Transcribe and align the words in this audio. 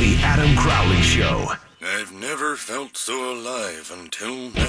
The 0.00 0.16
Adam 0.22 0.56
Crowley 0.56 1.02
Show. 1.02 1.52
I've 1.82 2.10
never 2.10 2.56
felt 2.56 2.96
so 2.96 3.34
alive 3.34 3.92
until 4.00 4.34
now. 4.34 4.62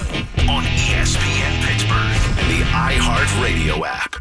On 0.52 0.62
ESPN 0.62 1.64
Pittsburgh 1.64 2.20
and 2.38 2.52
the 2.52 2.66
iHeartRadio 2.66 3.82
app. 3.88 4.12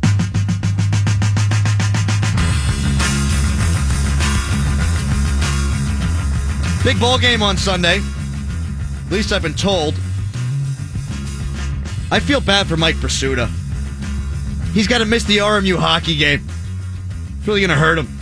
Big 6.85 7.01
ball 7.01 7.19
game 7.19 7.43
on 7.43 7.57
Sunday. 7.57 7.99
At 9.07 9.11
least 9.11 9.33
I've 9.33 9.43
been 9.43 9.55
told. 9.55 9.95
I 12.13 12.21
feel 12.21 12.41
bad 12.41 12.69
for 12.69 12.77
Mike 12.77 12.95
Prisuta. 12.95 13.51
He's 14.73 14.87
got 14.87 14.99
to 14.99 15.07
miss 15.07 15.25
the 15.25 15.39
RMU 15.39 15.77
hockey 15.77 16.15
game. 16.15 16.47
It's 17.39 17.49
really 17.49 17.63
going 17.63 17.71
to 17.71 17.75
hurt 17.75 17.99
him. 17.99 18.20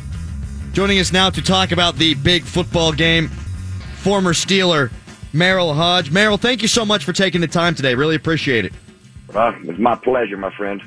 Joining 0.78 1.00
us 1.00 1.12
now 1.12 1.28
to 1.28 1.42
talk 1.42 1.72
about 1.72 1.96
the 1.96 2.14
big 2.14 2.44
football 2.44 2.92
game, 2.92 3.26
former 3.96 4.32
Steeler 4.32 4.92
Merril 5.32 5.74
Hoge. 5.74 6.08
Merril, 6.10 6.38
thank 6.38 6.62
you 6.62 6.68
so 6.68 6.84
much 6.84 7.04
for 7.04 7.12
taking 7.12 7.40
the 7.40 7.48
time 7.48 7.74
today. 7.74 7.96
Really 7.96 8.14
appreciate 8.14 8.64
it. 8.64 8.72
Uh, 9.34 9.54
it's 9.64 9.80
my 9.80 9.96
pleasure, 9.96 10.36
my 10.36 10.54
friend. 10.56 10.80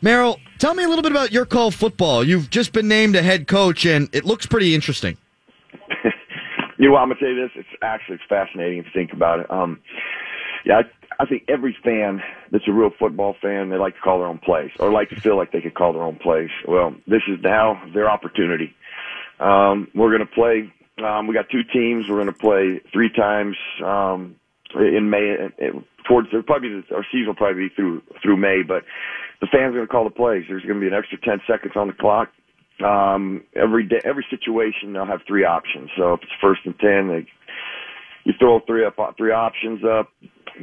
Merril, 0.00 0.38
tell 0.60 0.72
me 0.72 0.84
a 0.84 0.88
little 0.88 1.02
bit 1.02 1.10
about 1.10 1.32
your 1.32 1.46
call 1.46 1.72
football. 1.72 2.22
You've 2.22 2.48
just 2.48 2.72
been 2.72 2.86
named 2.86 3.16
a 3.16 3.22
head 3.22 3.48
coach, 3.48 3.84
and 3.84 4.08
it 4.12 4.24
looks 4.24 4.46
pretty 4.46 4.72
interesting. 4.72 5.16
You 6.76 6.88
know 6.88 6.94
what? 6.94 7.00
I'm 7.00 7.08
gonna 7.08 7.20
tell 7.20 7.28
you 7.28 7.40
this. 7.40 7.50
It's 7.56 7.82
actually 7.82 8.18
fascinating 8.28 8.84
to 8.84 8.90
think 8.90 9.12
about 9.12 9.40
it. 9.40 9.50
Um, 9.50 9.80
yeah, 10.64 10.80
I, 10.80 11.22
I 11.22 11.26
think 11.26 11.44
every 11.48 11.74
fan 11.84 12.20
that's 12.50 12.68
a 12.68 12.72
real 12.72 12.90
football 12.98 13.36
fan, 13.40 13.70
they 13.70 13.76
like 13.76 13.94
to 13.94 14.00
call 14.00 14.18
their 14.18 14.28
own 14.28 14.38
plays 14.38 14.70
or 14.78 14.92
like 14.92 15.08
to 15.10 15.20
feel 15.20 15.36
like 15.36 15.50
they 15.50 15.60
could 15.60 15.74
call 15.74 15.92
their 15.92 16.02
own 16.02 16.16
plays. 16.16 16.50
Well, 16.66 16.94
this 17.06 17.22
is 17.28 17.38
now 17.42 17.80
their 17.94 18.10
opportunity. 18.10 18.74
Um, 19.40 19.88
we're 19.94 20.12
gonna 20.12 20.26
play. 20.26 20.72
Um, 21.04 21.26
we 21.26 21.34
got 21.34 21.50
two 21.50 21.62
teams. 21.72 22.06
We're 22.08 22.18
gonna 22.18 22.32
play 22.32 22.80
three 22.92 23.10
times 23.10 23.56
um, 23.84 24.36
in 24.74 25.10
May. 25.10 25.36
Towards 26.08 26.28
probably 26.46 26.84
our 26.94 27.04
season 27.10 27.28
will 27.28 27.34
probably 27.34 27.68
be 27.68 27.74
through 27.74 28.02
through 28.22 28.36
May, 28.36 28.62
but 28.66 28.84
the 29.40 29.46
fans 29.46 29.74
are 29.74 29.78
gonna 29.78 29.86
call 29.86 30.04
the 30.04 30.10
plays. 30.10 30.44
There's 30.48 30.64
gonna 30.64 30.80
be 30.80 30.86
an 30.86 30.94
extra 30.94 31.18
ten 31.20 31.40
seconds 31.46 31.74
on 31.76 31.88
the 31.88 31.94
clock 31.94 32.28
um, 32.82 33.44
every 33.54 33.84
day, 33.84 34.00
every 34.04 34.26
situation 34.30 34.92
they'll 34.92 35.06
have 35.06 35.20
three 35.26 35.44
options. 35.44 35.90
So 35.96 36.14
if 36.14 36.22
it's 36.22 36.32
first 36.40 36.62
and 36.64 36.78
ten, 36.78 37.08
they, 37.08 37.26
you 38.24 38.32
throw 38.38 38.60
three 38.66 38.84
up, 38.84 38.96
three 39.16 39.32
options 39.32 39.84
up. 39.84 40.08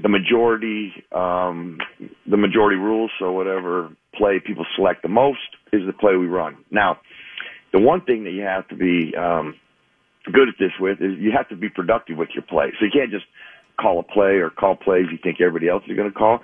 The 0.01 0.09
majority, 0.09 0.93
um, 1.11 1.77
the 2.25 2.37
majority 2.37 2.77
rules. 2.77 3.11
So 3.19 3.31
whatever 3.31 3.89
play 4.15 4.39
people 4.45 4.65
select 4.75 5.03
the 5.03 5.09
most 5.09 5.39
is 5.73 5.81
the 5.85 5.93
play 5.93 6.15
we 6.15 6.27
run. 6.27 6.57
Now, 6.71 6.99
the 7.73 7.79
one 7.79 8.01
thing 8.01 8.23
that 8.25 8.31
you 8.31 8.43
have 8.43 8.67
to 8.69 8.75
be 8.75 9.15
um, 9.15 9.55
good 10.25 10.49
at 10.49 10.55
this 10.59 10.71
with 10.79 11.01
is 11.01 11.17
you 11.19 11.31
have 11.35 11.49
to 11.49 11.55
be 11.55 11.69
productive 11.69 12.17
with 12.17 12.29
your 12.33 12.43
play. 12.43 12.71
So 12.79 12.85
you 12.85 12.91
can't 12.91 13.11
just 13.11 13.25
call 13.79 13.99
a 13.99 14.03
play 14.03 14.37
or 14.37 14.49
call 14.49 14.75
plays 14.75 15.05
you 15.11 15.17
think 15.21 15.41
everybody 15.41 15.69
else 15.69 15.83
is 15.87 15.95
going 15.95 16.11
to 16.11 16.17
call 16.17 16.41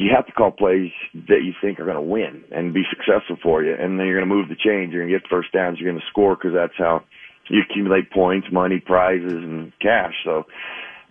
you 0.00 0.10
have 0.16 0.26
to 0.26 0.32
call 0.32 0.50
plays 0.50 0.90
that 1.12 1.44
you 1.44 1.52
think 1.60 1.78
are 1.78 1.84
going 1.84 1.96
to 1.96 2.00
win 2.00 2.42
and 2.50 2.72
be 2.72 2.84
successful 2.88 3.36
for 3.42 3.62
you. 3.62 3.74
And 3.74 4.00
then 4.00 4.06
you're 4.06 4.18
going 4.18 4.28
to 4.28 4.34
move 4.34 4.48
the 4.48 4.56
chains. 4.56 4.92
You're 4.92 5.02
going 5.02 5.12
to 5.12 5.18
get 5.20 5.28
first 5.28 5.52
downs. 5.52 5.78
You're 5.78 5.92
going 5.92 6.00
to 6.00 6.06
score 6.08 6.36
because 6.36 6.54
that's 6.54 6.72
how 6.78 7.04
you 7.50 7.60
accumulate 7.68 8.10
points, 8.10 8.48
money, 8.50 8.80
prizes, 8.80 9.44
and 9.44 9.72
cash. 9.78 10.14
So, 10.24 10.46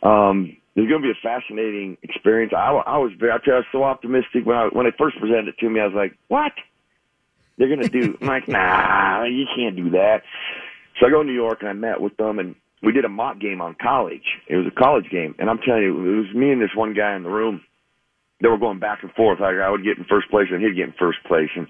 um, 0.01 0.57
it's 0.75 0.89
going 0.89 1.03
to 1.03 1.07
be 1.07 1.11
a 1.11 1.21
fascinating 1.21 1.97
experience. 2.01 2.53
I, 2.55 2.71
I 2.71 2.97
was 2.97 3.11
very, 3.19 3.31
I 3.31 3.35
was 3.35 3.65
so 3.71 3.83
optimistic 3.83 4.45
when 4.45 4.55
I, 4.55 4.69
when 4.71 4.85
they 4.85 4.95
first 4.97 5.17
presented 5.19 5.49
it 5.49 5.57
to 5.59 5.69
me. 5.69 5.81
I 5.81 5.85
was 5.85 5.95
like, 5.95 6.17
what? 6.29 6.53
They're 7.59 7.75
to 7.75 7.89
do, 7.89 8.17
I'm 8.19 8.27
like, 8.27 8.47
nah, 8.47 9.25
you 9.25 9.45
can't 9.55 9.75
do 9.75 9.91
that. 9.91 10.23
So 10.99 11.05
I 11.05 11.11
go 11.11 11.21
to 11.21 11.27
New 11.27 11.33
York 11.33 11.59
and 11.59 11.69
I 11.69 11.73
met 11.73 12.01
with 12.01 12.17
them 12.17 12.39
and 12.39 12.55
we 12.81 12.93
did 12.93 13.05
a 13.05 13.09
mock 13.09 13.39
game 13.39 13.61
on 13.61 13.75
college. 13.79 14.23
It 14.47 14.55
was 14.55 14.65
a 14.65 14.71
college 14.71 15.09
game. 15.11 15.35
And 15.37 15.49
I'm 15.49 15.59
telling 15.59 15.83
you, 15.83 16.13
it 16.13 16.17
was 16.25 16.33
me 16.33 16.51
and 16.51 16.61
this 16.61 16.73
one 16.73 16.93
guy 16.93 17.15
in 17.15 17.23
the 17.23 17.29
room 17.29 17.61
they 18.41 18.47
were 18.47 18.57
going 18.57 18.79
back 18.79 18.99
and 19.03 19.11
forth. 19.11 19.41
I, 19.41 19.51
I 19.57 19.69
would 19.69 19.83
get 19.83 19.97
in 19.97 20.05
first 20.05 20.29
place 20.29 20.47
and 20.49 20.63
he'd 20.63 20.75
get 20.75 20.87
in 20.87 20.93
first 20.97 21.19
place. 21.27 21.49
And, 21.55 21.67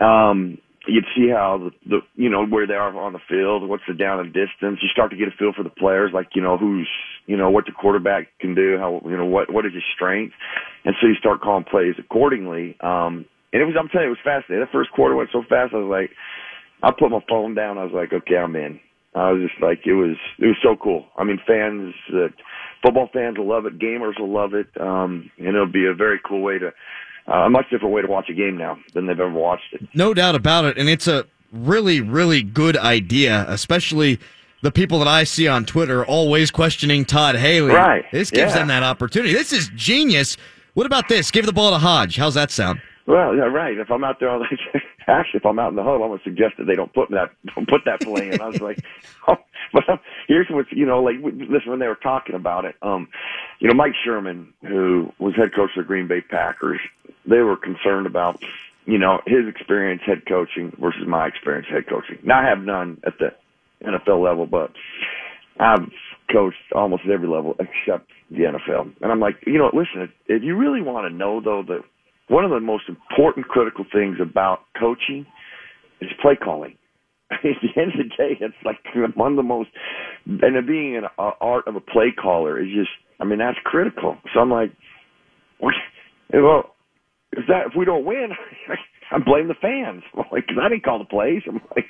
um, 0.00 0.58
you'd 0.86 1.04
see 1.14 1.28
how 1.28 1.58
the, 1.58 1.70
the, 1.90 1.98
you 2.14 2.30
know, 2.30 2.46
where 2.46 2.66
they 2.66 2.74
are 2.74 2.96
on 2.96 3.12
the 3.12 3.18
field, 3.28 3.68
what's 3.68 3.82
the 3.88 3.94
down 3.94 4.20
and 4.20 4.32
distance. 4.32 4.78
You 4.80 4.88
start 4.90 5.10
to 5.10 5.16
get 5.16 5.28
a 5.28 5.32
feel 5.32 5.52
for 5.52 5.62
the 5.64 5.70
players, 5.70 6.12
like, 6.14 6.28
you 6.34 6.42
know, 6.42 6.56
who's, 6.56 6.88
you 7.26 7.36
know, 7.36 7.50
what 7.50 7.66
the 7.66 7.72
quarterback 7.72 8.28
can 8.40 8.54
do, 8.54 8.78
how, 8.78 9.02
you 9.04 9.16
know, 9.16 9.26
what, 9.26 9.52
what 9.52 9.66
is 9.66 9.74
his 9.74 9.82
strength. 9.94 10.34
And 10.84 10.94
so 11.00 11.08
you 11.08 11.14
start 11.16 11.40
calling 11.40 11.64
plays 11.64 11.96
accordingly. 11.98 12.76
Um, 12.80 13.26
and 13.52 13.62
it 13.62 13.64
was, 13.64 13.74
I'm 13.78 13.88
telling 13.88 14.06
you, 14.06 14.12
it 14.12 14.18
was 14.18 14.24
fascinating. 14.24 14.64
The 14.64 14.72
first 14.72 14.90
quarter 14.92 15.14
went 15.16 15.30
so 15.32 15.42
fast. 15.48 15.74
I 15.74 15.78
was 15.78 15.90
like, 15.90 16.10
I 16.82 16.90
put 16.90 17.10
my 17.10 17.20
phone 17.28 17.54
down. 17.54 17.78
I 17.78 17.84
was 17.84 17.92
like, 17.92 18.12
okay, 18.12 18.36
I'm 18.36 18.56
in. 18.56 18.80
I 19.14 19.32
was 19.32 19.48
just 19.48 19.60
like, 19.60 19.86
it 19.86 19.94
was, 19.94 20.16
it 20.38 20.46
was 20.46 20.56
so 20.62 20.76
cool. 20.76 21.06
I 21.16 21.24
mean, 21.24 21.40
fans 21.46 21.94
that, 22.10 22.32
football 22.82 23.08
fans 23.12 23.38
will 23.38 23.48
love 23.48 23.66
it. 23.66 23.78
Gamers 23.78 24.20
will 24.20 24.32
love 24.32 24.54
it. 24.54 24.68
Um, 24.80 25.30
and 25.38 25.48
it'll 25.48 25.66
be 25.66 25.86
a 25.86 25.94
very 25.94 26.20
cool 26.24 26.42
way 26.42 26.58
to, 26.58 26.68
uh, 27.26 27.46
a 27.46 27.50
much 27.50 27.68
different 27.70 27.94
way 27.94 28.02
to 28.02 28.08
watch 28.08 28.28
a 28.30 28.34
game 28.34 28.56
now 28.56 28.78
than 28.94 29.06
they've 29.06 29.18
ever 29.18 29.30
watched 29.30 29.72
it. 29.72 29.88
No 29.94 30.14
doubt 30.14 30.34
about 30.34 30.66
it. 30.66 30.78
And 30.78 30.88
it's 30.88 31.08
a 31.08 31.26
really, 31.52 32.00
really 32.00 32.42
good 32.42 32.76
idea, 32.76 33.44
especially 33.48 34.20
the 34.62 34.70
people 34.70 34.98
that 34.98 35.08
I 35.08 35.24
see 35.24 35.48
on 35.48 35.64
Twitter 35.64 36.04
always 36.04 36.50
questioning 36.50 37.04
Todd 37.04 37.36
Haley. 37.36 37.72
Right. 37.72 38.04
This 38.12 38.30
gives 38.30 38.52
yeah. 38.52 38.58
them 38.58 38.68
that 38.68 38.82
opportunity. 38.82 39.32
This 39.32 39.52
is 39.52 39.70
genius. 39.74 40.36
What 40.74 40.86
about 40.86 41.08
this? 41.08 41.30
Give 41.30 41.46
the 41.46 41.52
ball 41.52 41.70
to 41.70 41.78
Hoge. 41.78 42.16
How's 42.16 42.34
that 42.34 42.50
sound? 42.50 42.80
Well, 43.08 43.34
yeah, 43.34 43.44
right. 43.44 43.78
If 43.78 43.90
I'm 43.90 44.04
out 44.04 44.20
there, 44.20 44.28
on 44.28 44.40
the, 44.74 44.80
actually, 45.06 45.38
if 45.38 45.46
I'm 45.46 45.58
out 45.58 45.70
in 45.70 45.76
the 45.76 45.82
huddle, 45.82 46.02
I'm 46.04 46.10
gonna 46.10 46.20
suggest 46.24 46.56
that 46.58 46.64
they 46.66 46.74
don't 46.74 46.92
put 46.92 47.08
that 47.08 47.30
don't 47.54 47.66
put 47.66 47.80
that 47.86 48.02
play 48.02 48.28
in. 48.28 48.38
I 48.38 48.48
was 48.48 48.60
like, 48.60 48.84
oh, 49.28 49.36
but 49.72 49.88
um, 49.88 49.98
here's 50.28 50.46
what's 50.50 50.70
you 50.72 50.84
know, 50.84 51.02
like 51.02 51.16
listen 51.22 51.70
when 51.70 51.78
they 51.78 51.86
were 51.86 51.94
talking 51.94 52.34
about 52.34 52.66
it. 52.66 52.74
Um, 52.82 53.08
you 53.60 53.68
know, 53.68 53.74
Mike 53.74 53.94
Sherman, 54.04 54.52
who 54.60 55.10
was 55.18 55.34
head 55.36 55.54
coach 55.56 55.70
of 55.74 55.84
the 55.84 55.88
Green 55.88 56.06
Bay 56.06 56.20
Packers, 56.20 56.80
they 57.24 57.38
were 57.38 57.56
concerned 57.56 58.06
about 58.06 58.42
you 58.84 58.98
know 58.98 59.22
his 59.26 59.48
experience 59.48 60.02
head 60.04 60.26
coaching 60.28 60.76
versus 60.78 61.06
my 61.06 61.28
experience 61.28 61.66
head 61.70 61.88
coaching. 61.88 62.18
Now 62.22 62.40
I 62.40 62.44
have 62.46 62.58
none 62.58 63.00
at 63.06 63.14
the 63.18 63.34
NFL 63.86 64.22
level, 64.22 64.44
but 64.44 64.72
I've 65.58 65.88
coached 66.30 66.58
almost 66.74 67.04
every 67.10 67.26
level 67.26 67.56
except 67.58 68.10
the 68.30 68.40
NFL. 68.40 68.92
And 69.00 69.10
I'm 69.10 69.18
like, 69.18 69.36
you 69.46 69.56
know, 69.56 69.70
listen, 69.72 70.12
if 70.26 70.42
you 70.42 70.56
really 70.56 70.82
want 70.82 71.10
to 71.10 71.16
know 71.16 71.40
though 71.40 71.62
that 71.62 71.84
one 72.28 72.44
of 72.44 72.50
the 72.50 72.60
most 72.60 72.84
important 72.88 73.48
critical 73.48 73.84
things 73.92 74.18
about 74.20 74.60
coaching 74.78 75.26
is 76.00 76.10
play 76.22 76.36
calling. 76.36 76.76
At 77.30 77.40
the 77.42 77.80
end 77.80 77.92
of 77.92 77.98
the 77.98 78.16
day, 78.16 78.38
it's 78.40 78.54
like 78.64 78.78
one 79.16 79.32
of 79.32 79.36
the 79.36 79.42
most, 79.42 79.68
and 80.26 80.66
being 80.66 80.96
an 80.96 81.04
art 81.18 81.66
of 81.66 81.76
a 81.76 81.80
play 81.80 82.12
caller 82.12 82.58
is 82.58 82.68
just, 82.74 82.90
I 83.20 83.24
mean, 83.24 83.38
that's 83.38 83.58
critical. 83.64 84.16
So 84.32 84.40
I'm 84.40 84.50
like. 84.50 84.72
Well, 86.32 86.74
if 87.32 87.46
that 87.48 87.66
if 87.68 87.72
we 87.76 87.84
don't 87.84 88.04
win, 88.04 88.30
I 89.10 89.18
blame 89.18 89.48
the 89.48 89.54
fans. 89.54 90.02
Like, 90.30 90.46
cause 90.46 90.58
I 90.60 90.68
didn't 90.68 90.84
call 90.84 90.98
the 90.98 91.06
plays. 91.06 91.42
I'm 91.48 91.60
like, 91.74 91.88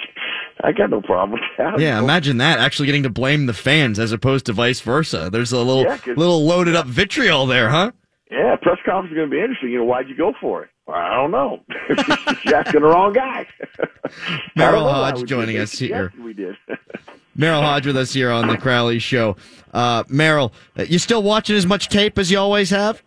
I 0.62 0.70
got 0.70 0.90
no 0.90 1.00
problem 1.00 1.32
with 1.32 1.40
that. 1.58 1.80
Yeah, 1.80 1.98
imagine 1.98 2.36
that 2.36 2.60
actually 2.60 2.86
getting 2.86 3.02
to 3.02 3.10
blame 3.10 3.46
the 3.46 3.52
fans 3.52 3.98
as 3.98 4.12
opposed 4.12 4.46
to 4.46 4.52
vice 4.52 4.80
versa. 4.80 5.28
There's 5.30 5.50
a 5.50 5.58
little 5.58 5.82
Yeah, 5.82 5.98
little 6.14 6.46
loaded 6.46 6.76
up 6.76 6.86
vitriol 6.86 7.46
there, 7.46 7.68
huh? 7.68 7.90
Yeah, 8.30 8.56
press 8.60 8.78
conference 8.84 9.12
is 9.12 9.16
going 9.16 9.30
to 9.30 9.34
be 9.34 9.40
interesting. 9.40 9.70
You 9.70 9.78
know, 9.78 9.84
why'd 9.84 10.08
you 10.08 10.16
go 10.16 10.34
for 10.40 10.64
it? 10.64 10.70
Well, 10.86 10.96
I 10.96 11.14
don't 11.14 11.30
know. 11.30 11.60
You're 12.44 12.56
asking 12.56 12.82
the 12.82 12.88
wrong 12.88 13.12
guy. 13.12 13.46
I 13.78 14.08
Merril 14.56 14.72
don't 14.72 14.72
know 14.72 14.84
why 14.84 15.10
Hoge 15.10 15.20
we 15.20 15.26
joining 15.26 15.58
us 15.58 15.72
here. 15.72 16.12
We 16.22 16.34
did. 16.34 16.56
Merril 17.36 17.62
Hoge 17.62 17.86
with 17.86 17.96
us 17.96 18.12
here 18.12 18.30
on 18.30 18.48
the 18.48 18.58
Crowley 18.58 18.98
Show. 18.98 19.36
Uh, 19.72 20.04
Merril, 20.04 20.52
uh, 20.78 20.82
you 20.82 20.98
still 20.98 21.22
watching 21.22 21.56
as 21.56 21.66
much 21.66 21.88
tape 21.88 22.18
as 22.18 22.30
you 22.30 22.38
always 22.38 22.70
have? 22.70 23.02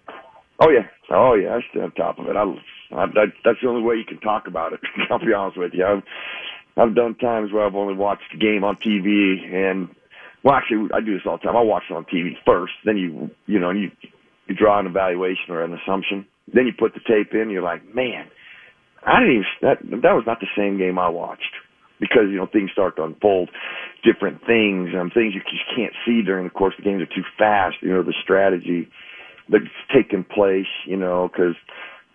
oh 0.60 0.70
yeah, 0.70 0.88
oh 1.10 1.34
yeah. 1.34 1.56
I 1.56 1.62
stay 1.72 1.82
on 1.82 1.92
top 1.92 2.20
of 2.20 2.28
it. 2.28 2.36
I, 2.36 2.44
I, 2.96 3.06
that, 3.08 3.34
that's 3.44 3.60
the 3.62 3.68
only 3.68 3.82
way 3.82 3.96
you 3.96 4.06
can 4.06 4.20
talk 4.20 4.48
about 4.48 4.74
it. 4.74 4.80
I'll 5.10 5.20
be 5.20 5.34
honest 5.34 5.58
with 5.58 5.74
you. 5.74 5.86
I've, 5.86 6.04
I've 6.78 6.96
done 6.96 7.16
times 7.16 7.52
where 7.52 7.66
I've 7.66 7.76
only 7.76 7.96
watched 7.96 8.32
the 8.32 8.38
game 8.38 8.64
on 8.64 8.78
TV, 8.78 9.44
and 9.54 9.90
well, 10.44 10.56
actually, 10.56 10.90
I 10.94 11.02
do 11.02 11.14
this 11.14 11.24
all 11.26 11.38
the 11.38 11.44
time. 11.44 11.56
I 11.56 11.62
watch 11.62 11.84
it 11.90 11.94
on 11.94 12.06
TV 12.06 12.36
first, 12.46 12.74
then 12.86 12.98
you, 12.98 13.30
you 13.46 13.60
know, 13.60 13.72
you, 13.72 13.92
you 14.52 14.58
draw 14.58 14.80
an 14.80 14.86
evaluation 14.86 15.50
or 15.50 15.64
an 15.64 15.74
assumption. 15.74 16.28
Then 16.54 16.68
you 16.68 16.74
put 16.78 16.94
the 16.94 17.00
tape 17.00 17.34
in. 17.34 17.50
You're 17.50 17.64
like, 17.64 17.84
man, 17.96 18.28
I 19.06 19.20
didn't 19.20 19.34
even 19.34 19.46
that 19.62 19.78
that 20.04 20.14
was 20.14 20.26
not 20.28 20.40
the 20.40 20.52
same 20.56 20.78
game 20.78 21.00
I 21.00 21.10
watched 21.10 21.56
because 22.00 22.28
you 22.30 22.38
know 22.38 22.48
things 22.48 22.72
start 22.72 22.98
to 22.98 23.04
unfold, 23.04 23.50
different 24.04 24.42
things, 24.46 24.90
um, 25.00 25.12
things 25.12 25.34
you 25.34 25.42
just 25.42 25.66
can't 25.76 25.94
see 26.06 26.22
during 26.22 26.46
the 26.46 26.52
course 26.52 26.74
the 26.78 26.84
games 26.84 27.02
are 27.02 27.16
too 27.16 27.26
fast. 27.38 27.78
You 27.82 27.94
know 27.94 28.04
the 28.04 28.14
strategy 28.22 28.90
that's 29.50 29.66
taking 29.94 30.24
place. 30.24 30.70
You 30.86 30.98
know 30.98 31.30
because 31.32 31.56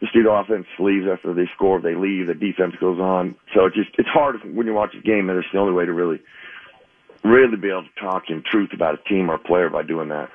the 0.00 0.06
student 0.08 0.34
offense 0.34 0.66
leaves 0.78 1.06
after 1.10 1.32
they 1.32 1.48
score, 1.54 1.80
they 1.80 1.94
leave, 1.94 2.26
the 2.26 2.34
defense 2.34 2.74
goes 2.78 3.00
on. 3.00 3.34
So 3.54 3.64
it's 3.64 3.76
just 3.76 3.90
it's 3.98 4.08
hard 4.08 4.36
when 4.44 4.66
you 4.66 4.74
watch 4.74 4.94
a 4.94 5.00
game, 5.00 5.30
and 5.30 5.38
it's 5.38 5.48
the 5.52 5.58
only 5.58 5.72
way 5.72 5.86
to 5.86 5.92
really 5.92 6.20
really 7.24 7.56
be 7.56 7.70
able 7.70 7.82
to 7.82 8.00
talk 8.00 8.24
in 8.28 8.42
truth 8.48 8.70
about 8.74 8.94
a 8.94 9.08
team 9.08 9.30
or 9.30 9.34
a 9.34 9.38
player 9.38 9.70
by 9.70 9.82
doing 9.82 10.08
that. 10.10 10.28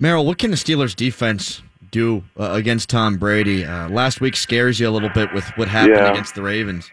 Merril, 0.00 0.24
what 0.26 0.38
can 0.38 0.50
the 0.50 0.56
Steelers 0.56 0.94
defense 0.94 1.62
do 1.90 2.22
uh, 2.38 2.52
against 2.52 2.90
Tom 2.90 3.16
Brady? 3.16 3.64
Uh, 3.64 3.88
last 3.88 4.20
week 4.20 4.36
scares 4.36 4.78
you 4.78 4.88
a 4.88 4.90
little 4.90 5.08
bit 5.08 5.32
with 5.32 5.44
what 5.56 5.68
happened 5.68 5.96
Yeah. 5.96 6.10
against 6.10 6.34
the 6.34 6.42
Ravens. 6.42 6.90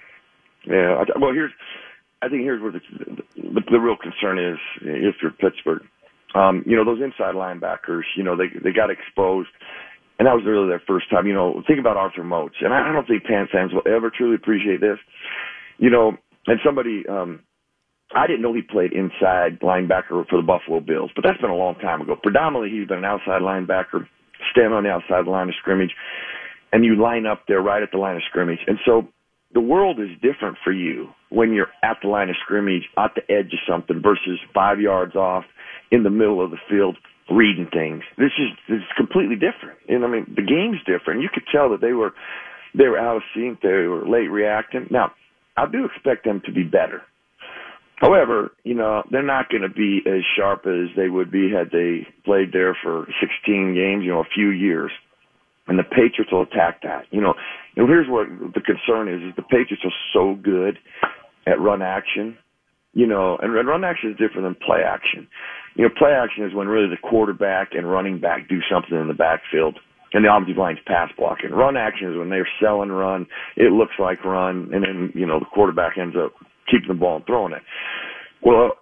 Yeah. 0.66 0.96
I, 1.04 1.20
well, 1.20 1.34
here's 1.34 1.52
I 2.22 2.30
think 2.30 2.42
here's 2.44 2.62
where 2.62 2.72
the, 2.72 2.80
the, 3.36 3.62
the 3.70 3.80
real 3.80 3.98
concern 3.98 4.40
is 4.40 4.58
if 4.82 5.16
you're 5.22 5.32
Pittsburgh. 5.32 5.82
Um, 6.36 6.64
you 6.66 6.76
know, 6.76 6.86
those 6.86 7.02
inside 7.04 7.36
linebackers, 7.36 8.04
you 8.16 8.24
know, 8.24 8.36
they 8.38 8.48
they 8.64 8.72
got 8.72 8.90
exposed, 8.90 9.50
and 10.18 10.26
that 10.28 10.34
was 10.34 10.44
really 10.46 10.68
their 10.68 10.82
first 10.88 11.10
time. 11.12 11.28
You 11.28 11.34
know, 11.34 11.62
think 11.68 11.80
about 11.80 11.98
Arthur 11.98 12.24
Moats, 12.24 12.56
and 12.62 12.74
I, 12.74 12.90
I 12.90 12.94
don't 12.94 13.06
think 13.08 13.26
Pan 13.26 13.48
fans 13.52 13.72
will 13.74 13.84
ever 13.86 14.10
truly 14.10 14.36
appreciate 14.36 14.80
this. 14.82 14.98
You 15.78 15.90
know, 15.92 16.14
and 16.48 16.60
somebody, 16.66 17.04
um, 17.08 17.42
I 18.16 18.28
didn't 18.28 18.42
know 18.42 18.54
he 18.54 18.62
played 18.62 18.94
inside 18.94 19.60
linebacker 19.62 20.28
for 20.30 20.38
the 20.38 20.46
Buffalo 20.46 20.80
Bills, 20.80 21.12
but 21.16 21.24
that's 21.24 21.42
been 21.42 21.50
a 21.50 21.56
long 21.56 21.76
time 21.76 22.02
ago. 22.02 22.16
Predominantly, 22.22 22.78
he's 22.78 22.88
been 22.88 23.00
an 23.00 23.06
outside 23.06 23.42
linebacker, 23.42 24.08
stand 24.52 24.74
on 24.74 24.84
the 24.84 24.90
outside 24.90 25.26
line 25.26 25.50
of 25.50 25.56
scrimmage, 25.60 25.92
and 26.72 26.86
you 26.86 26.96
line 27.02 27.26
up 27.26 27.44
there 27.48 27.62
right 27.62 27.82
at 27.82 27.92
the 27.92 27.98
line 27.98 28.16
of 28.16 28.22
scrimmage. 28.30 28.60
And 28.68 28.78
so 28.86 29.08
the 29.54 29.62
world 29.62 30.00
is 30.00 30.10
different 30.22 30.58
for 30.64 30.72
you 30.72 31.10
when 31.30 31.54
you're 31.54 31.72
at 31.84 31.98
the 32.02 32.10
line 32.10 32.30
of 32.30 32.36
scrimmage, 32.44 32.84
at 32.98 33.12
the 33.16 33.34
edge 33.34 33.54
of 33.54 33.60
something 33.68 34.02
versus 34.02 34.40
five 34.54 34.80
yards 34.80 35.16
off 35.16 35.46
in 35.92 36.04
the 36.04 36.10
middle 36.10 36.44
of 36.44 36.52
the 36.52 36.58
field 36.70 36.98
reading 37.32 37.68
things. 37.72 38.04
This 38.18 38.32
is 38.38 38.52
is 38.68 38.84
completely 38.98 39.36
different. 39.36 39.80
And 39.88 40.04
I 40.04 40.08
mean, 40.08 40.26
the 40.36 40.42
game's 40.42 40.82
different. 40.86 41.22
You 41.22 41.30
could 41.34 41.44
tell 41.52 41.70
that 41.70 41.82
they 41.82 41.94
were 41.94 42.14
they 42.76 42.88
were 42.88 43.00
out 43.00 43.18
of 43.18 43.24
sync. 43.36 43.62
They 43.62 43.70
were 43.70 44.08
late 44.08 44.28
reacting. 44.28 44.88
Now, 44.90 45.14
I 45.56 45.66
do 45.72 45.86
expect 45.86 46.26
them 46.26 46.42
to 46.46 46.52
be 46.52 46.64
better. 46.64 47.02
However, 48.04 48.52
you 48.66 48.74
know, 48.74 49.02
they're 49.12 49.24
not 49.24 49.48
going 49.48 49.62
to 49.62 49.70
be 49.70 50.02
as 50.06 50.28
sharp 50.36 50.68
as 50.68 50.94
they 50.98 51.08
would 51.08 51.32
be 51.32 51.50
had 51.50 51.72
they 51.72 52.06
played 52.26 52.52
there 52.52 52.76
for 52.84 53.08
16 53.22 53.76
games, 53.76 54.04
you 54.04 54.12
know, 54.12 54.20
a 54.20 54.36
few 54.36 54.50
years. 54.50 54.92
And 55.68 55.80
the 55.80 55.84
Patriots 55.84 56.30
will 56.30 56.42
attack 56.42 56.82
that. 56.84 57.06
You 57.12 57.22
know, 57.22 57.34
you 57.74 57.84
know 57.84 57.88
here's 57.88 58.10
what 58.10 58.28
the 58.28 58.60
concern 58.60 59.08
is, 59.08 59.24
is 59.24 59.34
the 59.38 59.42
Patriots 59.42 59.86
are 59.86 60.00
so 60.14 60.36
good 60.36 60.78
at 61.48 61.62
run 61.62 61.82
action, 61.82 62.38
you 62.92 63.08
know, 63.08 63.38
and 63.42 63.54
run 63.54 63.86
action 63.86 64.12
is 64.12 64.18
different 64.18 64.44
than 64.44 64.56
play 64.56 64.84
action. 64.86 65.26
You 65.76 65.86
know, 65.86 65.90
play 65.98 66.12
action 66.12 66.44
is 66.44 66.54
when 66.54 66.68
really 66.68 66.90
the 66.90 67.08
quarterback 67.08 67.70
and 67.72 67.90
running 67.90 68.20
back 68.20 68.50
do 68.50 68.60
something 68.70 69.00
in 69.00 69.08
the 69.08 69.14
backfield 69.14 69.80
and 70.12 70.26
the 70.26 70.30
offensive 70.30 70.58
line's 70.58 70.80
pass 70.86 71.10
blocking. 71.18 71.52
Run 71.52 71.78
action 71.78 72.12
is 72.12 72.18
when 72.18 72.30
they're 72.30 72.50
selling 72.62 72.92
run, 72.92 73.28
it 73.56 73.72
looks 73.72 73.96
like 73.98 74.26
run, 74.26 74.70
and 74.74 74.84
then, 74.84 75.12
you 75.16 75.26
know, 75.26 75.40
the 75.40 75.46
quarterback 75.46 75.98
ends 75.98 76.18
up 76.20 76.34
keeping 76.70 76.88
the 76.88 76.94
ball 76.94 77.18
and 77.18 77.26
throwing 77.26 77.54
it. 77.54 77.62
Well, 78.42 78.74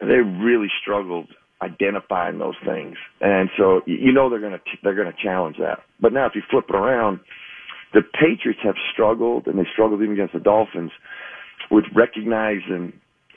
they 0.00 0.20
really 0.24 0.68
struggled 0.80 1.28
identifying 1.62 2.38
those 2.38 2.56
things, 2.66 2.96
and 3.20 3.48
so 3.56 3.82
you 3.86 4.12
know 4.12 4.28
they're 4.28 4.40
going 4.40 4.52
to 4.52 4.60
they're 4.82 4.94
going 4.94 5.12
to 5.12 5.22
challenge 5.22 5.56
that. 5.58 5.80
But 6.00 6.12
now, 6.12 6.26
if 6.26 6.32
you 6.34 6.42
flip 6.50 6.64
it 6.68 6.74
around, 6.74 7.20
the 7.92 8.00
Patriots 8.02 8.60
have 8.64 8.74
struggled, 8.92 9.46
and 9.46 9.58
they 9.58 9.66
struggled 9.72 10.02
even 10.02 10.14
against 10.14 10.34
the 10.34 10.40
Dolphins 10.40 10.90
with 11.70 11.84
recognizing 11.94 12.92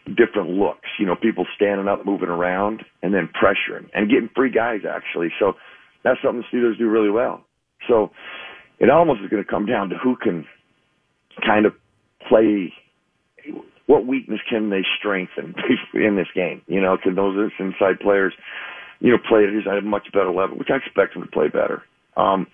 different 0.07 0.49
looks. 0.49 0.87
You 0.99 1.05
know, 1.05 1.15
people 1.15 1.45
standing 1.55 1.87
up, 1.87 2.05
moving 2.05 2.29
around, 2.29 2.83
and 3.03 3.13
then 3.13 3.29
pressuring 3.29 3.89
and 3.93 4.09
getting 4.09 4.29
free 4.35 4.51
guys 4.51 4.81
actually. 4.89 5.29
So 5.39 5.53
that's 6.03 6.19
something 6.23 6.43
the 6.51 6.57
Steelers 6.57 6.77
do 6.77 6.89
really 6.89 7.09
well. 7.11 7.43
So 7.87 8.11
it 8.79 8.89
almost 8.89 9.21
is 9.21 9.29
going 9.29 9.43
to 9.43 9.49
come 9.49 9.65
down 9.65 9.89
to 9.89 9.95
who 9.97 10.15
can 10.15 10.45
kind 11.45 11.65
of 11.65 11.73
play 12.27 12.73
what 13.87 14.05
weakness 14.05 14.39
can 14.47 14.69
they 14.69 14.83
strengthen 14.99 15.55
in 15.93 16.15
this 16.15 16.27
game? 16.35 16.61
You 16.67 16.81
know, 16.81 16.97
can 17.01 17.15
those 17.15 17.51
inside 17.57 17.99
players, 17.99 18.33
you 18.99 19.11
know, 19.11 19.17
play 19.27 19.45
at 19.45 19.77
a 19.77 19.81
much 19.81 20.07
better 20.13 20.31
level, 20.31 20.57
which 20.57 20.69
I 20.71 20.77
expect 20.77 21.13
them 21.13 21.23
to 21.23 21.31
play 21.31 21.47
better. 21.47 21.81
Um, 22.15 22.47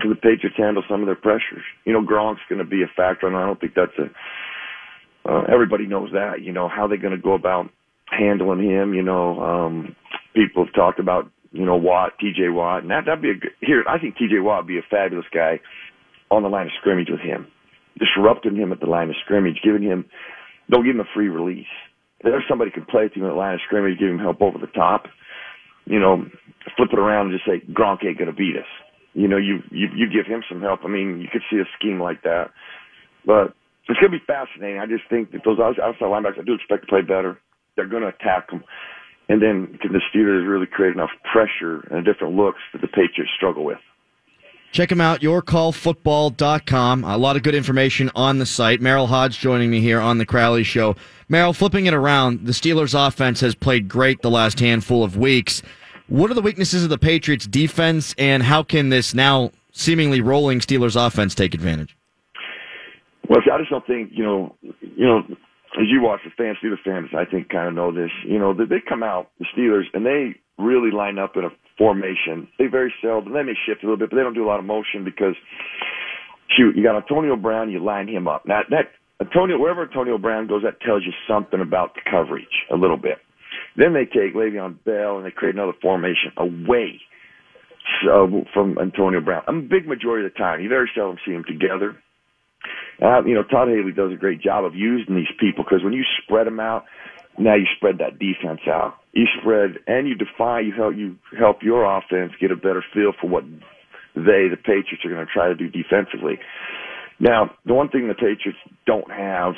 can 0.00 0.10
the 0.10 0.16
Patriots 0.16 0.56
handle 0.56 0.82
some 0.88 1.00
of 1.00 1.06
their 1.06 1.16
pressures? 1.16 1.62
You 1.84 1.92
know, 1.92 2.02
Gronk's 2.02 2.40
going 2.48 2.58
to 2.58 2.68
be 2.68 2.82
a 2.82 2.90
factor, 2.96 3.26
and 3.26 3.36
I 3.36 3.46
don't 3.46 3.60
think 3.60 3.74
that's 3.74 3.92
a. 3.98 4.10
Uh, 5.28 5.42
everybody 5.52 5.86
knows 5.86 6.10
that. 6.12 6.42
You 6.42 6.52
know, 6.52 6.68
how 6.68 6.86
they're 6.86 6.98
going 6.98 7.16
to 7.16 7.22
go 7.22 7.34
about 7.34 7.66
handling 8.06 8.62
him. 8.62 8.94
You 8.94 9.02
know, 9.02 9.40
um, 9.40 9.96
people 10.34 10.64
have 10.64 10.74
talked 10.74 11.00
about 11.00 11.30
you 11.52 11.64
know 11.64 11.76
Watt, 11.76 12.12
T.J. 12.20 12.48
Watt, 12.50 12.82
and 12.82 12.90
that 12.90 13.04
that'd 13.06 13.22
be 13.22 13.30
a 13.30 13.34
good, 13.34 13.52
here. 13.60 13.84
I 13.88 13.98
think 13.98 14.16
T.J. 14.16 14.40
Watt 14.40 14.64
would 14.64 14.68
be 14.68 14.78
a 14.78 14.86
fabulous 14.88 15.26
guy 15.32 15.60
on 16.30 16.42
the 16.42 16.48
line 16.48 16.66
of 16.66 16.72
scrimmage 16.80 17.08
with 17.10 17.20
him, 17.20 17.46
disrupting 17.98 18.56
him 18.56 18.72
at 18.72 18.80
the 18.80 18.86
line 18.86 19.08
of 19.08 19.16
scrimmage, 19.24 19.60
giving 19.64 19.82
him 19.82 20.04
don't 20.70 20.84
give 20.84 20.94
him 20.94 21.00
a 21.00 21.14
free 21.14 21.28
release. 21.28 21.70
There's 22.22 22.44
somebody 22.48 22.70
could 22.70 22.88
play 22.88 23.08
to 23.08 23.14
him 23.14 23.26
at 23.26 23.36
line 23.36 23.54
of 23.54 23.60
scrimmage, 23.66 23.98
give 23.98 24.08
him 24.08 24.18
help 24.18 24.40
over 24.40 24.58
the 24.58 24.66
top. 24.68 25.04
You 25.84 26.00
know, 26.00 26.24
flip 26.76 26.90
it 26.92 26.98
around 26.98 27.30
and 27.30 27.38
just 27.38 27.46
say 27.46 27.64
Gronk 27.72 28.04
ain't 28.04 28.18
gonna 28.18 28.32
beat 28.32 28.56
us. 28.56 28.66
You 29.14 29.28
know, 29.28 29.36
you 29.36 29.62
you 29.70 29.88
you 29.94 30.06
give 30.10 30.26
him 30.26 30.42
some 30.48 30.60
help. 30.60 30.80
I 30.84 30.88
mean, 30.88 31.20
you 31.20 31.28
could 31.30 31.42
see 31.50 31.56
a 31.56 31.68
scheme 31.78 32.00
like 32.00 32.22
that, 32.22 32.50
but 33.24 33.54
it's 33.88 34.00
gonna 34.00 34.10
be 34.10 34.24
fascinating. 34.26 34.80
I 34.80 34.86
just 34.86 35.04
think 35.08 35.30
that 35.32 35.42
those 35.44 35.58
outside 35.60 36.00
linebackers, 36.02 36.40
I 36.40 36.44
do 36.44 36.54
expect 36.54 36.82
to 36.82 36.88
play 36.88 37.02
better. 37.02 37.38
They're 37.76 37.86
gonna 37.88 38.08
attack 38.08 38.50
them, 38.50 38.64
and 39.28 39.40
then 39.40 39.78
can 39.80 39.92
the 39.92 40.02
Steelers 40.10 40.48
really 40.48 40.66
create 40.66 40.94
enough 40.94 41.10
pressure 41.30 41.86
and 41.90 42.04
different 42.04 42.34
looks 42.34 42.60
that 42.72 42.80
the 42.80 42.88
Patriots 42.88 43.32
struggle 43.36 43.64
with? 43.64 43.78
Check 44.72 44.90
them 44.90 45.00
out, 45.00 45.20
yourcallfootball.com. 45.20 47.04
A 47.04 47.16
lot 47.16 47.36
of 47.36 47.42
good 47.42 47.54
information 47.54 48.10
on 48.14 48.38
the 48.38 48.46
site. 48.46 48.80
Merril 48.80 49.08
Hoge 49.08 49.38
joining 49.38 49.70
me 49.70 49.80
here 49.80 50.00
on 50.00 50.18
the 50.18 50.26
Crowley 50.26 50.64
Show. 50.64 50.96
Merril, 51.30 51.54
flipping 51.56 51.86
it 51.86 51.94
around, 51.94 52.46
the 52.46 52.52
Steelers' 52.52 52.94
offense 52.94 53.40
has 53.40 53.54
played 53.54 53.88
great 53.88 54.22
the 54.22 54.30
last 54.30 54.60
handful 54.60 55.02
of 55.02 55.16
weeks. 55.16 55.62
What 56.08 56.30
are 56.30 56.34
the 56.34 56.42
weaknesses 56.42 56.84
of 56.84 56.90
the 56.90 56.98
Patriots' 56.98 57.46
defense, 57.46 58.14
and 58.18 58.42
how 58.42 58.62
can 58.62 58.90
this 58.90 59.14
now 59.14 59.50
seemingly 59.72 60.20
rolling 60.20 60.60
Steelers' 60.60 60.94
offense 60.94 61.34
take 61.34 61.54
advantage? 61.54 61.96
Well, 63.28 63.40
I 63.52 63.58
just 63.58 63.70
don't 63.70 63.86
think 63.86 64.10
you 64.12 64.22
know, 64.22 64.54
you 64.62 65.04
know, 65.04 65.22
as 65.80 65.86
you 65.88 66.00
watch 66.00 66.20
the 66.24 66.30
fans, 66.36 66.58
Steelers 66.62 66.82
fans, 66.84 67.08
I 67.16 67.24
think 67.24 67.48
kind 67.48 67.68
of 67.68 67.74
know 67.74 67.92
this. 67.92 68.10
You 68.24 68.38
know, 68.38 68.54
they 68.54 68.80
come 68.86 69.02
out 69.02 69.30
the 69.38 69.46
Steelers 69.56 69.84
and 69.94 70.06
they 70.06 70.36
really 70.58 70.90
line 70.90 71.18
up 71.18 71.36
in 71.36 71.44
a 71.44 71.50
formation. 71.78 72.48
They 72.58 72.66
very 72.66 72.92
seldom 73.02 73.32
they 73.32 73.42
may 73.42 73.54
shift 73.66 73.82
a 73.82 73.86
little 73.86 73.98
bit, 73.98 74.10
but 74.10 74.16
they 74.16 74.22
don't 74.22 74.34
do 74.34 74.44
a 74.44 74.48
lot 74.50 74.58
of 74.58 74.64
motion 74.64 75.04
because 75.04 75.34
shoot, 76.56 76.76
you 76.76 76.82
got 76.82 76.96
Antonio 76.96 77.36
Brown, 77.36 77.70
you 77.70 77.82
line 77.82 78.08
him 78.08 78.28
up. 78.28 78.46
Now 78.46 78.62
that 78.70 78.92
Antonio 79.20 79.58
wherever 79.58 79.82
Antonio 79.82 80.18
Brown 80.18 80.46
goes, 80.46 80.62
that 80.62 80.80
tells 80.80 81.04
you 81.04 81.12
something 81.28 81.60
about 81.60 81.94
the 81.94 82.00
coverage 82.08 82.64
a 82.72 82.76
little 82.76 82.96
bit. 82.96 83.18
Then 83.76 83.92
they 83.92 84.04
take 84.04 84.34
Le'Veon 84.34 84.82
Bell 84.84 85.16
and 85.16 85.26
they 85.26 85.30
create 85.30 85.54
another 85.54 85.76
formation 85.82 86.32
away 86.36 87.00
so, 88.04 88.44
from 88.52 88.78
Antonio 88.78 89.20
Brown. 89.20 89.42
I'm 89.46 89.58
a 89.58 89.62
big 89.62 89.86
majority 89.86 90.26
of 90.26 90.32
the 90.32 90.38
time, 90.38 90.60
you 90.60 90.68
very 90.68 90.90
seldom 90.94 91.18
see 91.24 91.32
them 91.32 91.44
together. 91.46 91.96
Uh, 93.00 93.22
you 93.24 93.34
know, 93.34 93.42
Todd 93.42 93.68
Haley 93.68 93.92
does 93.92 94.12
a 94.12 94.16
great 94.16 94.40
job 94.40 94.64
of 94.64 94.74
using 94.74 95.14
these 95.14 95.30
people 95.38 95.64
because 95.64 95.84
when 95.84 95.92
you 95.92 96.02
spread 96.22 96.46
them 96.46 96.58
out, 96.58 96.84
now 97.38 97.54
you 97.54 97.66
spread 97.76 97.98
that 97.98 98.18
defense 98.18 98.60
out. 98.66 98.94
You 99.12 99.26
spread 99.40 99.78
and 99.86 100.08
you 100.08 100.14
define. 100.14 100.66
You 100.66 100.72
help 100.76 100.94
you 100.96 101.16
help 101.38 101.62
your 101.62 101.84
offense 101.84 102.32
get 102.40 102.50
a 102.50 102.56
better 102.56 102.84
feel 102.94 103.12
for 103.20 103.28
what 103.28 103.44
they, 104.14 104.48
the 104.48 104.56
Patriots, 104.56 105.04
are 105.04 105.10
going 105.10 105.26
to 105.26 105.32
try 105.32 105.48
to 105.48 105.54
do 105.54 105.68
defensively. 105.68 106.38
Now, 107.20 107.50
the 107.64 107.74
one 107.74 107.88
thing 107.88 108.08
the 108.08 108.14
Patriots 108.14 108.58
don't 108.86 109.10
have, 109.10 109.54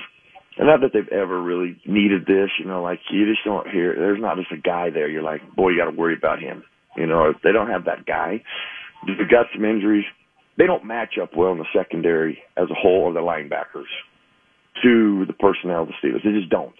and 0.56 0.66
not 0.66 0.80
that 0.80 0.90
they've 0.92 1.08
ever 1.12 1.40
really 1.40 1.80
needed 1.86 2.22
this, 2.26 2.50
you 2.58 2.66
know, 2.66 2.82
like 2.82 3.00
you 3.10 3.26
just 3.26 3.44
don't 3.44 3.68
hear. 3.68 3.94
There's 3.94 4.20
not 4.20 4.36
just 4.36 4.52
a 4.52 4.56
guy 4.56 4.90
there. 4.90 5.08
You're 5.08 5.22
like, 5.22 5.40
boy, 5.54 5.70
you 5.70 5.78
got 5.78 5.90
to 5.90 5.96
worry 5.96 6.16
about 6.16 6.40
him. 6.40 6.64
You 6.96 7.06
know, 7.06 7.32
they 7.44 7.52
don't 7.52 7.70
have 7.70 7.84
that 7.84 8.06
guy. 8.06 8.42
They've 9.06 9.30
got 9.30 9.46
some 9.54 9.64
injuries. 9.64 10.04
They 10.56 10.66
don't 10.66 10.84
match 10.84 11.14
up 11.22 11.36
well 11.36 11.52
in 11.52 11.58
the 11.58 11.66
secondary 11.72 12.38
as 12.56 12.68
a 12.70 12.74
whole, 12.74 13.02
or 13.02 13.12
the 13.12 13.20
linebackers 13.20 13.90
to 14.82 15.24
the 15.26 15.32
personnel 15.32 15.82
of 15.82 15.88
the 15.88 15.94
Steelers. 16.02 16.24
They 16.24 16.32
just 16.32 16.50
don't. 16.50 16.74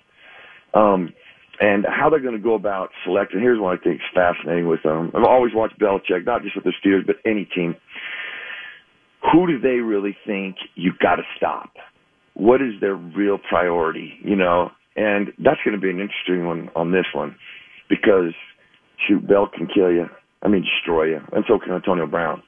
Um, 0.74 1.12
and 1.60 1.84
how 1.88 2.08
they're 2.08 2.20
going 2.20 2.36
to 2.36 2.42
go 2.42 2.54
about 2.54 2.90
selecting. 3.04 3.40
Here's 3.40 3.60
what 3.60 3.78
I 3.78 3.82
think 3.82 3.96
is 3.96 4.06
fascinating 4.14 4.68
with 4.68 4.82
them. 4.84 5.10
I've 5.14 5.24
always 5.24 5.52
watched 5.54 5.78
Belichick, 5.78 6.24
not 6.24 6.42
just 6.42 6.54
with 6.54 6.64
the 6.64 6.72
Steelers, 6.84 7.06
but 7.06 7.16
any 7.24 7.46
team. 7.46 7.74
Who 9.32 9.46
do 9.46 9.58
they 9.58 9.80
really 9.80 10.16
think 10.24 10.56
you've 10.76 10.98
got 10.98 11.16
to 11.16 11.22
stop? 11.36 11.72
What 12.34 12.62
is 12.62 12.80
their 12.80 12.94
real 12.94 13.38
priority? 13.38 14.12
You 14.22 14.36
know, 14.36 14.70
and 14.94 15.28
that's 15.38 15.58
going 15.64 15.74
to 15.74 15.80
be 15.80 15.90
an 15.90 16.00
interesting 16.00 16.46
one 16.46 16.70
on 16.76 16.92
this 16.92 17.06
one 17.12 17.34
because 17.88 18.34
shoot, 19.08 19.26
Bell 19.26 19.48
can 19.52 19.66
kill 19.66 19.90
you. 19.90 20.06
I 20.42 20.48
mean, 20.48 20.62
destroy 20.62 21.06
you, 21.06 21.20
and 21.32 21.44
so 21.48 21.58
can 21.58 21.74
Antonio 21.74 22.06
Brown. 22.06 22.42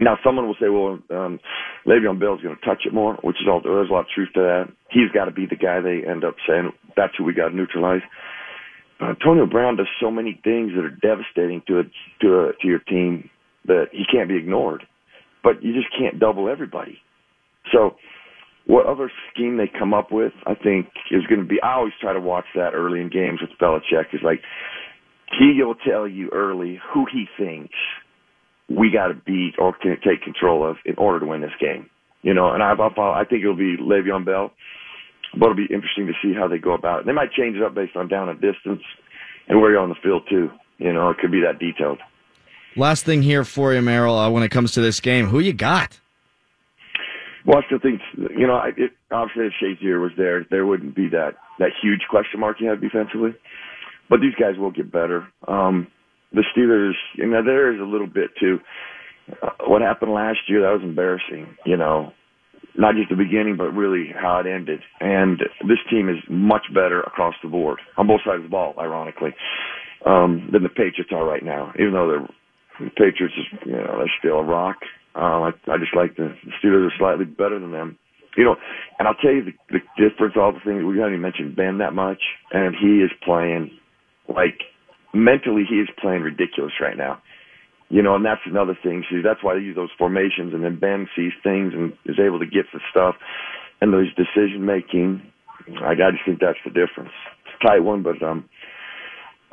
Now, 0.00 0.16
someone 0.24 0.46
will 0.46 0.56
say, 0.60 0.68
well, 0.68 0.98
um, 1.10 1.40
Le'Veon 1.86 2.20
Bell's 2.20 2.40
going 2.40 2.56
to 2.56 2.64
touch 2.64 2.82
it 2.86 2.94
more, 2.94 3.14
which 3.22 3.36
is 3.40 3.48
all, 3.50 3.60
there's 3.60 3.90
a 3.90 3.92
lot 3.92 4.00
of 4.00 4.06
truth 4.14 4.28
to 4.34 4.40
that. 4.40 4.64
He's 4.90 5.10
got 5.12 5.24
to 5.24 5.32
be 5.32 5.44
the 5.44 5.56
guy 5.56 5.80
they 5.80 6.08
end 6.08 6.24
up 6.24 6.36
saying, 6.48 6.70
that's 6.98 7.14
who 7.16 7.24
we 7.24 7.32
got 7.32 7.50
to 7.50 7.56
neutralize. 7.56 8.02
But 8.98 9.10
Antonio 9.10 9.46
Brown 9.46 9.76
does 9.76 9.86
so 10.00 10.10
many 10.10 10.40
things 10.42 10.72
that 10.74 10.84
are 10.84 10.90
devastating 10.90 11.62
to 11.68 11.80
a, 11.80 11.82
to 12.20 12.40
a, 12.40 12.52
to 12.60 12.66
your 12.66 12.80
team 12.80 13.30
that 13.66 13.86
he 13.92 14.04
can't 14.10 14.28
be 14.28 14.36
ignored. 14.36 14.82
But 15.42 15.62
you 15.62 15.72
just 15.72 15.88
can't 15.96 16.18
double 16.18 16.48
everybody. 16.48 16.98
So, 17.72 17.94
what 18.66 18.86
other 18.86 19.10
scheme 19.32 19.56
they 19.56 19.70
come 19.78 19.94
up 19.94 20.10
with, 20.10 20.32
I 20.46 20.54
think, 20.54 20.88
is 21.10 21.24
going 21.26 21.40
to 21.40 21.46
be. 21.46 21.60
I 21.62 21.74
always 21.74 21.94
try 22.00 22.12
to 22.12 22.20
watch 22.20 22.44
that 22.54 22.74
early 22.74 23.00
in 23.00 23.08
games 23.08 23.40
with 23.40 23.50
Belichick. 23.60 24.12
Is 24.12 24.20
like 24.22 24.40
he 25.38 25.62
will 25.62 25.74
tell 25.74 26.06
you 26.08 26.28
early 26.32 26.80
who 26.92 27.06
he 27.10 27.26
thinks 27.38 27.74
we 28.68 28.90
got 28.90 29.08
to 29.08 29.14
beat 29.14 29.54
or 29.58 29.72
can 29.72 29.96
take 30.04 30.22
control 30.22 30.68
of 30.68 30.76
in 30.84 30.94
order 30.96 31.20
to 31.20 31.26
win 31.26 31.40
this 31.40 31.50
game. 31.60 31.88
You 32.22 32.34
know, 32.34 32.52
and 32.52 32.62
I, 32.62 32.72
I, 32.72 33.20
I 33.20 33.24
think 33.24 33.42
it'll 33.42 33.56
be 33.56 33.76
Le'Veon 33.76 34.24
Bell. 34.24 34.50
But 35.34 35.50
it'll 35.50 35.56
be 35.56 35.72
interesting 35.74 36.06
to 36.06 36.14
see 36.22 36.34
how 36.34 36.48
they 36.48 36.58
go 36.58 36.72
about 36.72 37.00
it. 37.00 37.06
They 37.06 37.12
might 37.12 37.32
change 37.32 37.56
it 37.56 37.62
up 37.62 37.74
based 37.74 37.96
on 37.96 38.08
down 38.08 38.28
and 38.28 38.40
distance 38.40 38.82
and 39.48 39.60
where 39.60 39.70
you're 39.70 39.80
on 39.80 39.88
the 39.88 39.94
field 40.02 40.22
too. 40.28 40.50
You 40.78 40.92
know, 40.92 41.10
it 41.10 41.18
could 41.18 41.32
be 41.32 41.42
that 41.42 41.58
detailed. 41.58 41.98
Last 42.76 43.04
thing 43.04 43.22
here 43.22 43.44
for 43.44 43.74
you, 43.74 43.80
Merril, 43.80 44.26
uh, 44.26 44.30
when 44.30 44.42
it 44.42 44.50
comes 44.50 44.72
to 44.72 44.80
this 44.80 45.00
game, 45.00 45.26
who 45.26 45.40
you 45.40 45.52
got? 45.52 45.98
Well, 47.44 47.58
I 47.58 47.66
still 47.66 47.78
think 47.78 48.00
you 48.16 48.46
know, 48.46 48.60
it, 48.76 48.92
obviously 49.10 49.46
if 49.46 49.52
Shazier 49.60 50.00
was 50.00 50.12
there, 50.16 50.46
there 50.50 50.66
wouldn't 50.66 50.94
be 50.94 51.08
that 51.08 51.34
that 51.58 51.70
huge 51.82 52.02
question 52.08 52.40
mark 52.40 52.60
you 52.60 52.68
have 52.68 52.80
defensively. 52.80 53.34
But 54.10 54.20
these 54.20 54.34
guys 54.34 54.58
will 54.58 54.70
get 54.70 54.90
better. 54.90 55.26
Um, 55.46 55.88
the 56.32 56.44
Steelers, 56.54 56.94
you 57.14 57.26
know, 57.26 57.42
there 57.44 57.72
is 57.72 57.80
a 57.80 57.84
little 57.84 58.06
bit 58.06 58.30
too. 58.38 58.60
Uh, 59.42 59.50
what 59.66 59.82
happened 59.82 60.12
last 60.12 60.38
year 60.46 60.62
that 60.62 60.72
was 60.72 60.82
embarrassing. 60.82 61.56
You 61.64 61.76
know, 61.76 62.12
not 62.76 62.94
just 62.94 63.10
the 63.10 63.16
beginning, 63.16 63.56
but 63.56 63.70
really 63.72 64.12
how 64.14 64.40
it 64.40 64.46
ended. 64.46 64.80
And 65.00 65.38
this 65.66 65.78
team 65.90 66.08
is 66.08 66.16
much 66.30 66.66
better 66.72 67.00
across 67.00 67.34
the 67.42 67.48
board 67.48 67.80
on 67.96 68.06
both 68.06 68.20
sides 68.24 68.38
of 68.38 68.44
the 68.44 68.48
ball, 68.48 68.74
ironically, 68.78 69.34
um, 70.06 70.48
than 70.52 70.62
the 70.62 70.68
Patriots 70.68 71.10
are 71.12 71.24
right 71.24 71.44
now. 71.44 71.72
Even 71.78 71.92
though 71.92 72.26
the 72.78 72.90
Patriots, 72.90 73.34
is, 73.36 73.58
you 73.66 73.72
know, 73.72 73.98
they're 73.98 74.12
still 74.18 74.38
a 74.38 74.44
rock. 74.44 74.76
Um, 75.14 75.42
I, 75.42 75.50
I 75.66 75.78
just 75.78 75.96
like 75.96 76.16
the, 76.16 76.34
the 76.44 76.52
Steelers 76.62 76.86
are 76.86 76.98
slightly 76.98 77.24
better 77.24 77.58
than 77.58 77.72
them. 77.72 77.98
You 78.36 78.44
know, 78.44 78.56
and 78.98 79.08
I'll 79.08 79.14
tell 79.14 79.32
you 79.32 79.42
the, 79.44 79.52
the 79.70 79.80
difference. 79.98 80.34
All 80.36 80.52
the 80.52 80.60
things 80.64 80.84
we 80.84 80.98
haven't 80.98 81.14
even 81.14 81.22
mentioned 81.22 81.56
Ben 81.56 81.78
that 81.78 81.92
much, 81.92 82.22
and 82.52 82.76
he 82.78 83.02
is 83.02 83.10
playing 83.24 83.72
like 84.28 84.60
mentally 85.12 85.64
he 85.68 85.76
is 85.76 85.88
playing 86.00 86.22
ridiculous 86.22 86.72
right 86.80 86.96
now. 86.96 87.20
You 87.90 88.02
know, 88.02 88.14
and 88.14 88.24
that's 88.24 88.42
another 88.44 88.76
thing. 88.82 89.04
See, 89.10 89.22
that's 89.24 89.42
why 89.42 89.54
they 89.54 89.60
use 89.60 89.76
those 89.76 89.90
formations, 89.96 90.52
and 90.52 90.62
then 90.62 90.78
Ben 90.78 91.08
sees 91.16 91.32
things 91.42 91.72
and 91.72 91.94
is 92.04 92.20
able 92.20 92.38
to 92.38 92.46
get 92.46 92.66
the 92.72 92.80
stuff 92.90 93.14
and 93.80 93.92
those 93.92 94.12
decision 94.14 94.64
making. 94.64 95.22
I, 95.82 95.92
I 95.92 96.10
just 96.12 96.24
think 96.26 96.40
that's 96.40 96.58
the 96.64 96.70
difference. 96.70 97.12
It's 97.44 97.56
a 97.62 97.66
tight 97.66 97.80
one, 97.80 98.02
but 98.02 98.22
um, 98.22 98.48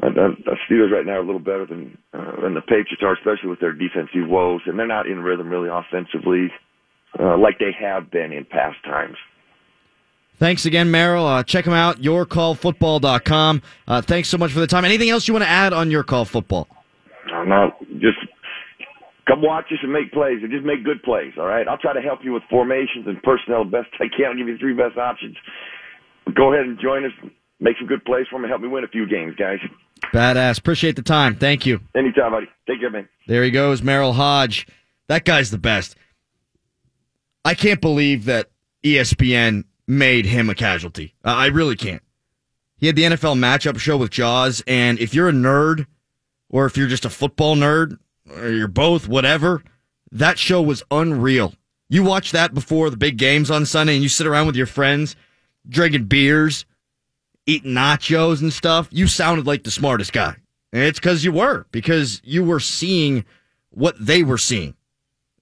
the 0.02 0.58
Steelers 0.70 0.92
right 0.92 1.06
now 1.06 1.14
are 1.14 1.24
a 1.24 1.26
little 1.26 1.40
better 1.40 1.66
than 1.66 1.98
uh, 2.14 2.42
than 2.42 2.54
the 2.54 2.62
Patriots 2.62 3.02
are, 3.02 3.14
especially 3.14 3.50
with 3.50 3.60
their 3.60 3.74
defensive 3.74 4.28
woes, 4.28 4.62
and 4.66 4.78
they're 4.78 4.88
not 4.88 5.08
in 5.08 5.20
rhythm 5.20 5.50
really 5.50 5.70
offensively, 5.70 6.52
uh, 7.20 7.38
like 7.38 7.60
they 7.60 7.72
have 7.80 8.12
been 8.12 8.32
in 8.32 8.46
past 8.46 8.78
times. 8.84 9.18
Thanks 10.38 10.66
again, 10.66 10.92
Merril. 10.92 11.26
Uh, 11.26 11.44
check 11.44 11.64
them 11.64 11.74
out, 11.74 12.02
yourcallfootball.com. 12.02 13.62
Uh, 13.88 14.02
thanks 14.02 14.28
so 14.28 14.38
much 14.38 14.52
for 14.52 14.60
the 14.60 14.68
time. 14.68 14.84
Anything 14.84 15.10
else 15.10 15.30
you 15.30 15.34
want 15.34 15.46
to 15.46 15.50
add 15.50 15.72
on 15.72 15.90
your 15.90 16.04
call 16.04 16.26
football? 16.26 16.68
No, 17.26 17.72
just 18.00 18.18
come 19.28 19.42
watch 19.42 19.66
us 19.72 19.80
and 19.82 19.92
make 19.92 20.12
plays, 20.12 20.40
and 20.42 20.52
just 20.52 20.66
make 20.66 20.84
good 20.84 21.02
plays. 21.04 21.34
All 21.38 21.46
right, 21.46 21.68
I'll 21.68 21.78
try 21.78 21.94
to 21.94 22.02
help 22.02 22.20
you 22.24 22.34
with 22.34 22.44
formations 22.50 23.08
and 23.08 23.22
personnel 23.24 23.66
the 23.66 23.72
best 23.72 23.88
I 24.00 24.06
can. 24.16 24.28
I'll 24.28 24.38
give 24.38 24.48
you 24.48 24.58
three 24.58 24.74
best 24.74 24.98
options. 24.98 25.36
Go 26.36 26.54
ahead 26.54 26.66
and 26.66 26.80
join 26.80 27.06
us. 27.06 27.12
Make 27.60 27.78
some 27.80 27.88
good 27.88 28.04
plays 28.06 28.26
for 28.30 28.40
me. 28.40 28.50
Help 28.50 28.62
me 28.62 28.68
win 28.68 28.84
a 28.84 28.88
few 28.88 29.08
games, 29.08 29.36
guys. 29.38 29.60
Badass. 30.14 30.60
Appreciate 30.60 30.96
the 30.96 31.02
time. 31.02 31.36
Thank 31.36 31.66
you. 31.66 31.80
Anytime, 31.96 32.32
buddy. 32.32 32.48
Take 32.68 32.82
care, 32.82 32.92
man. 32.92 33.08
There 33.28 33.44
he 33.44 33.52
goes, 33.52 33.82
Merril 33.82 34.14
Hoge. 34.14 34.68
That 35.08 35.24
guy's 35.24 35.52
the 35.52 35.58
best. 35.58 35.96
I 37.46 37.54
can't 37.54 37.80
believe 37.80 38.26
that 38.26 38.50
ESPN 38.84 39.66
made 39.88 40.26
him 40.26 40.50
a 40.50 40.56
casualty. 40.56 41.14
I 41.24 41.48
really 41.48 41.76
can't. 41.76 42.02
He 42.78 42.88
had 42.88 42.96
the 42.96 43.04
NFL 43.04 43.38
matchup 43.38 43.80
show 43.80 43.98
with 43.98 44.12
Jaws, 44.12 44.64
and 44.68 45.00
if 45.00 45.14
you're 45.14 45.30
a 45.30 45.34
nerd, 45.34 45.86
or 46.56 46.66
if 46.66 46.78
you're 46.78 46.88
just 46.88 47.04
a 47.04 47.10
football 47.10 47.58
nerd, 47.58 48.00
or 48.34 48.50
you're 48.50 48.70
both, 48.70 49.10
whatever, 49.10 49.62
that 50.10 50.40
show 50.40 50.62
was 50.62 50.84
unreal. 50.90 51.54
You 51.90 52.02
watch 52.02 52.32
that 52.32 52.54
before 52.54 52.90
the 52.90 52.96
big 52.96 53.18
games 53.18 53.52
on 53.52 53.66
Sunday, 53.66 53.96
and 53.96 54.02
you 54.02 54.08
sit 54.08 54.26
around 54.26 54.48
with 54.48 54.56
your 54.56 54.66
friends, 54.66 55.18
drinking 55.68 56.06
beers, 56.06 56.66
eating 57.46 57.74
nachos 57.74 58.42
and 58.42 58.54
stuff. 58.54 58.88
You 58.90 59.06
sounded 59.06 59.46
like 59.46 59.66
the 59.66 59.70
smartest 59.70 60.14
guy. 60.14 60.38
And 60.72 60.84
it's 60.84 60.98
because 60.98 61.26
you 61.26 61.34
were, 61.34 61.66
because 61.74 62.22
you 62.24 62.42
were 62.42 62.62
seeing 62.62 63.26
what 63.72 63.98
they 64.00 64.24
were 64.24 64.38
seeing. 64.38 64.76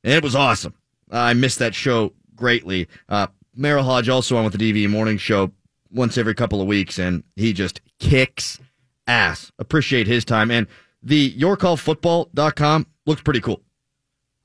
And 0.04 0.14
it 0.14 0.24
was 0.24 0.36
awesome. 0.36 0.74
I 1.12 1.36
missed 1.36 1.60
that 1.60 1.76
show 1.76 2.14
greatly. 2.34 2.88
Uh, 3.08 3.28
Merril 3.56 3.84
Hoge 3.84 4.10
also 4.10 4.36
on 4.36 4.46
with 4.46 4.58
the 4.58 4.74
DV 4.74 4.90
morning 4.90 5.20
show 5.20 5.52
once 5.92 6.18
every 6.18 6.34
couple 6.34 6.60
of 6.60 6.66
weeks, 6.66 6.98
and 6.98 7.24
he 7.36 7.54
just 7.54 7.82
kicks 8.00 8.60
ass. 9.06 9.52
Appreciate 9.60 10.08
his 10.08 10.26
time. 10.26 10.50
And 10.50 10.66
the 11.04 11.34
yourcallfootball.com 11.34 12.88
looks 13.06 13.22
pretty 13.22 13.42
cool. 13.42 13.62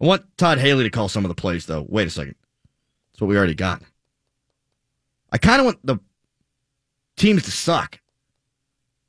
I 0.01 0.07
want 0.07 0.37
Todd 0.37 0.59
Haley 0.59 0.85
to 0.85 0.91
call 0.91 1.09
some 1.09 1.25
of 1.25 1.29
the 1.29 1.35
plays, 1.35 1.67
though. 1.67 1.87
Wait 1.89 2.07
a 2.07 2.11
second. 2.11 2.35
That's 3.13 3.21
what 3.21 3.29
we 3.29 3.37
already 3.37 3.55
got. 3.55 3.83
I 5.31 5.39
kind 5.39 5.61
of 5.61 5.67
want 5.67 5.79
the 5.85 5.99
teams 7.17 7.45
to 7.45 7.51
suck 7.51 8.01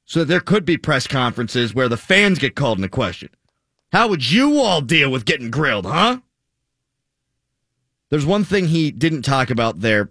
so 0.05 0.19
that 0.19 0.25
there 0.25 0.39
could 0.39 0.65
be 0.65 0.77
press 0.77 1.07
conferences 1.07 1.73
where 1.73 1.87
the 1.87 1.97
fans 1.97 2.39
get 2.39 2.55
called 2.55 2.79
into 2.79 2.89
question. 2.89 3.29
How 3.91 4.07
would 4.07 4.29
you 4.29 4.59
all 4.59 4.81
deal 4.81 5.11
with 5.11 5.25
getting 5.25 5.51
grilled, 5.51 5.85
huh? 5.85 6.19
There's 8.09 8.25
one 8.25 8.43
thing 8.43 8.67
he 8.67 8.91
didn't 8.91 9.21
talk 9.21 9.51
about 9.51 9.81
there, 9.81 10.09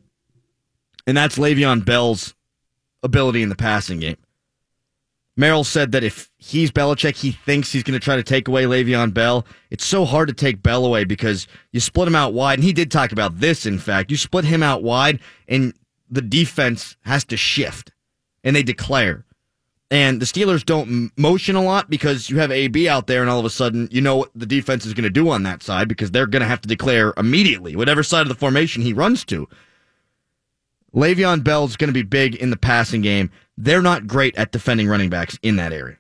and 1.07 1.17
that's 1.17 1.39
Le'Veon 1.39 1.85
Bell's 1.85 2.35
ability 3.03 3.43
in 3.43 3.49
the 3.49 3.57
passing 3.57 3.99
game. 3.99 4.17
Merril 5.39 5.65
said 5.65 5.93
that 5.93 6.03
if 6.03 6.31
he's 6.39 6.73
Belichick, 6.73 7.15
he 7.15 7.31
thinks 7.31 7.71
he's 7.71 7.85
going 7.85 7.99
to 7.99 8.05
try 8.05 8.17
to 8.17 8.25
take 8.25 8.49
away 8.49 8.65
Le'Veon 8.65 9.15
Bell. 9.15 9.47
It's 9.71 9.85
so 9.85 10.05
hard 10.05 10.29
to 10.29 10.35
take 10.35 10.63
Bell 10.63 10.85
away 10.85 11.05
because 11.05 11.47
you 11.71 11.79
split 11.79 12.09
him 12.09 12.17
out 12.17 12.35
wide, 12.35 12.55
and 12.55 12.65
he 12.65 12.73
did 12.73 12.91
talk 12.91 13.13
about 13.13 13.39
this. 13.39 13.65
In 13.65 13.79
fact, 13.79 14.11
you 14.11 14.17
split 14.17 14.45
him 14.45 14.65
out 14.65 14.83
wide, 14.83 15.21
and 15.47 15.75
the 16.11 16.23
defense 16.23 16.97
has 17.03 17.25
to 17.27 17.37
shift, 17.37 17.93
and 18.43 18.57
they 18.57 18.65
declare. 18.65 19.25
And 19.91 20.21
the 20.21 20.27
Steelers 20.27 20.67
don't 20.67 21.17
motion 21.17 21.55
a 21.55 21.63
lot 21.63 21.89
because 21.89 22.29
you 22.29 22.39
have 22.41 22.51
AB 22.51 22.89
out 22.89 23.07
there, 23.07 23.21
and 23.21 23.31
all 23.31 23.39
of 23.39 23.45
a 23.45 23.51
sudden, 23.51 23.89
you 23.93 24.01
know 24.01 24.17
what 24.17 24.31
the 24.35 24.45
defense 24.45 24.85
is 24.85 24.93
going 24.93 25.05
to 25.05 25.11
do 25.11 25.31
on 25.31 25.45
that 25.45 25.63
side 25.63 25.89
because 25.89 26.11
they're 26.11 26.27
going 26.27 26.43
to 26.43 26.49
have 26.49 26.61
to 26.63 26.69
declare 26.69 27.15
immediately, 27.17 27.77
whatever 27.77 28.03
side 28.03 28.23
of 28.23 28.29
the 28.29 28.35
formation 28.35 28.83
he 28.83 28.93
runs 28.93 29.25
to. 29.27 29.49
Le'Veon 30.99 31.45
Bell's 31.45 31.77
going 31.77 31.89
to 31.89 31.95
be 31.95 32.03
big 32.03 32.35
in 32.35 32.51
the 32.51 32.57
passing 32.57 33.03
game. 33.03 33.31
They're 33.57 33.83
not 33.83 34.09
great 34.09 34.37
at 34.37 34.51
defending 34.51 34.89
running 34.89 35.11
backs 35.11 35.39
in 35.43 35.55
that 35.57 35.73
area. 35.73 35.97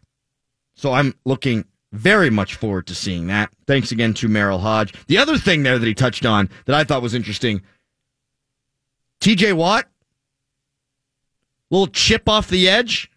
So 0.74 0.92
I'm 0.92 1.14
looking 1.24 1.64
very 1.92 2.30
much 2.30 2.56
forward 2.56 2.88
to 2.88 2.96
seeing 2.96 3.28
that. 3.28 3.50
Thanks 3.68 3.92
again 3.92 4.12
to 4.14 4.28
Merril 4.28 4.58
Hoge. 4.58 4.92
The 5.06 5.18
other 5.18 5.38
thing 5.38 5.62
there 5.62 5.78
that 5.78 5.86
he 5.86 5.94
touched 5.94 6.26
on 6.26 6.50
that 6.66 6.74
I 6.74 6.82
thought 6.82 7.00
was 7.00 7.14
interesting 7.14 7.62
TJ 9.20 9.52
Watt, 9.52 9.86
little 11.70 11.86
chip 11.86 12.28
off 12.28 12.48
the 12.48 12.68
edge 12.68 13.10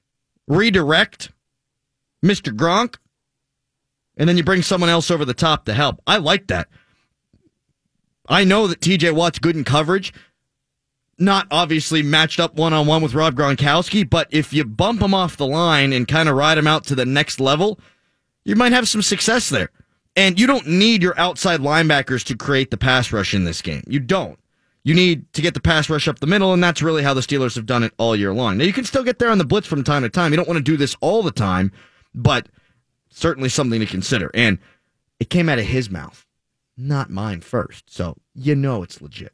redirect 0.48 1.32
Mr. 2.24 2.56
Gronk, 2.56 2.98
and 4.18 4.30
then 4.30 4.38
you 4.38 4.44
bring 4.44 4.62
someone 4.62 4.90
else 4.90 5.10
over 5.10 5.26
the 5.26 5.34
top 5.34 5.66
to 5.66 5.74
help. 5.74 6.00
I 6.06 6.18
like 6.18 6.48
that. 6.48 6.68
I 8.28 8.44
know 8.44 8.68
that 8.68 8.82
TJ 8.82 9.14
Watt's 9.14 9.40
good 9.40 9.56
in 9.56 9.64
coverage, 9.64 10.14
not 11.22 11.48
obviously 11.52 12.02
matched 12.04 12.40
up 12.40 12.56
one 12.56 12.74
on 12.74 12.88
one 12.88 13.02
with 13.02 13.14
Rob 13.14 13.36
Gronkowski, 13.36 14.10
but 14.10 14.28
if 14.32 14.52
you 14.52 14.66
bump 14.66 15.02
him 15.02 15.14
off 15.14 15.38
the 15.38 15.46
line 15.46 15.94
and 15.94 16.08
kind 16.08 16.28
of 16.28 16.36
ride 16.36 16.58
him 16.58 16.68
out 16.68 16.84
to 16.86 16.96
the 16.96 17.06
next 17.06 17.40
level, 17.40 17.80
you 18.44 18.56
might 18.56 18.72
have 18.72 18.88
some 18.88 19.02
success 19.02 19.50
there. 19.50 19.70
And 20.16 20.40
you 20.40 20.48
don't 20.48 20.68
need 20.68 21.02
your 21.02 21.18
outside 21.18 21.62
linebackers 21.62 22.26
to 22.26 22.36
create 22.36 22.72
the 22.72 22.78
pass 22.78 23.14
rush 23.14 23.34
in 23.34 23.46
this 23.46 23.62
game. 23.62 23.84
You 23.88 24.00
don't. 24.00 24.38
You 24.84 24.96
need 24.96 25.32
to 25.34 25.42
get 25.42 25.54
the 25.54 25.62
pass 25.62 25.90
rush 25.90 26.08
up 26.08 26.20
the 26.20 26.28
middle, 26.28 26.54
and 26.54 26.64
that's 26.64 26.82
really 26.82 27.04
how 27.04 27.14
the 27.14 27.22
Steelers 27.22 27.56
have 27.56 27.68
done 27.68 27.84
it 27.84 27.94
all 27.98 28.16
year 28.16 28.34
long. 28.34 28.58
Now, 28.58 28.66
you 28.66 28.74
can 28.74 28.84
still 28.84 29.04
get 29.04 29.20
there 29.20 29.30
on 29.30 29.38
the 29.38 29.46
blitz 29.46 29.68
from 29.68 29.84
time 29.84 30.02
to 30.02 30.10
time. 30.10 30.34
You 30.34 30.38
don't 30.38 30.48
want 30.48 30.58
to 30.58 30.64
do 30.64 30.76
this 30.76 30.98
all 31.02 31.22
the 31.22 31.32
time, 31.32 31.72
but 32.16 32.50
certainly 33.10 33.48
something 33.48 33.80
to 33.80 33.86
consider. 33.86 34.32
And 34.34 34.58
it 35.20 35.30
came 35.30 35.50
out 35.50 35.60
of 35.60 35.66
his 35.66 35.92
mouth, 35.92 36.26
not 36.76 37.12
mine 37.12 37.42
first. 37.42 37.94
So 37.94 38.18
you 38.34 38.56
know 38.56 38.82
it's 38.82 39.02
legit. 39.02 39.34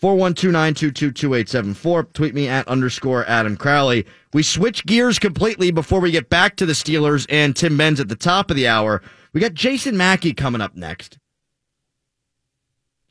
412-922-2874. 0.00 2.12
Tweet 2.12 2.34
me 2.34 2.48
at 2.48 2.68
underscore 2.68 3.24
Adam 3.26 3.56
Crowley. 3.56 4.06
We 4.32 4.42
switch 4.42 4.84
gears 4.86 5.18
completely 5.18 5.70
before 5.70 6.00
we 6.00 6.10
get 6.10 6.28
back 6.28 6.56
to 6.56 6.66
the 6.66 6.74
Steelers 6.74 7.26
and 7.28 7.56
Tim 7.56 7.76
Benz 7.76 8.00
at 8.00 8.08
the 8.08 8.16
top 8.16 8.50
of 8.50 8.56
the 8.56 8.68
hour. 8.68 9.02
We 9.32 9.40
got 9.40 9.54
Jason 9.54 9.96
Mackey 9.96 10.34
coming 10.34 10.60
up 10.60 10.76
next. 10.76 11.18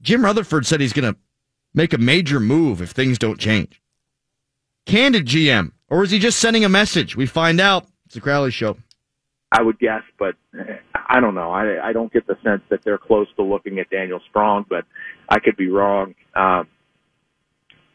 Jim 0.01 0.23
Rutherford 0.23 0.65
said 0.65 0.81
he's 0.81 0.93
going 0.93 1.11
to 1.11 1.19
make 1.75 1.93
a 1.93 1.97
major 1.97 2.39
move 2.39 2.81
if 2.81 2.91
things 2.91 3.19
don't 3.19 3.39
change? 3.39 3.81
Candid 4.85 5.27
GM, 5.27 5.71
or 5.89 6.03
is 6.03 6.11
he 6.11 6.19
just 6.19 6.39
sending 6.39 6.63
a 6.63 6.69
message? 6.69 7.15
We 7.15 7.25
find 7.25 7.59
out. 7.59 7.87
It's 8.05 8.15
a 8.15 8.21
Crowley 8.21 8.51
show. 8.51 8.77
I 9.51 9.61
would 9.61 9.77
guess, 9.79 10.01
but 10.17 10.35
I 11.09 11.19
don't 11.19 11.35
know. 11.35 11.51
I, 11.51 11.89
I 11.89 11.93
don't 11.93 12.11
get 12.11 12.25
the 12.27 12.37
sense 12.43 12.61
that 12.69 12.83
they're 12.83 12.97
close 12.97 13.27
to 13.35 13.43
looking 13.43 13.79
at 13.79 13.89
Daniel 13.89 14.19
Sprong, 14.29 14.65
but 14.69 14.85
I 15.29 15.39
could 15.39 15.57
be 15.57 15.69
wrong. 15.69 16.15
Um, 16.35 16.67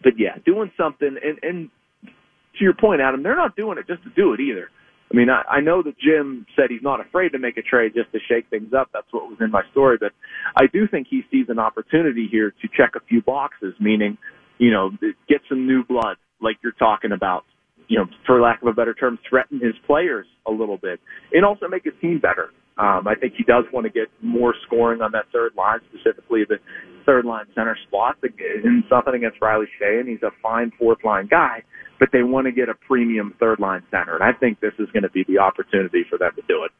but 0.02 0.14
yeah, 0.18 0.36
doing 0.44 0.70
something, 0.76 1.16
and, 1.22 1.38
and 1.42 1.70
to 2.04 2.64
your 2.64 2.74
point, 2.74 3.00
Adam, 3.00 3.22
they're 3.22 3.36
not 3.36 3.56
doing 3.56 3.78
it 3.78 3.86
just 3.86 4.02
to 4.04 4.10
do 4.10 4.32
it 4.34 4.40
either. 4.40 4.68
I 5.12 5.16
mean, 5.16 5.28
I, 5.28 5.42
I 5.48 5.60
know 5.60 5.82
that 5.82 5.98
Jim 5.98 6.46
said 6.54 6.66
he's 6.70 6.82
not 6.82 7.00
afraid 7.00 7.30
to 7.30 7.38
make 7.38 7.56
a 7.56 7.62
trade 7.62 7.92
just 7.94 8.12
to 8.12 8.18
shake 8.28 8.48
things 8.48 8.72
up. 8.72 8.90
That's 8.92 9.06
what 9.10 9.28
was 9.28 9.38
in 9.40 9.50
my 9.50 9.62
story. 9.72 9.96
But 9.98 10.12
I 10.56 10.66
do 10.72 10.86
think 10.86 11.08
he 11.10 11.22
sees 11.30 11.46
an 11.48 11.58
opportunity 11.58 12.28
here 12.30 12.50
to 12.50 12.68
check 12.76 12.92
a 12.96 13.00
few 13.08 13.20
boxes, 13.20 13.74
meaning, 13.80 14.18
you 14.58 14.70
know, 14.70 14.90
get 15.28 15.40
some 15.48 15.66
new 15.66 15.84
blood 15.84 16.16
like 16.40 16.56
you're 16.62 16.72
talking 16.72 17.12
about, 17.12 17.44
you 17.88 17.98
know, 17.98 18.06
for 18.24 18.40
lack 18.40 18.62
of 18.62 18.68
a 18.68 18.72
better 18.72 18.94
term, 18.94 19.18
threaten 19.28 19.58
his 19.60 19.74
players 19.84 20.26
a 20.46 20.52
little 20.52 20.78
bit 20.78 21.00
and 21.32 21.44
also 21.44 21.66
make 21.66 21.84
his 21.84 21.94
team 22.00 22.20
better. 22.20 22.50
Um, 22.80 23.06
I 23.06 23.14
think 23.14 23.34
he 23.36 23.44
does 23.44 23.64
want 23.74 23.84
to 23.84 23.90
get 23.90 24.08
more 24.22 24.54
scoring 24.66 25.02
on 25.02 25.12
that 25.12 25.26
third 25.32 25.52
line, 25.54 25.80
specifically 25.92 26.44
the 26.48 26.56
third 27.04 27.26
line 27.26 27.44
center 27.54 27.76
spot. 27.86 28.16
And 28.22 28.84
something 28.88 29.14
against 29.14 29.36
Riley 29.42 29.66
Shea, 29.78 29.98
and 30.00 30.08
he's 30.08 30.22
a 30.22 30.30
fine 30.42 30.72
fourth 30.78 31.04
line 31.04 31.26
guy, 31.30 31.62
but 31.98 32.08
they 32.10 32.22
want 32.22 32.46
to 32.46 32.52
get 32.52 32.70
a 32.70 32.74
premium 32.74 33.34
third 33.38 33.60
line 33.60 33.82
center. 33.90 34.14
And 34.14 34.24
I 34.24 34.32
think 34.32 34.60
this 34.60 34.72
is 34.78 34.88
going 34.92 35.02
to 35.02 35.10
be 35.10 35.24
the 35.28 35.38
opportunity 35.38 36.04
for 36.08 36.16
them 36.16 36.30
to 36.36 36.42
do 36.48 36.64
it. 36.64 36.70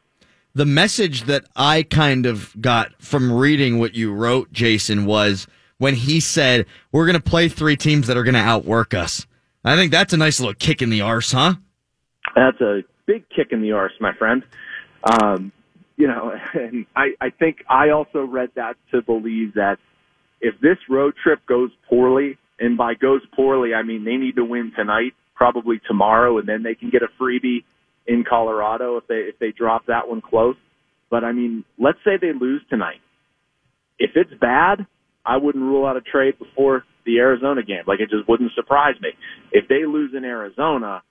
The 0.55 0.65
message 0.65 1.23
that 1.23 1.45
I 1.55 1.83
kind 1.83 2.25
of 2.25 2.59
got 2.59 2.99
from 2.99 3.31
reading 3.31 3.77
what 3.77 3.93
you 3.93 4.11
wrote, 4.11 4.51
Jason, 4.51 5.05
was 5.05 5.45
when 5.77 5.93
he 5.93 6.19
said, 6.19 6.65
We're 6.91 7.05
going 7.05 7.21
to 7.21 7.29
play 7.29 7.47
three 7.47 7.77
teams 7.77 8.07
that 8.07 8.17
are 8.17 8.23
going 8.23 8.33
to 8.33 8.39
outwork 8.39 8.95
us. 8.95 9.27
I 9.63 9.75
think 9.75 9.91
that's 9.91 10.13
a 10.13 10.17
nice 10.17 10.39
little 10.39 10.55
kick 10.55 10.81
in 10.81 10.89
the 10.89 11.01
arse, 11.01 11.31
huh? 11.31 11.53
That's 12.35 12.59
a 12.59 12.81
big 13.05 13.23
kick 13.29 13.49
in 13.51 13.61
the 13.61 13.73
arse, 13.73 13.93
my 13.99 14.13
friend. 14.15 14.43
Um, 15.03 15.51
you 16.01 16.07
know, 16.07 16.31
and 16.55 16.87
I, 16.95 17.11
I 17.21 17.29
think 17.29 17.57
I 17.69 17.89
also 17.89 18.25
read 18.25 18.49
that 18.55 18.75
to 18.91 19.03
believe 19.03 19.53
that 19.53 19.77
if 20.41 20.55
this 20.59 20.77
road 20.89 21.13
trip 21.23 21.39
goes 21.47 21.69
poorly, 21.87 22.37
and 22.59 22.77
by 22.77 22.95
goes 22.95 23.21
poorly, 23.35 23.73
I 23.73 23.83
mean 23.83 24.03
they 24.03 24.17
need 24.17 24.35
to 24.35 24.43
win 24.45 24.71
tonight, 24.75 25.13
probably 25.35 25.79
tomorrow, 25.87 26.39
and 26.39 26.49
then 26.49 26.63
they 26.63 26.73
can 26.73 26.89
get 26.89 27.01
a 27.03 27.21
freebie 27.21 27.63
in 28.07 28.23
Colorado 28.27 28.97
if 28.97 29.07
they 29.07 29.15
if 29.29 29.37
they 29.39 29.51
drop 29.51 29.85
that 29.87 30.07
one 30.07 30.21
close. 30.21 30.55
But 31.11 31.23
I 31.23 31.33
mean, 31.33 31.63
let's 31.77 31.99
say 32.03 32.11
they 32.19 32.31
lose 32.33 32.61
tonight. 32.69 33.01
If 33.99 34.11
it's 34.15 34.33
bad, 34.39 34.87
I 35.23 35.37
wouldn't 35.37 35.63
rule 35.63 35.85
out 35.85 35.97
a 35.97 36.01
trade 36.01 36.39
before 36.39 36.83
the 37.05 37.19
Arizona 37.19 37.61
game. 37.61 37.83
Like 37.85 37.99
it 37.99 38.09
just 38.09 38.27
wouldn't 38.27 38.51
surprise 38.55 38.95
me. 39.01 39.09
If 39.51 39.67
they 39.67 39.85
lose 39.85 40.13
in 40.17 40.23
Arizona, 40.23 41.03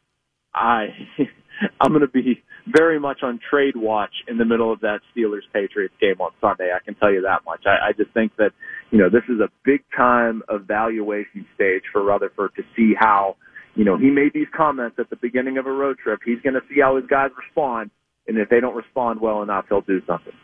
I 0.52 0.86
I'm 1.80 1.92
going 1.92 2.00
to 2.00 2.08
be 2.08 2.42
very 2.66 2.98
much 2.98 3.22
on 3.22 3.40
trade 3.50 3.76
watch 3.76 4.12
in 4.28 4.38
the 4.38 4.44
middle 4.44 4.72
of 4.72 4.80
that 4.80 5.00
Steelers 5.14 5.42
Patriots 5.52 5.94
game 6.00 6.20
on 6.20 6.30
Sunday. 6.40 6.70
I 6.74 6.82
can 6.84 6.94
tell 6.94 7.12
you 7.12 7.22
that 7.22 7.44
much. 7.44 7.62
I, 7.66 7.88
I 7.88 7.92
just 7.92 8.12
think 8.12 8.36
that 8.36 8.52
you 8.90 8.98
know 8.98 9.08
this 9.08 9.22
is 9.28 9.40
a 9.40 9.48
big 9.64 9.82
time 9.96 10.42
evaluation 10.50 11.46
stage 11.54 11.82
for 11.92 12.02
Rutherford 12.02 12.52
to 12.56 12.62
see 12.76 12.94
how 12.98 13.36
you 13.74 13.84
know 13.84 13.96
he 13.96 14.10
made 14.10 14.32
these 14.32 14.48
comments 14.56 14.98
at 14.98 15.10
the 15.10 15.16
beginning 15.16 15.58
of 15.58 15.66
a 15.66 15.72
road 15.72 15.98
trip. 15.98 16.20
He's 16.24 16.40
going 16.42 16.54
to 16.54 16.62
see 16.68 16.80
how 16.80 16.96
his 16.96 17.06
guys 17.06 17.30
respond, 17.36 17.90
and 18.26 18.38
if 18.38 18.48
they 18.48 18.60
don't 18.60 18.76
respond 18.76 19.20
well 19.20 19.42
enough, 19.42 19.66
he'll 19.68 19.80
do 19.82 20.00
something. 20.06 20.34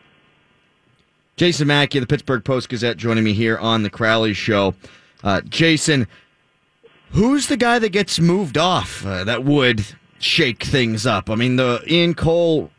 Jason 1.37 1.69
Mackey, 1.69 1.99
the 1.99 2.07
Pittsburgh 2.07 2.45
Post 2.45 2.71
Gazette, 2.71 2.97
joining 2.97 3.23
me 3.23 3.35
here 3.35 3.59
on 3.59 3.83
the 3.83 3.91
Crowley 3.91 4.33
Show. 4.33 4.75
Uh, 5.23 5.43
Jason, 5.43 6.07
who's 7.11 7.49
the 7.49 7.59
guy 7.59 7.79
that 7.79 7.91
gets 7.91 8.19
moved 8.19 8.57
off 8.57 9.05
uh, 9.05 9.23
that 9.25 9.45
would 9.45 9.85
shake 10.19 10.63
things 10.65 11.07
up? 11.07 11.31
I 11.31 11.35
mean, 11.35 11.57
the 11.57 11.83
Ian 11.87 12.15
Cole 12.15 12.71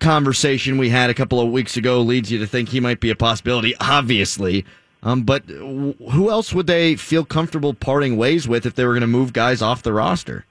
conversation 0.00 0.78
we 0.78 0.88
had 0.88 1.10
a 1.10 1.14
couple 1.14 1.40
of 1.40 1.50
weeks 1.50 1.76
ago 1.76 2.00
leads 2.00 2.30
you 2.30 2.38
to 2.38 2.46
think 2.46 2.70
he 2.70 2.80
might 2.80 3.00
be 3.00 3.10
a 3.10 3.16
possibility, 3.16 3.74
obviously. 3.80 4.64
Um, 5.02 5.22
but 5.22 5.44
who 5.44 6.30
else 6.30 6.52
would 6.52 6.66
they 6.66 6.96
feel 6.96 7.24
comfortable 7.24 7.72
parting 7.72 8.16
ways 8.16 8.46
with 8.46 8.66
if 8.66 8.74
they 8.74 8.84
were 8.84 8.92
going 8.92 9.00
to 9.00 9.06
move 9.06 9.32
guys 9.32 9.62
off 9.62 9.82
the 9.82 9.92
roster? 9.92 10.44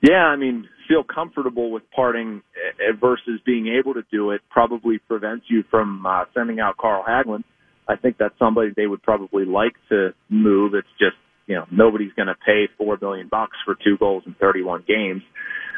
Yeah, 0.00 0.24
I 0.24 0.36
mean, 0.36 0.68
feel 0.88 1.04
comfortable 1.04 1.70
with 1.70 1.82
parting 1.94 2.42
eh, 2.56 2.92
versus 2.98 3.40
being 3.44 3.68
able 3.68 3.94
to 3.94 4.02
do 4.10 4.30
it 4.30 4.40
probably 4.50 4.98
prevents 4.98 5.46
you 5.48 5.64
from 5.70 6.04
uh, 6.06 6.24
sending 6.34 6.60
out 6.60 6.76
Carl 6.76 7.04
Hagelin. 7.06 7.44
I 7.88 7.96
think 7.96 8.16
that's 8.18 8.38
somebody 8.38 8.70
they 8.76 8.86
would 8.86 9.02
probably 9.02 9.44
like 9.44 9.74
to 9.90 10.14
move. 10.28 10.74
It's 10.74 10.88
just 10.98 11.16
you 11.46 11.56
know 11.56 11.66
nobody's 11.70 12.12
going 12.14 12.28
to 12.28 12.34
pay 12.34 12.68
four 12.78 12.96
million 13.00 13.28
bucks 13.28 13.56
for 13.64 13.74
two 13.74 13.96
goals 13.98 14.22
in 14.26 14.34
31 14.34 14.84
games. 14.86 15.22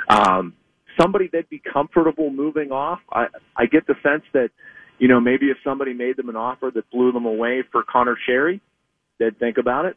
Um, 0.08 0.54
somebody 1.00 1.28
they'd 1.32 1.49
be 1.49 1.61
comfortable 1.73 2.30
moving 2.30 2.73
off. 2.73 3.00
I 3.12 3.26
I 3.56 3.66
get 3.66 3.87
the 3.87 3.94
sense 4.02 4.23
that 4.32 4.50
you 4.99 5.08
know 5.08 5.20
maybe 5.20 5.46
if 5.46 5.56
somebody 5.64 5.93
made 5.93 6.17
them 6.17 6.28
an 6.28 6.36
offer 6.36 6.71
that 6.75 6.90
blew 6.90 7.12
them 7.12 7.26
away 7.26 7.62
for 7.71 7.82
Conor 7.82 8.17
Sheary, 8.28 8.60
they'd 9.19 9.38
think 9.38 9.58
about 9.58 9.86
it. 9.86 9.97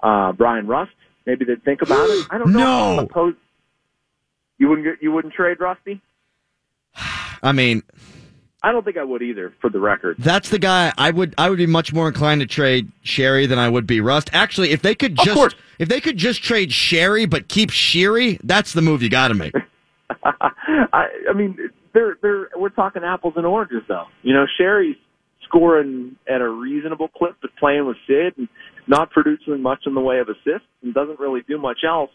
Uh, 0.00 0.32
Bryan 0.32 0.66
Rust, 0.66 0.92
maybe 1.26 1.44
they'd 1.44 1.64
think 1.64 1.82
about 1.82 2.08
it. 2.08 2.26
I 2.30 2.38
don't 2.38 2.52
know. 2.52 2.96
No. 2.96 3.02
Opposed, 3.04 3.38
you 4.58 4.68
wouldn't 4.68 4.86
get, 4.86 5.02
you 5.02 5.12
wouldn't 5.12 5.34
trade 5.34 5.58
Rusty. 5.60 6.00
I 7.42 7.52
mean, 7.52 7.82
I 8.62 8.72
don't 8.72 8.84
think 8.84 8.96
I 8.96 9.04
would 9.04 9.22
either. 9.22 9.52
For 9.60 9.70
the 9.70 9.78
record, 9.78 10.16
that's 10.18 10.48
the 10.48 10.58
guy 10.58 10.92
I 10.96 11.10
would 11.10 11.34
I 11.38 11.50
would 11.50 11.58
be 11.58 11.66
much 11.66 11.92
more 11.92 12.08
inclined 12.08 12.40
to 12.40 12.46
trade 12.46 12.90
Sheary 13.04 13.48
than 13.48 13.58
I 13.58 13.68
would 13.68 13.86
be 13.86 14.00
Rust. 14.00 14.30
Actually, 14.32 14.70
if 14.70 14.82
they 14.82 14.94
could 14.94 15.16
just 15.16 15.56
if 15.78 15.88
they 15.88 16.00
could 16.00 16.16
just 16.16 16.42
trade 16.42 16.72
Sherry 16.72 17.26
but 17.26 17.48
keep 17.48 17.70
Sheary, 17.70 18.38
that's 18.42 18.72
the 18.72 18.82
move 18.82 19.02
you 19.02 19.10
got 19.10 19.28
to 19.28 19.34
make. 19.34 19.54
I, 20.24 21.06
I 21.30 21.32
mean, 21.34 21.58
they're 21.92 22.16
they're 22.22 22.48
we're 22.56 22.70
talking 22.70 23.02
apples 23.04 23.34
and 23.36 23.46
oranges 23.46 23.82
though. 23.88 24.06
You 24.22 24.34
know, 24.34 24.46
Sheary's 24.58 24.96
scoring 25.44 26.16
at 26.28 26.40
a 26.40 26.48
reasonable 26.48 27.08
clip, 27.08 27.36
but 27.40 27.50
playing 27.56 27.86
with 27.86 27.96
Sid 28.06 28.34
and 28.36 28.48
not 28.86 29.10
producing 29.10 29.62
much 29.62 29.80
in 29.86 29.94
the 29.94 30.00
way 30.00 30.18
of 30.18 30.28
assists 30.28 30.68
and 30.82 30.94
doesn't 30.94 31.20
really 31.20 31.42
do 31.46 31.58
much 31.58 31.80
else 31.86 32.10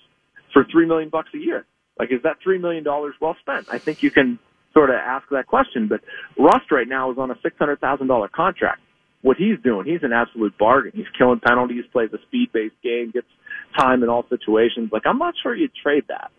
for 0.54 0.66
three 0.72 0.86
million 0.86 1.10
bucks 1.10 1.30
a 1.34 1.38
year. 1.38 1.66
Like, 1.98 2.12
is 2.12 2.24
that 2.24 2.38
three 2.44 2.58
million 2.58 2.84
dollars 2.84 3.16
well 3.22 3.36
spent? 3.40 3.68
I 3.72 3.78
think 3.78 4.04
you 4.04 4.12
can 4.12 4.40
sort 4.74 4.90
of 4.90 4.96
ask 4.96 5.26
that 5.32 5.48
question. 5.48 5.88
But 5.88 6.02
Rust 6.38 6.72
right 6.72 6.88
now 6.88 7.12
is 7.12 7.18
on 7.18 7.32
a 7.32 7.36
six 7.44 7.56
hundred 7.58 7.80
thousand 7.80 8.08
dollar 8.08 8.28
contract. 8.28 8.82
What 9.22 9.38
he's 9.38 9.60
doing, 9.64 9.86
he's 9.86 10.02
an 10.02 10.14
absolute 10.14 10.58
bargain. 10.58 10.94
He's 10.96 11.06
killing 11.18 11.40
penalties, 11.46 11.84
plays 11.92 12.10
a 12.14 12.18
speed 12.28 12.50
based 12.54 12.76
game, 12.84 13.12
gets 13.14 13.28
time 13.78 14.02
in 14.02 14.10
all 14.10 14.26
situations. 14.30 14.90
Like, 14.92 15.04
I'm 15.06 15.20
not 15.20 15.36
sure 15.44 15.56
you'd 15.56 15.76
trade 15.76 16.06
that. 16.10 16.32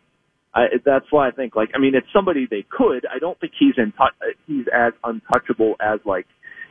I, 0.54 0.66
that's 0.84 1.06
why 1.10 1.28
I 1.28 1.30
think 1.30 1.56
like 1.56 1.70
I 1.74 1.78
mean 1.78 1.94
it's 1.94 2.06
somebody 2.12 2.46
they 2.50 2.64
could. 2.68 3.06
I 3.06 3.18
don't 3.18 3.38
think 3.40 3.52
he's 3.58 3.74
in 3.78 3.92
touch. 3.92 4.12
He's 4.46 4.66
as 4.72 4.92
untouchable 5.02 5.76
as 5.80 6.00
like 6.04 6.26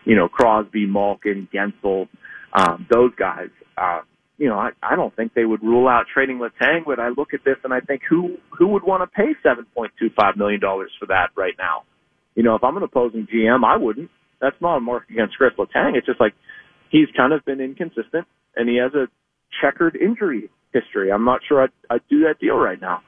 you 0.06 0.16
know 0.16 0.28
Crosby, 0.28 0.86
Malkin, 0.86 1.48
Guentzel, 1.54 2.08
um, 2.54 2.86
those 2.92 3.12
guys. 3.18 3.50
Uh, 3.78 4.02
you 4.42 4.50
know, 4.50 4.58
I, 4.58 4.72
I 4.82 4.96
don't 4.96 5.16
think 5.16 5.36
they 5.36 5.46
would 5.46 5.62
rule 5.62 5.88
out 5.88 6.06
trading 6.12 6.40
Letang, 6.40 6.84
but 6.84 7.00
I 7.00 7.10
look 7.10 7.36
at 7.36 7.42
this 7.46 7.58
and 7.64 7.72
I 7.72 7.80
think 7.80 8.02
who 8.10 8.38
who 8.58 8.70
would 8.70 8.82
want 8.82 9.04
to 9.04 9.08
pay 9.08 9.36
seven 9.44 9.68
point 9.76 9.92
two 10.00 10.10
five 10.16 10.36
million 10.36 10.60
dollars 10.60 10.90
for 11.00 11.06
that 11.06 11.28
right 11.38 11.54
now? 11.60 11.84
You 12.34 12.42
know, 12.42 12.56
if 12.56 12.64
I'm 12.64 12.76
an 12.76 12.82
opposing 12.82 13.28
GM, 13.32 13.64
I 13.64 13.78
wouldn't. 13.78 14.10
That's 14.42 14.56
not 14.60 14.78
a 14.78 14.80
mark 14.80 15.04
against 15.12 15.38
Chris 15.38 15.52
Letang. 15.60 15.96
It's 15.96 16.08
just 16.08 16.20
like 16.20 16.34
he's 16.90 17.06
kind 17.16 17.34
of 17.34 17.46
been 17.46 17.62
inconsistent 17.62 18.26
and 18.56 18.68
he 18.68 18.78
has 18.78 18.96
a 18.96 19.06
checkered 19.62 19.96
injury 19.96 20.50
history. 20.74 21.12
I'm 21.12 21.24
not 21.24 21.42
sure 21.48 21.62
I'd, 21.62 21.70
I'd 21.92 22.02
do 22.10 22.22
that 22.22 22.40
deal 22.40 22.56
right 22.56 22.82
now. 22.82 23.04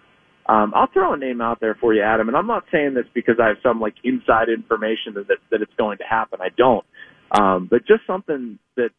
Um, 0.45 0.71
I'll 0.75 0.91
throw 0.93 1.13
a 1.13 1.17
name 1.17 1.41
out 1.41 1.59
there 1.61 1.75
for 1.81 1.95
you, 1.95 2.03
Adam, 2.03 2.27
and 2.27 2.37
I'm 2.37 2.45
not 2.45 2.65
saying 2.71 2.93
this 2.93 3.05
because 3.15 3.37
I 3.41 3.47
have 3.47 3.57
some 3.63 3.81
like 3.81 3.95
inside 4.03 4.49
information 4.49 5.15
that 5.15 5.39
that 5.49 5.63
it's 5.63 5.73
going 5.79 5.97
to 5.97 6.03
happen. 6.03 6.41
I 6.43 6.49
don't, 6.55 6.85
um, 7.31 7.67
but 7.71 7.87
just 7.87 8.05
something 8.05 8.59
that 8.75 8.89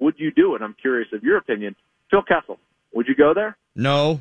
would 0.00 0.14
you 0.18 0.30
do 0.30 0.54
it? 0.54 0.62
I'm 0.62 0.74
curious 0.80 1.08
of 1.12 1.22
your 1.22 1.36
opinion. 1.36 1.76
Phil 2.10 2.22
Kessel, 2.22 2.58
would 2.92 3.06
you 3.06 3.14
go 3.14 3.32
there? 3.34 3.56
No, 3.76 4.20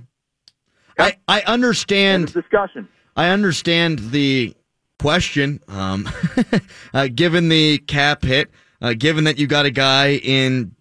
I 0.97 1.17
I 1.27 1.41
understand. 1.41 2.33
discussion. 2.33 2.87
I 3.15 3.29
understand 3.29 3.99
the 4.11 4.55
question. 4.99 5.61
Um, 5.67 6.07
uh, 6.93 7.07
given 7.13 7.49
the 7.49 7.79
cap 7.79 8.23
hit, 8.23 8.49
uh, 8.81 8.93
given 8.93 9.23
that 9.23 9.39
you 9.39 9.47
got 9.47 9.65
a 9.65 9.71
guy 9.71 10.15
in 10.15 10.75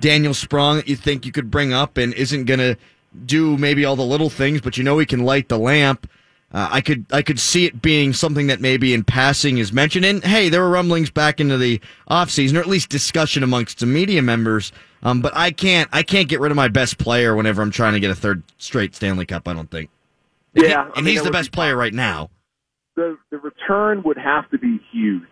Daniel 0.00 0.34
Sprong 0.34 0.76
that 0.76 0.88
you 0.88 0.96
think 0.96 1.26
you 1.26 1.32
could 1.32 1.50
bring 1.50 1.72
up 1.72 1.96
and 1.96 2.14
isn't 2.14 2.44
going 2.44 2.60
to 2.60 2.76
do 3.24 3.56
maybe 3.56 3.84
all 3.84 3.96
the 3.96 4.04
little 4.04 4.30
things, 4.30 4.60
but 4.60 4.76
you 4.76 4.84
know 4.84 4.98
he 4.98 5.06
can 5.06 5.24
light 5.24 5.48
the 5.48 5.58
lamp. 5.58 6.08
Uh, 6.54 6.68
I 6.70 6.80
could 6.82 7.04
I 7.10 7.22
could 7.22 7.40
see 7.40 7.66
it 7.66 7.82
being 7.82 8.12
something 8.12 8.46
that 8.46 8.60
maybe 8.60 8.94
in 8.94 9.02
passing 9.02 9.58
is 9.58 9.72
mentioned. 9.72 10.04
And 10.04 10.22
hey, 10.24 10.48
there 10.48 10.60
were 10.62 10.70
rumblings 10.70 11.10
back 11.10 11.40
into 11.40 11.58
the 11.58 11.80
offseason, 12.08 12.56
or 12.56 12.60
at 12.60 12.68
least 12.68 12.90
discussion 12.90 13.42
amongst 13.42 13.80
the 13.80 13.86
media 13.86 14.22
members. 14.22 14.70
Um, 15.02 15.20
but 15.20 15.36
I 15.36 15.50
can't 15.50 15.88
I 15.92 16.04
can't 16.04 16.28
get 16.28 16.38
rid 16.38 16.52
of 16.52 16.56
my 16.56 16.68
best 16.68 16.96
player 16.98 17.34
whenever 17.34 17.60
I'm 17.60 17.72
trying 17.72 17.94
to 17.94 18.00
get 18.00 18.10
a 18.12 18.14
third 18.14 18.44
straight 18.58 18.94
Stanley 18.94 19.26
Cup. 19.26 19.48
I 19.48 19.52
don't 19.52 19.68
think. 19.68 19.90
And 20.54 20.64
he- 20.64 20.70
Yeah, 20.70 20.82
I 20.82 20.86
and 20.96 21.04
mean, 21.04 21.06
he's 21.16 21.24
the 21.24 21.32
best 21.32 21.50
be 21.50 21.56
player 21.56 21.76
right 21.76 21.92
now. 21.92 22.30
The 22.94 23.18
the 23.30 23.38
return 23.38 24.04
would 24.04 24.16
have 24.18 24.48
to 24.50 24.58
be 24.58 24.80
huge. 24.92 25.22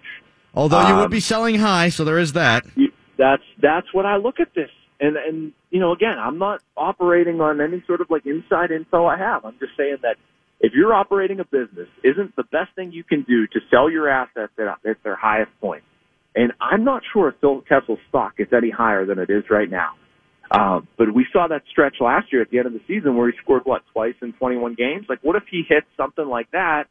Although 0.57 0.89
you 0.89 0.97
would 0.97 1.05
Um, 1.05 1.11
be 1.11 1.21
selling 1.21 1.55
high, 1.61 1.89
so 1.89 2.05
there 2.05 2.19
is 2.19 2.33
that. 2.33 2.67
You- 2.75 2.91
That's 3.17 3.45
that's 3.61 3.87
what 3.95 4.07
I 4.07 4.17
look 4.17 4.41
at 4.41 4.53
this. 4.55 4.71
And 4.99 5.17
and 5.17 5.53
you 5.71 5.79
know, 5.79 5.93
again, 5.93 6.19
I'm 6.19 6.39
not 6.39 6.63
operating 6.77 7.41
on 7.41 7.61
any 7.61 7.81
sort 7.87 8.01
of 8.01 8.11
like 8.11 8.27
inside 8.27 8.73
info 8.73 9.07
I 9.07 9.17
have. 9.17 9.45
I'm 9.45 9.55
just 9.61 9.77
saying 9.77 9.99
that 10.03 10.17
if 10.63 10.73
you're 10.75 10.95
operating 10.95 11.41
a 11.41 11.45
business, 11.45 11.89
isn't 12.05 12.37
the 12.37 12.45
best 12.45 12.75
thing 12.77 12.93
you 12.93 13.03
can 13.03 13.23
do 13.23 13.47
to 13.49 13.61
sell 13.69 13.91
your 13.91 14.09
assets 14.09 14.53
at, 14.59 14.67
at 14.89 14.97
their 15.03 15.17
highest 15.17 15.51
point. 15.61 15.83
And 16.35 16.53
I'm 16.61 16.85
not 16.85 17.03
sure 17.13 17.29
if 17.29 17.35
Phil 17.41 17.63
Kessel's 17.69 17.99
stock 18.09 18.35
is 18.39 18.47
any 18.57 18.71
higher 18.71 19.05
than 19.05 19.19
it 19.19 19.29
is 19.29 19.45
right 19.51 19.69
now. 19.69 19.91
Um, 20.53 20.87
but 20.97 21.13
we 21.13 21.27
saw 21.33 21.49
that 21.49 21.63
stretch 21.71 21.97
last 22.01 22.33
year 22.33 22.43
at 22.43 22.51
the 22.51 22.59
end 22.59 22.69
of 22.69 22.73
the 22.75 22.81
season 22.87 23.17
where 23.17 23.31
he 23.31 23.37
scored 23.43 23.63
what 23.65 23.83
twice 23.93 24.15
in 24.23 24.33
21 24.35 24.75
games. 24.75 25.07
Like, 25.09 25.19
what 25.23 25.35
if 25.35 25.45
he 25.51 25.63
hits 25.69 25.87
something 25.97 26.27
like 26.27 26.51
that? 26.53 26.85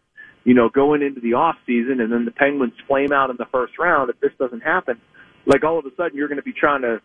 You 0.44 0.54
know, 0.54 0.70
going 0.70 1.02
into 1.02 1.22
the 1.22 1.34
off 1.34 1.56
season, 1.68 2.02
and 2.02 2.12
then 2.12 2.26
the 2.26 2.32
Penguins 2.32 2.74
flame 2.88 3.12
out 3.12 3.30
in 3.30 3.38
the 3.38 3.46
first 3.52 3.74
round. 3.80 4.10
If 4.10 4.20
this 4.20 4.32
doesn't 4.40 4.62
happen, 4.62 5.00
like 5.46 5.64
all 5.64 5.80
of 5.80 5.86
a 5.86 5.96
sudden 5.96 6.18
you're 6.18 6.28
going 6.28 6.40
to 6.40 6.44
be 6.44 6.54
trying 6.54 6.82
to 6.82 7.00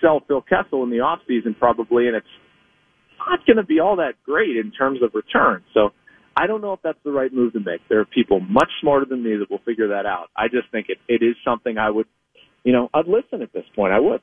sell 0.00 0.22
Phil 0.26 0.42
Kessel 0.42 0.82
in 0.84 0.90
the 0.90 1.00
off 1.00 1.20
season 1.26 1.54
probably, 1.58 2.06
and 2.06 2.16
it's 2.16 2.26
not 3.18 3.44
going 3.44 3.56
to 3.56 3.64
be 3.64 3.80
all 3.80 3.96
that 3.96 4.14
great 4.24 4.56
in 4.56 4.70
terms 4.70 5.02
of 5.02 5.10
return. 5.14 5.64
So 5.74 5.90
I 6.36 6.46
don't 6.46 6.60
know 6.60 6.74
if 6.74 6.80
that's 6.82 6.98
the 7.02 7.12
right 7.12 7.32
move 7.32 7.54
to 7.54 7.60
make. 7.60 7.80
There 7.88 8.00
are 8.00 8.04
people 8.04 8.40
much 8.40 8.68
smarter 8.80 9.06
than 9.06 9.22
me 9.22 9.36
that 9.36 9.50
will 9.50 9.62
figure 9.64 9.88
that 9.88 10.04
out. 10.04 10.28
I 10.36 10.48
just 10.48 10.70
think 10.70 10.86
it, 10.88 10.98
it 11.08 11.24
is 11.24 11.34
something 11.44 11.78
I 11.78 11.88
would, 11.90 12.06
you 12.62 12.72
know, 12.72 12.90
I'd 12.92 13.08
listen 13.08 13.40
at 13.42 13.52
this 13.52 13.64
point. 13.74 13.94
I 13.94 14.00
would. 14.00 14.20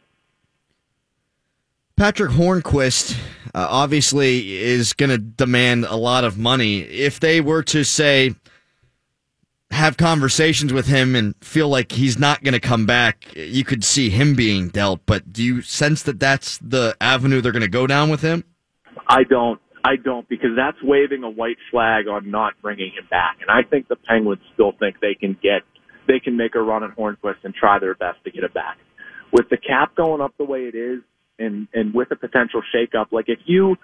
Patric 1.98 2.32
Hornqvist 2.32 3.18
uh, 3.54 3.68
obviously 3.70 4.58
is 4.58 4.94
going 4.94 5.10
to 5.10 5.18
demand 5.18 5.86
a 5.86 5.96
lot 5.96 6.24
of 6.24 6.38
money. 6.38 6.82
If 6.82 7.20
they 7.20 7.42
were 7.42 7.64
to 7.64 7.84
say, 7.84 8.36
have 9.72 9.98
conversations 9.98 10.72
with 10.72 10.88
him 10.88 11.16
and 11.16 11.36
feel 11.42 11.68
like 11.68 11.92
he's 11.92 12.18
not 12.18 12.44
going 12.44 12.54
to 12.54 12.60
come 12.60 12.86
back, 12.86 13.26
you 13.36 13.64
could 13.64 13.84
see 13.84 14.10
him 14.10 14.36
being 14.36 14.70
dealt. 14.70 15.02
But 15.06 15.34
do 15.34 15.44
you 15.44 15.62
sense 15.62 16.04
that 16.04 16.20
that's 16.20 16.58
the 16.60 16.96
avenue 17.02 17.42
they're 17.42 17.52
going 17.52 17.62
to 17.62 17.68
go 17.68 17.88
down 17.88 18.10
with 18.10 18.22
him? 18.22 18.44
I 19.08 19.24
don't. 19.24 19.60
I 19.84 19.98
don't 19.98 20.28
because 20.30 20.52
that's 20.56 20.78
waving 20.82 21.24
a 21.24 21.30
white 21.30 21.58
flag 21.70 22.08
on 22.08 22.32
not 22.32 22.54
bringing 22.62 22.92
him 22.92 23.06
back. 23.10 23.38
And 23.42 23.50
I 23.52 23.68
think 23.68 23.88
the 23.88 23.98
Penguins 23.98 24.42
still 24.54 24.72
think 24.80 24.98
they 25.02 25.14
can 25.14 25.38
get, 25.42 25.64
they 26.08 26.20
can 26.20 26.38
make 26.38 26.56
a 26.56 26.62
run 26.62 26.84
at 26.84 26.96
Hornqvist 26.96 27.44
and 27.44 27.54
try 27.54 27.80
their 27.80 27.96
best 27.96 28.24
to 28.24 28.32
get 28.32 28.44
it 28.44 28.54
back. 28.54 28.78
With 29.32 29.50
the 29.50 29.58
cap 29.58 29.96
going 29.96 30.22
up 30.22 30.34
the 30.38 30.46
way 30.46 30.62
it 30.62 30.76
is, 30.76 31.02
and 31.40 31.68
and 31.74 31.94
with 31.94 32.12
a 32.12 32.16
potential 32.16 32.62
shakeup, 32.74 33.12
like 33.12 33.26
if 33.28 33.40
you, 33.46 33.76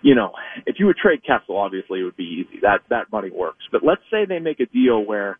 you 0.00 0.14
know, 0.14 0.32
if 0.66 0.76
you 0.78 0.86
would 0.86 0.96
trade 0.96 1.20
Kessel, 1.22 1.56
obviously 1.56 2.00
it 2.00 2.04
would 2.04 2.16
be 2.16 2.46
easy. 2.46 2.60
That 2.62 2.80
that 2.88 3.12
money 3.12 3.30
works. 3.30 3.64
But 3.70 3.82
let's 3.84 4.00
say 4.10 4.24
they 4.26 4.38
make 4.38 4.60
a 4.60 4.66
deal 4.66 5.04
where 5.04 5.38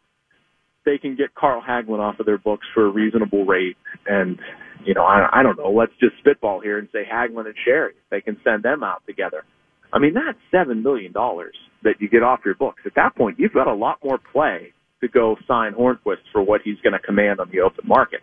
they 0.85 0.99
can 0.99 1.17
get 1.17 1.35
Carl 1.35 1.63
Hagelin 1.67 1.99
off 2.01 2.21
of 2.21 2.27
their 2.27 2.39
books 2.39 2.67
for 2.75 2.85
a 2.85 2.91
reasonable 2.91 3.47
rate, 3.47 3.77
and 4.07 4.39
you 4.85 4.95
know, 4.95 5.05
I, 5.05 5.29
I 5.33 5.43
don't 5.43 5.57
know. 5.59 5.71
Let's 5.71 5.93
just 6.01 6.19
spitball 6.19 6.61
here 6.61 6.79
and 6.79 6.89
say 6.93 7.05
Hagelin 7.11 7.47
and 7.47 7.55
Sheary. 7.67 7.93
They 8.11 8.21
can 8.21 8.37
send 8.45 8.63
them 8.63 8.83
out 8.83 9.03
together. 9.07 9.45
I 9.93 9.99
mean, 9.99 10.15
that's 10.15 10.39
seven 10.51 10.83
million 10.83 11.13
dollars 11.13 11.55
that 11.83 11.95
you 12.01 12.09
get 12.09 12.23
off 12.23 12.41
your 12.45 12.55
books. 12.55 12.83
At 12.87 12.95
that 12.97 13.15
point, 13.17 13.39
you've 13.39 13.53
got 13.53 13.67
a 13.67 13.75
lot 13.75 13.99
more 14.03 14.19
play 14.33 14.73
to 15.01 15.09
go 15.09 15.37
sign 15.47 15.73
Hornqvist 15.75 16.23
for 16.33 16.43
what 16.43 16.61
he's 16.63 16.79
going 16.83 16.93
to 16.93 16.99
command 16.99 17.41
on 17.41 17.51
the 17.51 17.61
open 17.61 17.87
market. 17.87 18.21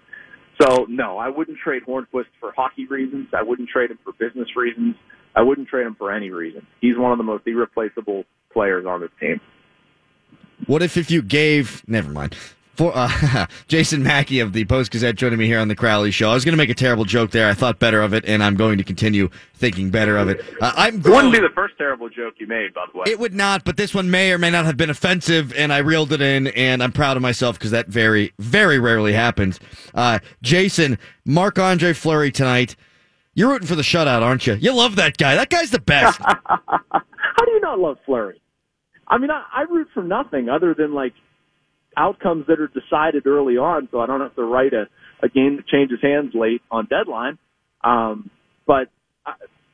So 0.62 0.86
no, 0.89 1.17
I 1.17 1.29
wouldn't 1.29 1.58
trade 1.63 1.84
Hornqvist 1.88 2.32
for 2.39 2.51
hockey 2.55 2.86
reasons. 2.88 3.27
I 3.34 3.43
wouldn't 3.43 3.69
trade 3.69 3.91
him 3.91 3.99
for 4.03 4.13
business 4.13 4.47
reasons. 4.55 4.95
I 5.36 5.41
wouldn't 5.41 5.67
trade 5.67 5.86
him 5.86 5.95
for 5.95 6.12
any 6.12 6.32
reason. 6.32 6.65
He's 6.82 6.97
one 6.97 7.12
of 7.12 7.17
the 7.17 7.23
most 7.23 7.43
irreplaceable 7.45 8.23
players 8.51 8.86
on 8.86 9.01
this 9.01 9.12
team. 9.19 9.39
What 10.65 10.82
if 10.82 10.97
if 10.97 11.10
you 11.10 11.21
gave? 11.21 11.84
Never 11.88 12.10
mind. 12.10 12.36
For, 12.79 12.93
uh, 12.95 13.45
Jason 13.67 14.03
Mackey 14.03 14.39
of 14.39 14.53
the 14.53 14.63
Post 14.63 14.91
Gazette 14.91 15.15
joining 15.15 15.37
me 15.37 15.47
here 15.47 15.59
on 15.59 15.67
the 15.67 15.75
Crowley 15.75 16.11
Show. 16.11 16.29
I 16.29 16.33
was 16.33 16.45
going 16.45 16.53
to 16.53 16.57
make 16.57 16.69
a 16.69 16.73
terrible 16.73 17.03
joke 17.03 17.31
there. 17.31 17.49
I 17.49 17.53
thought 17.53 17.77
better 17.77 18.01
of 18.01 18.13
it, 18.13 18.23
and 18.25 18.41
I'm 18.41 18.55
going 18.55 18.77
to 18.77 18.85
continue 18.85 19.29
thinking 19.53 19.89
better 19.89 20.17
of 20.17 20.29
it. 20.29 20.39
Uh, 20.61 20.71
I'm 20.77 20.99
it 20.99 21.03
wouldn't 21.03 21.33
be 21.33 21.41
the 21.41 21.49
first 21.53 21.77
terrible 21.77 22.07
joke 22.07 22.35
you 22.37 22.47
made, 22.47 22.73
by 22.73 22.85
the 22.89 22.97
way. 22.97 23.03
It 23.05 23.19
would 23.19 23.33
not, 23.33 23.65
but 23.65 23.75
this 23.75 23.93
one 23.93 24.09
may 24.09 24.31
or 24.31 24.37
may 24.37 24.49
not 24.49 24.63
have 24.63 24.77
been 24.77 24.89
offensive, 24.89 25.53
and 25.55 25.73
I 25.73 25.79
reeled 25.79 26.13
it 26.13 26.21
in, 26.21 26.47
and 26.47 26.81
I'm 26.81 26.93
proud 26.93 27.17
of 27.17 27.21
myself 27.21 27.59
because 27.59 27.71
that 27.71 27.87
very, 27.87 28.31
very 28.39 28.79
rarely 28.79 29.11
happens. 29.11 29.59
Uh, 29.93 30.19
Jason, 30.41 30.97
Marc 31.25 31.59
Andre 31.59 31.91
Fleury 31.91 32.31
tonight. 32.31 32.77
You're 33.33 33.49
rooting 33.49 33.67
for 33.67 33.75
the 33.75 33.81
shutout, 33.81 34.21
aren't 34.21 34.47
you? 34.47 34.53
You 34.53 34.73
love 34.73 34.95
that 34.95 35.17
guy. 35.17 35.35
That 35.35 35.49
guy's 35.49 35.71
the 35.71 35.81
best. 35.81 36.17
How 36.23 37.45
do 37.45 37.51
you 37.51 37.59
not 37.59 37.77
love 37.77 37.97
Fleury? 38.05 38.41
I 39.09 39.17
mean, 39.17 39.31
I, 39.31 39.43
I 39.53 39.61
root 39.63 39.89
for 39.93 40.01
nothing 40.01 40.47
other 40.47 40.73
than 40.73 40.93
like 40.93 41.11
outcomes 41.99 42.47
that 42.47 42.59
are 42.59 42.67
decided 42.67 43.27
early 43.27 43.57
on, 43.57 43.89
so 43.91 43.99
I 43.99 44.05
don't 44.05 44.21
have 44.21 44.35
to 44.35 44.43
write 44.43 44.73
a, 44.73 44.88
a 45.21 45.29
game 45.29 45.57
that 45.57 45.67
changes 45.67 45.99
hands 46.01 46.31
late 46.33 46.62
on 46.71 46.88
deadline. 46.89 47.38
Um, 47.83 48.31
but 48.65 48.88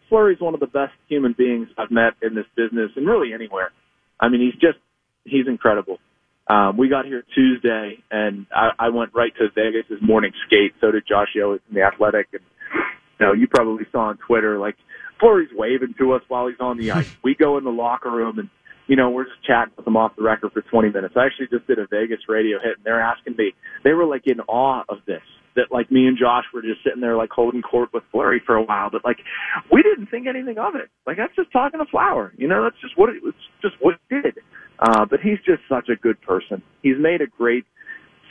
Fleury's 0.10 0.40
one 0.40 0.54
of 0.54 0.60
the 0.60 0.68
best 0.68 0.94
human 1.08 1.34
beings 1.38 1.68
I've 1.78 1.92
met 1.92 2.14
in 2.22 2.36
this 2.36 2.46
business 2.56 2.92
and 2.96 3.08
really 3.08 3.34
anywhere. 3.34 3.72
I 4.20 4.30
mean, 4.30 4.42
he's 4.42 4.60
just, 4.60 4.78
he's 5.24 5.48
incredible. 5.48 6.00
Um, 6.48 6.78
we 6.78 6.90
got 6.90 7.06
here 7.06 7.24
Tuesday 7.34 7.98
and 8.12 8.46
I, 8.56 8.70
I 8.78 8.90
went 8.90 9.12
right 9.14 9.34
to 9.38 9.48
Vegas' 9.56 10.00
morning 10.02 10.32
skate. 10.46 10.74
So 10.80 10.92
did 10.92 11.04
Josh 11.08 11.30
Yohe 11.36 11.60
from 11.66 11.76
the 11.76 11.82
Athletic. 11.82 12.28
And, 12.34 12.42
you 13.20 13.26
know, 13.26 13.34
you 13.34 13.48
probably 13.48 13.86
saw 13.92 14.10
on 14.10 14.18
Twitter, 14.18 14.60
like, 14.60 14.76
Fleury's 15.20 15.50
waving 15.54 15.96
to 15.98 16.14
us 16.14 16.22
while 16.28 16.48
he's 16.48 16.60
on 16.60 16.78
the 16.78 16.92
ice. 16.92 17.10
we 17.24 17.36
go 17.36 17.58
in 17.58 17.64
the 17.64 17.72
locker 17.72 18.12
room 18.12 18.38
and 18.38 18.50
you 18.88 18.96
know, 18.96 19.10
we're 19.10 19.26
just 19.26 19.44
chatting 19.46 19.74
with 19.76 19.86
them 19.86 19.98
off 19.98 20.16
the 20.16 20.24
record 20.24 20.52
for 20.54 20.62
20 20.62 20.90
minutes. 20.90 21.16
I 21.18 21.26
actually 21.26 21.48
just 21.52 21.68
did 21.68 21.80
a 21.80 21.88
Vegas 21.88 22.20
radio 22.28 22.60
hit 22.60 22.78
and 22.78 22.86
they're 22.86 23.02
asking 23.02 23.36
me, 23.38 23.54
they 23.84 23.94
were 23.94 24.06
like 24.06 24.24
in 24.26 24.40
awe 24.42 24.84
of 24.90 25.00
this. 25.08 25.22
That 25.56 25.72
like 25.72 25.90
me 25.90 26.06
and 26.06 26.18
Josh 26.18 26.44
were 26.54 26.62
just 26.62 26.84
sitting 26.84 27.00
there 27.00 27.16
like 27.16 27.30
holding 27.30 27.62
court 27.62 27.90
with 27.94 28.04
Fleury 28.12 28.42
for 28.46 28.56
a 28.56 28.62
while, 28.62 28.90
but 28.92 29.06
like 29.06 29.18
we 29.72 29.82
didn't 29.82 30.08
think 30.08 30.28
anything 30.28 30.58
of 30.58 30.76
it. 30.76 30.90
Like 31.08 31.16
that's 31.16 31.34
just 31.34 31.50
talking 31.54 31.80
to 31.80 31.86
Flower, 31.90 32.34
you 32.36 32.46
know. 32.46 32.62
That's 32.62 32.76
just 32.82 32.98
what 32.98 33.08
it 33.08 33.24
was, 33.24 33.34
just 33.62 33.76
what 33.80 33.96
it 33.96 34.22
did. 34.22 34.44
Uh, 34.80 35.06
but 35.06 35.22
he's 35.22 35.38
just 35.46 35.62
such 35.70 35.88
a 35.88 35.96
good 35.96 36.22
person. 36.22 36.62
He's 36.84 36.98
made 37.00 37.22
a 37.22 37.28
great 37.28 37.64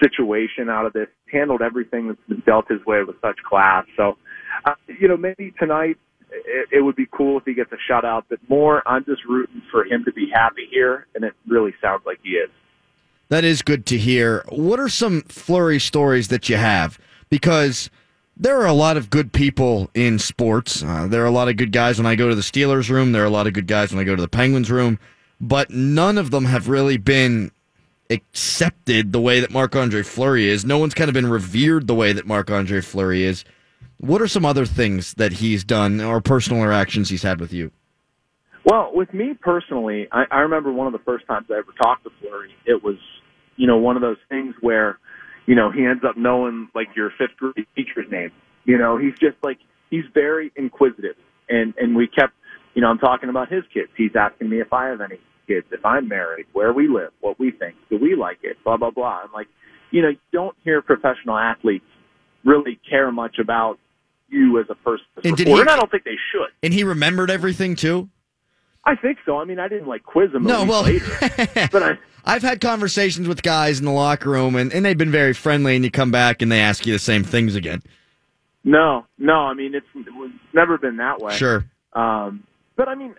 situation 0.02 0.68
out 0.68 0.84
of 0.84 0.92
this. 0.92 1.08
Handled 1.32 1.62
everything 1.62 2.08
that's 2.08 2.20
been 2.28 2.42
dealt 2.44 2.66
his 2.70 2.84
way 2.86 3.02
with 3.06 3.16
such 3.22 3.38
class. 3.48 3.86
So, 3.96 4.18
uh, 4.66 4.74
you 5.00 5.08
know, 5.08 5.16
maybe 5.16 5.54
tonight 5.58 5.96
it, 6.30 6.68
it 6.72 6.80
would 6.80 6.96
be 6.96 7.06
cool 7.10 7.38
if 7.38 7.44
he 7.44 7.54
gets 7.54 7.70
a 7.72 7.92
shutout, 7.92 8.24
but 8.28 8.38
more, 8.48 8.82
I'm 8.87 9.04
just 9.04 9.24
rooting 9.24 9.62
for 9.70 9.84
him 9.84 10.04
to 10.04 10.12
be 10.12 10.28
happy 10.32 10.66
here, 10.70 11.06
and 11.14 11.24
it 11.24 11.34
really 11.46 11.74
sounds 11.80 12.02
like 12.06 12.18
he 12.22 12.30
is. 12.30 12.50
That 13.28 13.44
is 13.44 13.62
good 13.62 13.87
to 13.87 13.98
hear. 13.98 14.44
What 14.48 14.78
are 14.78 14.88
some 14.88 15.22
Fleury 15.22 15.80
stories 15.80 16.28
that 16.28 16.48
you 16.48 16.56
have? 16.56 16.98
Because 17.30 17.90
there 18.37 18.60
are 18.60 18.66
a 18.66 18.72
lot 18.72 18.96
of 18.96 19.10
good 19.10 19.32
people 19.32 19.90
in 19.94 20.18
sports. 20.18 20.82
Uh, 20.82 21.06
there 21.06 21.22
are 21.22 21.26
a 21.26 21.30
lot 21.30 21.48
of 21.48 21.56
good 21.56 21.72
guys 21.72 21.98
when 21.98 22.06
I 22.06 22.16
go 22.16 22.28
to 22.28 22.34
the 22.34 22.42
Steelers 22.42 22.90
room. 22.90 23.12
There 23.12 23.22
are 23.22 23.26
a 23.26 23.30
lot 23.30 23.46
of 23.46 23.52
good 23.52 23.66
guys 23.66 23.92
when 23.92 24.00
I 24.00 24.04
go 24.04 24.14
to 24.14 24.22
the 24.22 24.28
Penguins 24.28 24.70
room. 24.70 24.98
But 25.40 25.70
none 25.70 26.18
of 26.18 26.30
them 26.30 26.44
have 26.46 26.68
really 26.68 26.96
been 26.96 27.50
accepted 28.10 29.12
the 29.12 29.20
way 29.20 29.40
that 29.40 29.50
Marc 29.50 29.74
Andre 29.74 30.02
Fleury 30.02 30.48
is. 30.48 30.64
No 30.64 30.78
one's 30.78 30.94
kind 30.94 31.08
of 31.08 31.14
been 31.14 31.30
revered 31.30 31.87
the 31.87 31.94
way 31.94 32.12
that 32.12 32.26
Marc 32.26 32.50
Andre 32.50 32.80
Fleury 32.80 33.22
is. 33.22 33.44
What 34.04 34.20
are 34.20 34.28
some 34.28 34.44
other 34.44 34.66
things 34.66 35.14
that 35.14 35.32
he's 35.32 35.64
done 35.64 35.98
or 35.98 36.20
personal 36.20 36.62
interactions 36.62 37.08
he's 37.08 37.22
had 37.22 37.40
with 37.40 37.54
you? 37.54 37.70
Well, 38.66 38.90
with 38.92 39.14
me 39.14 39.32
personally, 39.40 40.08
I, 40.12 40.24
I 40.30 40.40
remember 40.40 40.70
one 40.70 40.86
of 40.86 40.92
the 40.92 40.98
first 41.06 41.26
times 41.26 41.46
I 41.50 41.54
ever 41.54 41.72
talked 41.82 42.04
to 42.04 42.10
Fleury. 42.20 42.50
It 42.66 42.84
was, 42.84 42.96
you 43.56 43.66
know, 43.66 43.78
one 43.78 43.96
of 43.96 44.02
those 44.02 44.18
things 44.28 44.54
where, 44.60 44.98
you 45.46 45.54
know, 45.54 45.70
he 45.72 45.86
ends 45.86 46.04
up 46.06 46.18
knowing 46.18 46.68
like 46.74 46.88
your 46.94 47.12
fifth 47.16 47.38
grade 47.38 47.66
teacher's 47.74 48.04
name. 48.10 48.30
You 48.66 48.76
know, 48.76 48.98
he's 48.98 49.14
just 49.14 49.38
like 49.42 49.56
he's 49.88 50.04
very 50.12 50.52
inquisitive, 50.54 51.16
and 51.48 51.72
and 51.78 51.96
we 51.96 52.06
kept, 52.06 52.34
you 52.74 52.82
know, 52.82 52.88
I'm 52.88 52.98
talking 52.98 53.30
about 53.30 53.50
his 53.50 53.64
kids. 53.72 53.88
He's 53.96 54.14
asking 54.14 54.50
me 54.50 54.60
if 54.60 54.70
I 54.70 54.88
have 54.88 55.00
any 55.00 55.18
kids, 55.46 55.66
if 55.72 55.82
I'm 55.82 56.08
married, 56.08 56.44
where 56.52 56.74
we 56.74 56.88
live, 56.88 57.12
what 57.22 57.40
we 57.40 57.52
think, 57.52 57.74
do 57.88 57.96
we 57.96 58.16
like 58.16 58.40
it, 58.42 58.58
blah 58.64 58.76
blah 58.76 58.90
blah. 58.90 59.22
I'm 59.24 59.32
like, 59.32 59.48
you 59.90 60.02
know, 60.02 60.08
you 60.08 60.18
don't 60.30 60.56
hear 60.62 60.82
professional 60.82 61.38
athletes 61.38 61.86
really 62.44 62.78
care 62.88 63.10
much 63.10 63.38
about 63.40 63.78
you 64.28 64.58
as 64.60 64.66
a 64.70 64.74
person. 64.74 65.06
As 65.18 65.24
And 65.24 65.38
reporter, 65.38 65.54
he- 65.56 65.60
and 65.62 65.70
I 65.70 65.76
don't 65.76 65.90
think 65.90 66.04
they 66.04 66.16
should. 66.32 66.48
And 66.62 66.72
he 66.74 66.84
remembered 66.84 67.30
everything 67.30 67.76
too? 67.76 68.08
I 68.87 68.96
think 68.96 69.18
so. 69.24 69.38
I 69.38 69.44
mean, 69.44 69.58
I 69.58 69.68
didn't 69.68 69.88
like 69.88 70.02
quiz 70.02 70.30
him 70.32 70.42
No, 70.44 70.64
well, 70.64 70.82
later, 70.82 71.06
but 71.72 71.82
I. 71.82 71.98
I've 72.26 72.42
had 72.42 72.60
conversations 72.62 73.28
with 73.28 73.42
guys 73.42 73.78
in 73.78 73.84
the 73.84 73.90
locker 73.92 74.30
room, 74.30 74.56
and, 74.56 74.72
and 74.72 74.82
they've 74.84 74.96
been 74.96 75.10
very 75.10 75.34
friendly, 75.34 75.74
and 75.76 75.84
you 75.84 75.90
come 75.90 76.10
back 76.10 76.40
and 76.42 76.50
they 76.50 76.60
ask 76.60 76.87
you 76.87 76.92
the 76.94 76.98
same 76.98 77.22
things 77.22 77.54
again. 77.54 77.82
No, 78.64 79.04
no. 79.18 79.34
I 79.34 79.52
mean, 79.52 79.74
it's, 79.74 79.87
it's 79.94 80.34
never 80.54 80.78
been 80.78 80.96
that 80.96 81.20
way. 81.20 81.34
Sure. 81.34 81.66
Um, 81.92 82.44
but 82.76 82.88
I 82.88 82.94
mean, 82.94 83.14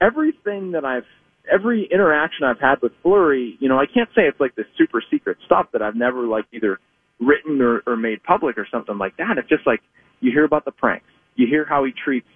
everything 0.00 0.72
that 0.72 0.84
I've, 0.84 1.04
every 1.52 1.88
interaction 1.90 2.44
I've 2.46 2.60
had 2.60 2.80
with 2.82 2.92
Fleury, 3.02 3.56
you 3.60 3.68
know, 3.68 3.78
I 3.78 3.86
can't 3.86 4.08
say 4.14 4.22
it's 4.22 4.38
like 4.40 4.54
this 4.54 4.66
super 4.76 5.02
secret 5.10 5.38
stuff 5.44 5.66
that 5.72 5.82
I've 5.82 5.96
never 5.96 6.26
like 6.26 6.44
either 6.52 6.78
written 7.20 7.60
or, 7.60 7.82
or 7.86 7.96
made 7.96 8.22
public 8.22 8.58
or 8.58 8.66
something 8.70 8.98
like 8.98 9.16
that. 9.16 9.38
It's 9.38 9.48
just 9.48 9.66
like 9.66 9.80
you 10.20 10.30
hear 10.30 10.44
about 10.44 10.64
the 10.64 10.72
pranks, 10.72 11.06
you 11.36 11.46
hear 11.46 11.64
how 11.64 11.84
he 11.84 11.92
treats 11.92 12.28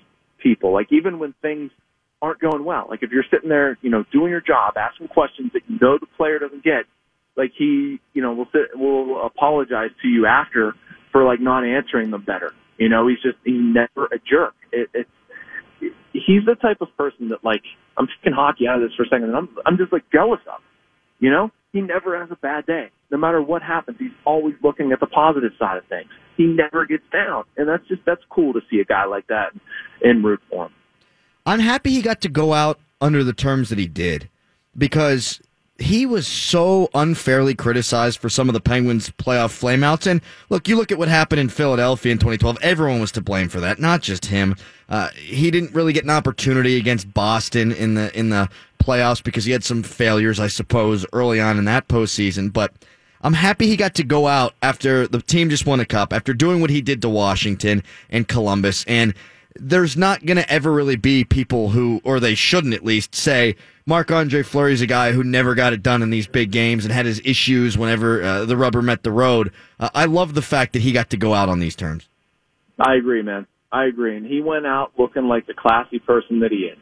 people, 0.42 0.72
like 0.72 0.88
even 0.90 1.18
when 1.18 1.34
things 1.42 1.70
aren't 2.20 2.40
going 2.40 2.64
well. 2.64 2.86
Like 2.88 3.02
if 3.02 3.10
you're 3.10 3.24
sitting 3.30 3.48
there, 3.48 3.78
you 3.82 3.90
know, 3.90 4.04
doing 4.12 4.30
your 4.30 4.40
job, 4.40 4.74
asking 4.76 5.08
questions 5.08 5.50
that 5.54 5.62
you 5.68 5.78
know 5.80 5.98
the 5.98 6.06
player 6.16 6.38
doesn't 6.38 6.62
get, 6.62 6.84
like 7.36 7.52
he, 7.56 8.00
you 8.12 8.22
know, 8.22 8.32
will 8.32 8.48
sit, 8.52 8.76
will 8.78 9.24
apologize 9.26 9.90
to 10.02 10.08
you 10.08 10.26
after 10.26 10.74
for 11.10 11.24
like 11.24 11.40
not 11.40 11.64
answering 11.64 12.10
them 12.10 12.24
better. 12.24 12.52
You 12.78 12.88
know, 12.88 13.08
he's 13.08 13.20
just 13.22 13.38
he's 13.44 13.60
never 13.60 14.06
a 14.06 14.18
jerk. 14.18 14.54
It, 14.72 14.88
it's 14.94 15.10
he's 16.12 16.44
the 16.46 16.54
type 16.54 16.80
of 16.80 16.88
person 16.96 17.30
that 17.30 17.44
like 17.44 17.62
I'm 17.96 18.06
taking 18.18 18.32
hockey 18.32 18.66
out 18.66 18.82
of 18.82 18.88
this 18.88 18.96
for 18.96 19.04
a 19.04 19.06
second, 19.06 19.24
and 19.24 19.36
I'm 19.36 19.48
I'm 19.66 19.76
just 19.76 19.92
like 19.92 20.04
jealous 20.12 20.40
of. 20.46 20.60
You 21.18 21.30
know, 21.30 21.50
he 21.72 21.80
never 21.80 22.18
has 22.18 22.30
a 22.30 22.36
bad 22.36 22.66
day. 22.66 22.90
No 23.10 23.18
matter 23.18 23.42
what 23.42 23.62
happens, 23.62 23.96
he's 23.98 24.12
always 24.24 24.54
looking 24.62 24.92
at 24.92 25.00
the 25.00 25.06
positive 25.06 25.52
side 25.58 25.78
of 25.78 25.84
things. 25.86 26.08
He 26.36 26.46
never 26.46 26.86
gets 26.86 27.04
down, 27.12 27.44
and 27.56 27.68
that's 27.68 27.86
just 27.88 28.02
that's 28.06 28.22
cool 28.30 28.52
to 28.52 28.60
see 28.70 28.80
a 28.80 28.84
guy 28.84 29.04
like 29.04 29.26
that 29.28 29.52
in 30.00 30.22
root 30.22 30.40
form. 30.50 30.72
I'm 31.44 31.60
happy 31.60 31.90
he 31.90 32.02
got 32.02 32.20
to 32.22 32.28
go 32.28 32.52
out 32.52 32.78
under 33.00 33.24
the 33.24 33.32
terms 33.32 33.68
that 33.70 33.78
he 33.78 33.86
did 33.86 34.28
because 34.76 35.40
he 35.78 36.06
was 36.06 36.26
so 36.26 36.88
unfairly 36.94 37.54
criticized 37.54 38.18
for 38.18 38.28
some 38.28 38.48
of 38.48 38.52
the 38.52 38.60
Penguins' 38.60 39.10
playoff 39.10 39.58
flameouts. 39.58 40.06
And 40.06 40.20
look, 40.48 40.68
you 40.68 40.76
look 40.76 40.92
at 40.92 40.98
what 40.98 41.08
happened 41.08 41.40
in 41.40 41.48
Philadelphia 41.48 42.12
in 42.12 42.18
2012. 42.18 42.58
Everyone 42.62 43.00
was 43.00 43.12
to 43.12 43.20
blame 43.20 43.48
for 43.48 43.60
that, 43.60 43.78
not 43.78 44.00
just 44.00 44.26
him. 44.26 44.56
Uh, 44.88 45.08
he 45.14 45.50
didn't 45.50 45.74
really 45.74 45.92
get 45.92 46.04
an 46.04 46.10
opportunity 46.10 46.76
against 46.76 47.12
Boston 47.12 47.72
in 47.72 47.94
the 47.94 48.16
in 48.16 48.30
the 48.30 48.48
playoffs 48.82 49.22
because 49.22 49.44
he 49.44 49.52
had 49.52 49.64
some 49.64 49.82
failures, 49.82 50.40
I 50.40 50.48
suppose, 50.48 51.06
early 51.12 51.40
on 51.40 51.58
in 51.58 51.64
that 51.66 51.88
postseason. 51.88 52.52
But 52.52 52.72
I'm 53.22 53.34
happy 53.34 53.66
he 53.66 53.76
got 53.76 53.94
to 53.96 54.04
go 54.04 54.26
out 54.26 54.54
after 54.62 55.06
the 55.06 55.22
team 55.22 55.48
just 55.50 55.66
won 55.66 55.80
a 55.80 55.86
cup, 55.86 56.12
after 56.12 56.34
doing 56.34 56.60
what 56.60 56.70
he 56.70 56.80
did 56.80 57.00
to 57.02 57.08
Washington 57.08 57.82
and 58.10 58.26
Columbus. 58.26 58.84
And 58.86 59.14
there's 59.54 59.96
not 59.96 60.24
going 60.24 60.38
to 60.38 60.50
ever 60.50 60.72
really 60.72 60.96
be 60.96 61.24
people 61.24 61.70
who, 61.70 62.00
or 62.04 62.18
they 62.18 62.34
shouldn't 62.34 62.74
at 62.74 62.84
least, 62.84 63.14
say 63.14 63.54
Marc 63.86 64.10
Andre 64.10 64.42
Fleury's 64.42 64.80
a 64.80 64.86
guy 64.86 65.12
who 65.12 65.22
never 65.22 65.54
got 65.54 65.72
it 65.72 65.82
done 65.82 66.02
in 66.02 66.10
these 66.10 66.26
big 66.26 66.50
games 66.50 66.84
and 66.84 66.92
had 66.92 67.06
his 67.06 67.20
issues 67.24 67.76
whenever 67.76 68.22
uh, 68.22 68.44
the 68.44 68.56
rubber 68.56 68.82
met 68.82 69.02
the 69.02 69.12
road. 69.12 69.52
Uh, 69.78 69.90
I 69.94 70.06
love 70.06 70.34
the 70.34 70.42
fact 70.42 70.72
that 70.72 70.82
he 70.82 70.92
got 70.92 71.10
to 71.10 71.16
go 71.16 71.34
out 71.34 71.48
on 71.48 71.60
these 71.60 71.76
terms. 71.76 72.08
I 72.78 72.94
agree, 72.94 73.22
man. 73.22 73.46
I 73.70 73.84
agree. 73.84 74.16
And 74.16 74.26
he 74.26 74.40
went 74.40 74.66
out 74.66 74.92
looking 74.98 75.28
like 75.28 75.46
the 75.46 75.54
classy 75.54 75.98
person 75.98 76.40
that 76.40 76.50
he 76.50 76.58
is. 76.58 76.78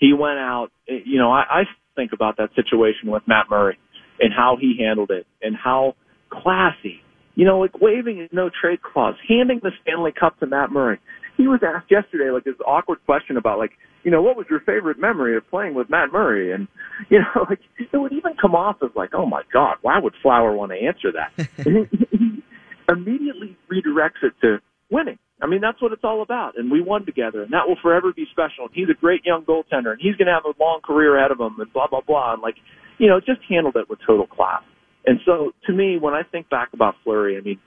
He 0.00 0.14
went 0.14 0.38
out, 0.38 0.70
you 0.88 1.18
know, 1.18 1.30
I, 1.30 1.44
I 1.50 1.62
think 1.94 2.12
about 2.12 2.38
that 2.38 2.50
situation 2.56 3.10
with 3.10 3.22
Matt 3.26 3.50
Murray 3.50 3.78
and 4.18 4.32
how 4.32 4.56
he 4.58 4.76
handled 4.78 5.10
it 5.10 5.26
and 5.42 5.54
how 5.54 5.94
classy, 6.30 7.02
you 7.34 7.44
know, 7.44 7.58
like 7.60 7.80
waiving 7.80 8.18
his 8.18 8.30
no 8.32 8.50
trade 8.50 8.80
clause, 8.82 9.14
handing 9.28 9.60
the 9.62 9.70
Stanley 9.82 10.12
Cup 10.18 10.40
to 10.40 10.46
Matt 10.46 10.70
Murray. 10.70 10.98
He 11.36 11.46
was 11.46 11.60
asked 11.62 11.90
yesterday, 11.90 12.30
like 12.30 12.44
this 12.44 12.54
awkward 12.66 12.98
question 13.06 13.36
about 13.36 13.58
like, 13.58 13.72
you 14.02 14.10
know, 14.10 14.22
what 14.22 14.36
was 14.36 14.46
your 14.48 14.60
favorite 14.60 14.98
memory 14.98 15.36
of 15.36 15.48
playing 15.50 15.74
with 15.74 15.90
Matt 15.90 16.12
Murray? 16.12 16.52
And, 16.52 16.66
you 17.10 17.18
know, 17.18 17.46
like 17.48 17.60
it 17.78 17.96
would 17.96 18.12
even 18.12 18.32
come 18.40 18.54
off 18.54 18.76
as 18.82 18.90
like, 18.96 19.10
oh 19.14 19.26
my 19.26 19.42
God, 19.52 19.76
why 19.82 19.98
would 19.98 20.14
Flower 20.22 20.54
want 20.54 20.72
to 20.72 20.78
answer 20.78 21.12
that? 21.12 21.48
and 21.66 21.86
he, 21.90 22.06
he 22.10 22.42
immediately 22.88 23.56
redirects 23.70 24.22
it 24.22 24.32
to 24.40 24.58
winning. 24.90 25.18
I 25.42 25.46
mean, 25.46 25.60
that's 25.60 25.80
what 25.80 25.92
it's 25.92 26.04
all 26.04 26.22
about. 26.22 26.58
And 26.58 26.70
we 26.70 26.80
won 26.80 27.06
together, 27.06 27.42
and 27.42 27.52
that 27.52 27.66
will 27.66 27.78
forever 27.80 28.12
be 28.12 28.26
special. 28.30 28.66
And 28.66 28.74
he's 28.74 28.88
a 28.90 28.98
great 28.98 29.24
young 29.24 29.44
goaltender, 29.44 29.92
and 29.92 30.00
he's 30.00 30.16
going 30.16 30.26
to 30.26 30.34
have 30.34 30.44
a 30.44 30.54
long 30.62 30.80
career 30.84 31.18
ahead 31.18 31.30
of 31.30 31.40
him, 31.40 31.60
and 31.60 31.72
blah, 31.72 31.86
blah, 31.88 32.02
blah. 32.06 32.34
And 32.34 32.42
like, 32.42 32.56
you 32.98 33.08
know, 33.08 33.20
just 33.20 33.40
handled 33.48 33.76
it 33.76 33.88
with 33.88 33.98
total 34.06 34.26
class. 34.26 34.62
And 35.06 35.20
so 35.24 35.52
to 35.66 35.72
me, 35.72 35.98
when 35.98 36.14
I 36.14 36.22
think 36.22 36.50
back 36.50 36.68
about 36.74 36.94
Fleury, 37.04 37.38
I 37.38 37.40
mean, 37.40 37.58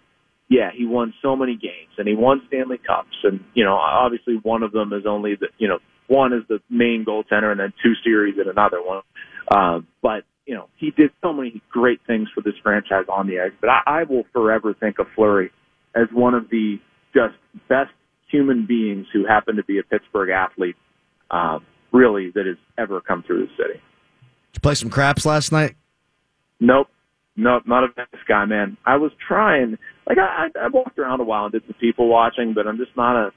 yeah, 0.49 0.69
he 0.75 0.85
won 0.85 1.13
so 1.21 1.35
many 1.35 1.53
games 1.53 1.89
and 1.97 2.07
he 2.07 2.13
won 2.13 2.41
Stanley 2.47 2.77
Cups. 2.77 3.15
And, 3.23 3.43
you 3.55 3.63
know, 3.63 3.73
obviously 3.73 4.35
one 4.43 4.61
of 4.61 4.71
them 4.71 4.93
is 4.93 5.03
only 5.07 5.35
the, 5.35 5.47
you 5.57 5.67
know, 5.67 5.79
one 6.07 6.33
is 6.33 6.43
the 6.47 6.59
main 6.69 7.05
goaltender 7.07 7.49
and 7.51 7.59
then 7.59 7.73
two 7.83 7.93
series 8.03 8.35
in 8.39 8.47
another 8.47 8.77
one. 8.83 9.01
Um, 9.51 9.87
but, 10.01 10.23
you 10.45 10.53
know, 10.53 10.67
he 10.77 10.91
did 10.91 11.09
so 11.23 11.33
many 11.33 11.61
great 11.71 12.01
things 12.05 12.27
for 12.35 12.41
this 12.41 12.53
franchise 12.61 13.05
on 13.09 13.25
the 13.25 13.39
ice. 13.39 13.51
But 13.59 13.69
I, 13.69 13.81
I 13.85 14.03
will 14.03 14.25
forever 14.31 14.75
think 14.79 14.99
of 14.99 15.07
Fleury 15.15 15.51
as 15.95 16.07
one 16.13 16.35
of 16.35 16.49
the 16.49 16.77
just 17.13 17.35
best 17.69 17.91
human 18.29 18.65
beings 18.65 19.07
who 19.13 19.25
happen 19.25 19.55
to 19.57 19.63
be 19.63 19.79
a 19.79 19.83
Pittsburgh 19.83 20.29
athlete, 20.29 20.75
um, 21.31 21.65
really, 21.91 22.31
that 22.31 22.45
has 22.45 22.57
ever 22.77 23.01
come 23.01 23.23
through 23.23 23.45
the 23.45 23.51
city. 23.57 23.79
Did 23.79 24.55
you 24.55 24.61
play 24.61 24.75
some 24.75 24.89
craps 24.89 25.25
last 25.25 25.51
night? 25.51 25.75
Nope. 26.59 26.87
Nope, 27.35 27.63
not 27.65 27.83
a 27.83 27.87
Vegas 27.87 28.19
guy, 28.27 28.45
man. 28.45 28.77
I 28.85 28.97
was 28.97 29.11
trying, 29.27 29.79
like 30.07 30.19
I, 30.19 30.49
I 30.55 30.67
walked 30.67 30.99
around 30.99 31.19
a 31.19 31.23
while 31.23 31.45
and 31.45 31.51
did 31.51 31.63
some 31.65 31.75
people 31.79 32.07
watching, 32.07 32.53
but 32.53 32.67
I'm 32.67 32.77
just 32.77 32.95
not 32.95 33.15
a, 33.15 33.31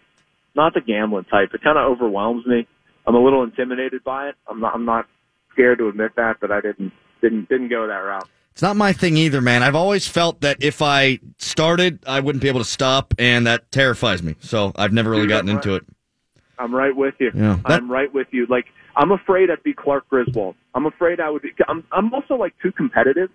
not 0.55 0.75
the 0.75 0.83
gambling 0.83 1.25
type. 1.25 1.49
It 1.55 1.63
kind 1.63 1.79
of 1.79 1.91
overwhelms 1.91 2.45
me. 2.47 2.67
I'm 3.07 3.15
a 3.15 3.25
little 3.25 3.43
intimidated 3.43 4.05
by 4.05 4.29
it. 4.29 4.35
I'm 4.47 4.61
not, 4.61 4.75
I'm 4.75 4.85
not 4.85 5.07
scared 5.51 5.79
to 5.79 5.89
admit 5.89 6.13
that, 6.17 6.37
but 6.43 6.53
I 6.53 6.61
didn't, 6.61 6.93
didn't, 7.23 7.49
didn't 7.49 7.71
go 7.71 7.87
that 7.87 7.95
route. 7.95 8.29
It's 8.57 8.63
not 8.63 8.75
my 8.75 8.95
thing 8.95 9.19
either, 9.19 9.43
man. 9.43 9.63
I've 9.63 9.75
always 9.75 10.09
felt 10.09 10.41
that 10.41 10.63
if 10.63 10.81
I 10.81 11.19
started, 11.37 12.03
I 12.07 12.21
wouldn't 12.21 12.41
be 12.41 12.49
able 12.49 12.61
to 12.61 12.65
stop, 12.65 13.13
and 13.19 13.47
that 13.47 13.71
terrifies 13.71 14.23
me. 14.23 14.35
So 14.41 14.73
I've 14.77 14.95
never 14.95 15.11
really 15.11 15.25
Dude, 15.25 15.29
gotten 15.29 15.51
I'm 15.51 15.57
into 15.57 15.75
it. 15.75 15.85
I'm 16.59 16.75
right 16.75 16.97
with 16.97 17.17
you. 17.21 17.33
Yeah, 17.35 17.59
that- 17.69 17.83
I'm 17.83 17.91
right 17.91 18.11
with 18.11 18.29
you. 18.31 18.47
Like 18.49 18.65
I'm 18.97 19.13
afraid 19.13 19.51
I'd 19.51 19.63
be 19.63 19.75
Clark 19.75 20.09
Griswold. 20.09 20.55
I'm 20.75 20.87
afraid 20.87 21.21
I 21.21 21.29
would 21.29 21.43
be. 21.43 21.53
I'm 21.69 21.85
I'm 21.93 22.15
also 22.15 22.37
like 22.37 22.55
too 22.63 22.73
competitive, 22.73 23.29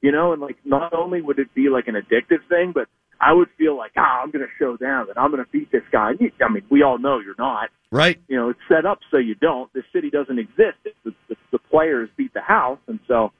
you 0.00 0.10
know. 0.10 0.32
And 0.32 0.42
like 0.42 0.56
not 0.64 0.92
only 0.92 1.22
would 1.22 1.38
it 1.38 1.54
be 1.54 1.68
like 1.68 1.86
an 1.86 1.94
addictive 1.94 2.44
thing, 2.48 2.72
but 2.74 2.88
I 3.20 3.34
would 3.34 3.50
feel 3.56 3.76
like 3.76 3.92
ah, 3.96 4.22
I'm 4.24 4.32
going 4.32 4.44
to 4.44 4.50
show 4.58 4.76
down 4.76 5.08
and 5.08 5.16
I'm 5.16 5.30
going 5.30 5.44
to 5.44 5.50
beat 5.52 5.70
this 5.70 5.84
guy. 5.92 6.10
I 6.40 6.48
mean, 6.52 6.64
we 6.70 6.82
all 6.82 6.98
know 6.98 7.20
you're 7.20 7.36
not. 7.38 7.70
Right? 7.92 8.20
You 8.26 8.36
know, 8.36 8.48
it's 8.48 8.58
set 8.68 8.84
up 8.84 8.98
so 9.12 9.18
you 9.18 9.36
don't. 9.36 9.72
The 9.74 9.84
city 9.92 10.10
doesn't 10.10 10.40
exist. 10.40 10.78
The, 11.04 11.14
the, 11.28 11.36
the 11.52 11.60
players 11.60 12.10
beat 12.16 12.34
the 12.34 12.40
house, 12.40 12.80
and 12.88 12.98
so 13.06 13.30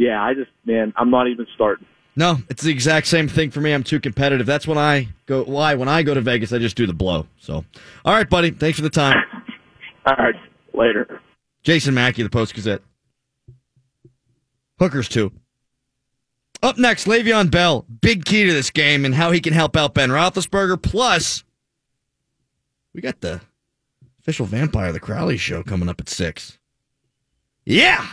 yeah, 0.00 0.22
I 0.22 0.32
just 0.32 0.50
man, 0.64 0.94
I'm 0.96 1.10
not 1.10 1.28
even 1.28 1.46
starting. 1.54 1.86
No, 2.16 2.38
it's 2.48 2.62
the 2.62 2.70
exact 2.70 3.06
same 3.06 3.28
thing 3.28 3.50
for 3.50 3.60
me. 3.60 3.72
I'm 3.72 3.82
too 3.82 4.00
competitive. 4.00 4.46
That's 4.46 4.66
when 4.66 4.78
I 4.78 5.08
go. 5.26 5.44
Why? 5.44 5.74
When 5.74 5.88
I 5.88 6.02
go 6.02 6.14
to 6.14 6.22
Vegas, 6.22 6.54
I 6.54 6.58
just 6.58 6.74
do 6.74 6.86
the 6.86 6.94
blow. 6.94 7.26
So, 7.38 7.66
all 8.04 8.14
right, 8.14 8.28
buddy. 8.28 8.50
Thanks 8.50 8.78
for 8.78 8.82
the 8.82 8.90
time. 8.90 9.22
All 10.06 10.16
right, 10.16 10.34
later. 10.72 11.20
Jason 11.62 11.92
Mackey, 11.92 12.22
the 12.22 12.30
Post 12.30 12.54
Gazette. 12.54 12.80
Hookers 14.78 15.10
too. 15.10 15.30
Up 16.62 16.78
next, 16.78 17.06
Le'Veon 17.06 17.50
Bell. 17.50 17.84
Big 18.00 18.24
key 18.24 18.46
to 18.46 18.52
this 18.54 18.70
game 18.70 19.04
and 19.04 19.14
how 19.14 19.30
he 19.30 19.42
can 19.42 19.52
help 19.52 19.76
out 19.76 19.92
Ben 19.92 20.08
Roethlisberger. 20.08 20.80
Plus, 20.80 21.44
we 22.94 23.02
got 23.02 23.20
the 23.20 23.42
official 24.20 24.46
Vampire 24.46 24.90
the 24.90 25.00
Crowley 25.00 25.36
show 25.36 25.62
coming 25.62 25.90
up 25.90 26.00
at 26.00 26.08
six. 26.08 26.58
Yeah, 27.66 28.06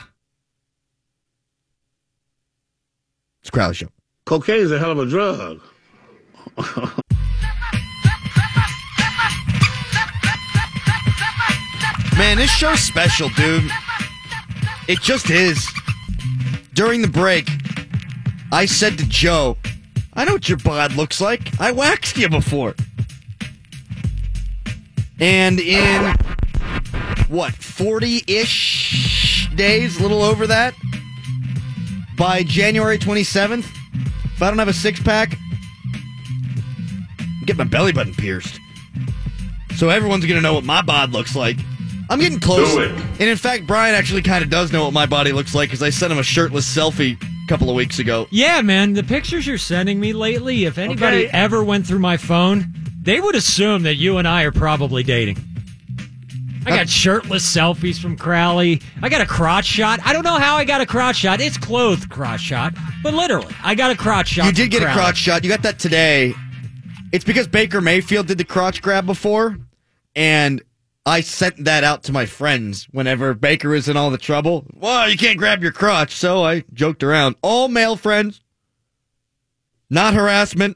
it's 3.48 3.54
Crowley 3.54 3.76
show. 3.76 3.88
Cocaine 4.26 4.60
is 4.60 4.74
a 4.74 4.80
hell 4.80 4.92
of 4.92 5.00
a 5.00 5.06
drug. 5.06 5.62
Man, 12.18 12.36
this 12.36 12.52
show's 12.52 12.82
special, 12.82 13.30
dude. 13.30 13.72
It 14.90 15.00
just 15.00 15.30
is. 15.30 15.66
During 16.74 17.02
the 17.02 17.08
break, 17.08 17.48
I 18.52 18.66
said 18.66 18.98
to 18.98 19.08
Joe, 19.08 19.56
I 20.14 20.26
know 20.26 20.34
what 20.34 20.50
your 20.50 20.58
bod 20.58 20.96
looks 20.96 21.22
like. 21.22 21.58
I 21.58 21.72
waxed 21.72 22.18
you 22.18 22.28
before. 22.28 22.76
And 25.22 25.62
in, 25.62 26.16
what, 27.30 27.54
40 27.54 28.24
ish 28.28 29.48
days, 29.56 30.00
a 30.00 30.02
little 30.02 30.22
over 30.22 30.48
that, 30.48 30.74
by 32.18 32.44
January 32.44 32.98
27th, 32.98 33.66
if 34.34 34.42
I 34.42 34.50
don't 34.50 34.60
have 34.60 34.68
a 34.68 34.74
six 34.74 35.00
pack, 35.02 35.38
get 37.46 37.58
my 37.58 37.64
belly 37.64 37.92
button 37.94 38.14
pierced. 38.14 38.60
So 39.76 39.90
everyone's 39.90 40.26
going 40.26 40.36
to 40.38 40.42
know 40.42 40.54
what 40.54 40.64
my 40.64 40.82
bod 40.82 41.12
looks 41.12 41.36
like. 41.36 41.58
I'm 42.10 42.20
getting 42.20 42.40
close. 42.40 42.74
Do 42.74 42.82
it. 42.82 42.92
And 42.92 43.22
in 43.30 43.38
fact, 43.38 43.68
Brian 43.68 43.94
actually 43.94 44.22
kind 44.22 44.44
of 44.44 44.50
does 44.50 44.72
know 44.72 44.84
what 44.86 44.94
my 44.94 45.06
body 45.06 45.32
looks 45.32 45.54
like 45.54 45.70
because 45.70 45.84
I 45.84 45.90
sent 45.90 46.12
him 46.12 46.18
a 46.20 46.24
shirtless 46.24 46.66
selfie 46.74 47.22
a 47.22 47.48
couple 47.48 47.70
of 47.70 47.76
weeks 47.76 48.00
ago. 48.00 48.28
Yeah, 48.32 48.62
man, 48.62 48.94
the 48.94 49.04
pictures 49.04 49.46
you're 49.46 49.58
sending 49.58 50.00
me 50.00 50.14
lately, 50.14 50.66
if 50.66 50.78
anybody 50.78 51.26
Okay. 51.28 51.38
ever 51.38 51.64
went 51.64 51.86
through 51.86 52.00
my 52.00 52.18
phone, 52.18 52.74
they 53.02 53.20
would 53.20 53.36
assume 53.36 53.84
that 53.84 53.96
you 53.96 54.18
and 54.18 54.28
I 54.28 54.44
are 54.44 54.52
probably 54.52 55.04
dating. 55.04 55.38
I 56.68 56.76
got 56.76 56.90
shirtless 56.90 57.46
selfies 57.56 57.98
from 57.98 58.18
Crowley. 58.18 58.82
I 59.02 59.08
got 59.08 59.22
a 59.22 59.26
crotch 59.26 59.66
shot. 59.66 60.02
I 60.04 60.12
don't 60.12 60.24
know 60.24 60.38
how 60.38 60.58
I 60.58 60.66
got 60.66 60.82
a 60.82 60.86
crotch 60.86 61.16
shot. 61.16 61.40
It's 61.40 61.58
clothed 61.58 62.10
crotch 62.10 62.42
shot, 62.42 62.74
but 63.02 63.14
literally, 63.14 63.56
I 63.64 63.74
got 63.74 63.90
a 63.92 63.96
crotch 63.96 64.28
shot. 64.28 64.48
You 64.48 64.52
did 64.52 64.72
get 64.72 64.84
a 64.84 64.92
crotch 64.92 65.16
shot. 65.18 65.44
You 65.46 65.50
got 65.50 65.62
that 65.62 65.80
today. 65.80 66.34
It's 67.14 67.24
because 67.24 67.48
Baker 67.48 67.80
Mayfield 67.80 68.28
did 68.28 68.38
the 68.38 68.44
crotch 68.44 68.82
grab 68.82 69.06
before, 69.06 69.58
and 70.14 70.62
I 71.06 71.22
sent 71.22 71.64
that 71.64 71.86
out 71.86 72.04
to 72.04 72.12
my 72.12 72.26
friends 72.26 72.86
whenever 72.92 73.34
Baker 73.34 73.70
was 73.70 73.88
in 73.88 73.96
all 73.96 74.10
the 74.10 74.18
trouble. 74.18 74.66
Well, 74.74 75.10
you 75.10 75.18
can't 75.18 75.38
grab 75.38 75.64
your 75.64 75.72
crotch, 75.72 76.14
so 76.14 76.44
I 76.44 76.66
joked 76.74 77.02
around. 77.02 77.38
All 77.42 77.70
male 77.70 77.96
friends, 77.96 78.42
not 79.90 80.14
harassment. 80.14 80.76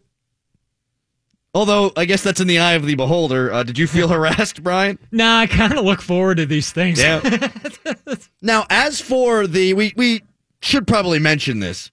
Although 1.54 1.92
I 1.98 2.06
guess 2.06 2.24
that's 2.24 2.40
in 2.40 2.48
the 2.48 2.60
eye 2.60 2.74
of 2.74 2.86
the 2.86 2.96
beholder. 2.96 3.52
Uh, 3.52 3.64
did 3.64 3.78
you 3.78 3.88
feel 3.88 4.08
harassed, 4.10 4.64
Brian? 4.64 4.98
Nah, 5.12 5.40
I 5.40 5.48
kind 5.48 5.74
of 5.78 5.84
look 5.84 6.02
forward 6.02 6.38
to 6.38 6.46
these 6.46 6.72
things. 6.72 7.00
Yeah. 7.00 7.50
now, 8.42 8.66
as 8.70 9.02
for 9.02 9.48
the, 9.48 9.74
we 9.74 9.94
we 9.98 10.24
should 10.62 10.88
probably 10.88 11.20
mention 11.20 11.60
this. 11.60 11.92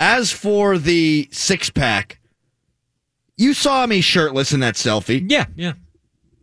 As 0.00 0.30
for 0.32 0.76
the 0.76 1.28
six 1.30 1.70
pack, 1.70 2.18
you 3.36 3.54
saw 3.54 3.86
me 3.86 4.00
shirtless 4.00 4.52
in 4.52 4.60
that 4.60 4.74
selfie. 4.74 5.24
yeah, 5.30 5.46
yeah. 5.54 5.72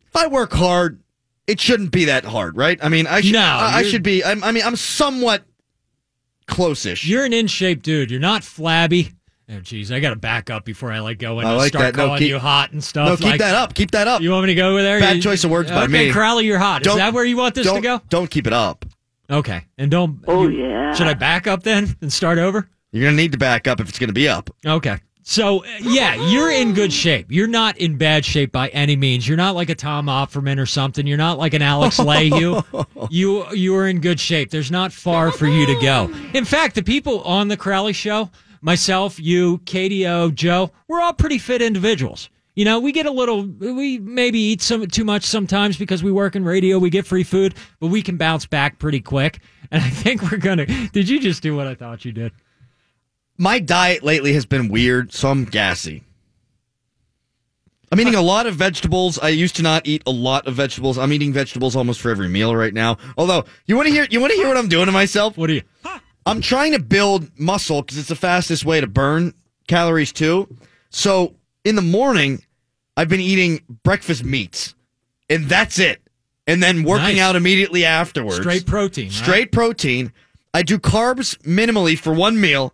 If 0.08 0.16
I 0.16 0.28
work 0.28 0.54
hard, 0.54 1.02
it 1.48 1.60
shouldn't 1.60 1.92
be 1.92 2.06
that 2.06 2.24
hard, 2.24 2.56
right? 2.56 2.80
I 2.82 2.90
mean, 2.90 3.08
I 3.08 3.22
should. 3.22 3.34
No, 3.34 3.42
I, 3.42 3.80
I 3.80 3.84
should 3.84 4.04
be. 4.04 4.24
I'm, 4.24 4.44
I 4.44 4.52
mean, 4.52 4.64
I'm 4.64 4.76
somewhat 4.76 5.44
close-ish. 6.48 7.06
You're 7.06 7.26
an 7.26 7.34
in 7.34 7.48
shape 7.48 7.82
dude. 7.84 8.10
You're 8.12 8.20
not 8.20 8.44
flabby. 8.44 9.12
Oh, 9.50 9.54
jeez, 9.56 9.92
I 9.94 10.00
got 10.00 10.12
to 10.12 10.16
back 10.16 10.50
up 10.50 10.64
before 10.64 10.92
I 10.92 11.00
like 11.00 11.20
go 11.20 11.40
in 11.40 11.46
I 11.46 11.50
and 11.50 11.58
like 11.58 11.68
start 11.70 11.94
that. 11.94 11.98
No, 11.98 12.06
calling 12.08 12.20
keep- 12.20 12.30
you 12.30 12.40
hot 12.40 12.72
and 12.72 12.82
stuff. 12.84 13.10
no, 13.10 13.16
keep 13.18 13.26
like, 13.26 13.40
that 13.40 13.56
up. 13.56 13.74
Keep 13.74 13.92
that 13.92 14.08
up. 14.08 14.22
You 14.22 14.32
want 14.32 14.44
me 14.46 14.54
to 14.54 14.56
go 14.56 14.72
over 14.72 14.82
there? 14.82 15.00
Bad 15.02 15.18
You- 15.18 15.22
choice 15.22 15.44
of 15.44 15.52
words 15.52 15.70
by 15.70 15.84
okay, 15.84 16.08
me. 16.08 16.12
Crowley, 16.12 16.46
you're 16.46 16.60
hot. 16.60 16.82
Is 16.82 16.86
Don't- 16.88 16.98
that 16.98 17.14
where 17.14 17.26
you 17.26 17.36
want 17.38 17.56
this 17.56 17.72
to 17.72 17.82
go? 17.82 18.02
Don't 18.10 18.30
keep 18.30 18.48
it 18.48 18.54
up. 18.54 18.86
Okay, 19.30 19.66
and 19.78 19.90
don't. 19.92 20.20
Oh, 20.28 20.48
you- 20.48 20.64
yeah. 20.68 20.94
Should 20.94 21.08
I 21.08 21.14
back 21.14 21.48
up 21.48 21.64
then 21.64 21.96
and 22.02 22.12
start 22.12 22.38
over? 22.38 22.68
You're 22.92 23.04
gonna 23.06 23.18
need 23.18 23.32
to 23.34 23.38
back 23.38 23.68
up 23.68 23.80
if 23.80 23.90
it's 23.90 24.00
gonna 24.00 24.14
be 24.14 24.28
up. 24.30 24.50
Okay. 24.66 24.98
So 25.26 25.64
uh, 25.64 25.68
yeah, 25.82 26.16
you're 26.30 26.52
in 26.52 26.74
good 26.74 26.92
shape. 26.92 27.28
You're 27.32 27.48
not 27.48 27.78
in 27.78 27.98
bad 27.98 28.26
shape 28.26 28.52
by 28.52 28.68
any 28.70 28.98
means. 28.98 29.26
You're 29.26 29.38
not 29.38 29.56
like 29.56 29.70
a 29.70 29.76
Tom 29.76 30.08
Opferman 30.08 30.60
or 30.60 30.66
something. 30.66 31.08
You're 31.08 31.18
not 31.18 31.38
like 31.40 31.54
an 31.54 31.62
Alex 31.62 31.98
Leahy. 32.00 32.62
you 33.10 33.46
you 33.54 33.76
are 33.76 33.88
in 33.88 34.02
good 34.02 34.20
shape. 34.20 34.52
There's 34.52 34.70
not 34.70 34.92
far 34.92 35.32
for 35.32 35.48
you 35.48 35.66
to 35.66 35.82
go. 35.82 36.12
In 36.34 36.44
fact, 36.46 36.76
the 36.76 36.84
people 36.84 37.22
on 37.24 37.48
the 37.48 37.56
Crowley 37.58 37.94
show, 37.94 38.30
myself, 38.64 39.20
you, 39.20 39.60
KDO, 39.60 40.34
Joe, 40.34 40.72
we're 40.88 41.02
all 41.02 41.14
pretty 41.14 41.38
fit 41.38 41.62
individuals. 41.62 42.30
You 42.56 42.66
know, 42.66 42.80
we 42.80 42.92
get 42.92 43.06
a 43.06 43.12
little, 43.12 43.46
we 43.46 43.98
maybe 43.98 44.40
eat 44.40 44.62
some 44.62 44.86
too 44.88 45.04
much 45.04 45.26
sometimes 45.26 45.76
because 45.76 46.04
we 46.04 46.12
work 46.12 46.36
in 46.36 46.46
radio. 46.46 46.78
We 46.80 46.90
get 46.90 47.06
free 47.06 47.24
food, 47.24 47.56
but 47.80 47.88
we 47.88 48.02
can 48.02 48.18
bounce 48.18 48.46
back 48.46 48.80
pretty 48.80 49.02
quick. 49.02 49.40
And 49.74 49.82
I 49.82 49.90
think 49.90 50.22
we're 50.22 50.38
gonna. 50.38 50.68
Did 50.68 51.10
you 51.10 51.20
just 51.20 51.42
do 51.42 51.56
what 51.56 51.66
I 51.66 51.74
thought 51.74 52.06
you 52.06 52.12
did? 52.12 52.32
My 53.40 53.58
diet 53.58 54.04
lately 54.04 54.34
has 54.34 54.46
been 54.46 54.68
weird, 54.68 55.12
so 55.12 55.32
I'm 55.32 55.46
gassy. 55.46 56.04
I'm 57.92 58.00
eating 58.00 58.14
a 58.14 58.22
lot 58.22 58.46
of 58.46 58.54
vegetables. 58.54 59.18
I 59.18 59.30
used 59.30 59.56
to 59.56 59.64
not 59.64 59.88
eat 59.88 60.04
a 60.06 60.12
lot 60.12 60.46
of 60.46 60.54
vegetables. 60.54 61.00
I'm 61.00 61.12
eating 61.12 61.34
vegetables 61.34 61.76
almost 61.76 62.02
for 62.02 62.12
every 62.12 62.28
meal 62.28 62.56
right 62.56 62.72
now. 62.72 63.00
Although, 63.18 63.46
you 63.66 63.76
want 63.76 63.88
to 63.88 63.92
hear 63.92 64.06
you 64.12 64.20
want 64.20 64.30
to 64.32 64.38
hear 64.38 64.48
what 64.48 64.58
I'm 64.58 64.68
doing 64.68 64.86
to 64.86 64.92
myself? 64.92 65.40
What 65.40 65.48
do 65.48 65.54
you? 65.54 65.64
I'm 66.26 66.42
trying 66.42 66.72
to 66.74 66.80
build 66.80 67.30
muscle 67.40 67.82
because 67.82 67.98
it's 67.98 68.08
the 68.10 68.16
fastest 68.16 68.66
way 68.66 68.80
to 68.82 68.88
burn 68.88 69.34
calories 69.68 70.12
too. 70.14 70.48
So 70.90 71.36
in 71.66 71.76
the 71.76 71.82
morning, 71.82 72.44
I've 72.96 73.10
been 73.10 73.20
eating 73.20 73.62
breakfast 73.84 74.24
meats, 74.24 74.76
and 75.30 75.46
that's 75.46 75.80
it. 75.80 76.02
And 76.46 76.62
then 76.62 76.84
working 76.84 77.16
Nice. 77.16 77.20
out 77.22 77.36
immediately 77.36 77.86
afterwards. 77.86 78.38
Straight 78.38 78.66
protein. 78.66 79.06
right? 79.06 79.14
Straight 79.14 79.52
protein. 79.52 80.12
I 80.54 80.62
do 80.62 80.78
carbs 80.78 81.38
minimally 81.40 81.98
for 81.98 82.14
one 82.14 82.40
meal, 82.40 82.74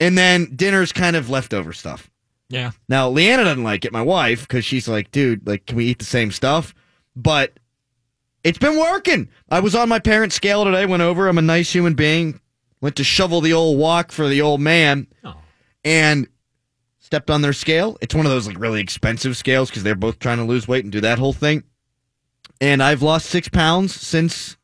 and 0.00 0.16
then 0.18 0.50
dinner's 0.56 0.92
kind 0.92 1.14
of 1.14 1.28
leftover 1.30 1.72
stuff. 1.72 2.10
Yeah. 2.48 2.72
Now, 2.88 3.08
Leanna 3.08 3.44
doesn't 3.44 3.62
like 3.64 3.84
it, 3.84 3.92
my 3.92 4.02
wife, 4.02 4.42
because 4.48 4.64
she's 4.64 4.88
like, 4.88 5.10
dude, 5.12 5.46
like, 5.46 5.66
can 5.66 5.76
we 5.76 5.86
eat 5.86 5.98
the 5.98 6.04
same 6.04 6.30
stuff? 6.32 6.74
But 7.14 7.52
it's 8.44 8.58
been 8.58 8.78
working. 8.78 9.28
I 9.50 9.60
was 9.60 9.74
on 9.74 9.88
my 9.88 9.98
parents' 9.98 10.34
scale 10.34 10.64
today, 10.64 10.84
went 10.86 11.02
over. 11.02 11.28
I'm 11.28 11.38
a 11.38 11.42
nice 11.42 11.72
human 11.72 11.94
being. 11.94 12.40
Went 12.82 12.96
to 12.96 13.04
shovel 13.04 13.40
the 13.40 13.54
old 13.54 13.78
walk 13.78 14.12
for 14.12 14.28
the 14.28 14.42
old 14.42 14.60
man 14.60 15.06
Oh. 15.24 15.36
and 15.84 16.26
stepped 16.98 17.30
on 17.30 17.40
their 17.40 17.52
scale. 17.54 17.96
It's 18.02 18.14
one 18.14 18.26
of 18.26 18.32
those 18.32 18.46
like 18.46 18.58
really 18.58 18.80
expensive 18.82 19.36
scales 19.38 19.70
because 19.70 19.82
they're 19.84 19.94
both 19.94 20.18
trying 20.18 20.38
to 20.38 20.44
lose 20.44 20.68
weight 20.68 20.84
and 20.84 20.92
do 20.92 21.00
that 21.00 21.18
whole 21.18 21.32
thing. 21.32 21.62
And 22.60 22.82
I've 22.82 23.00
lost 23.02 23.26
six 23.30 23.48
pounds 23.48 23.94
since 23.94 24.56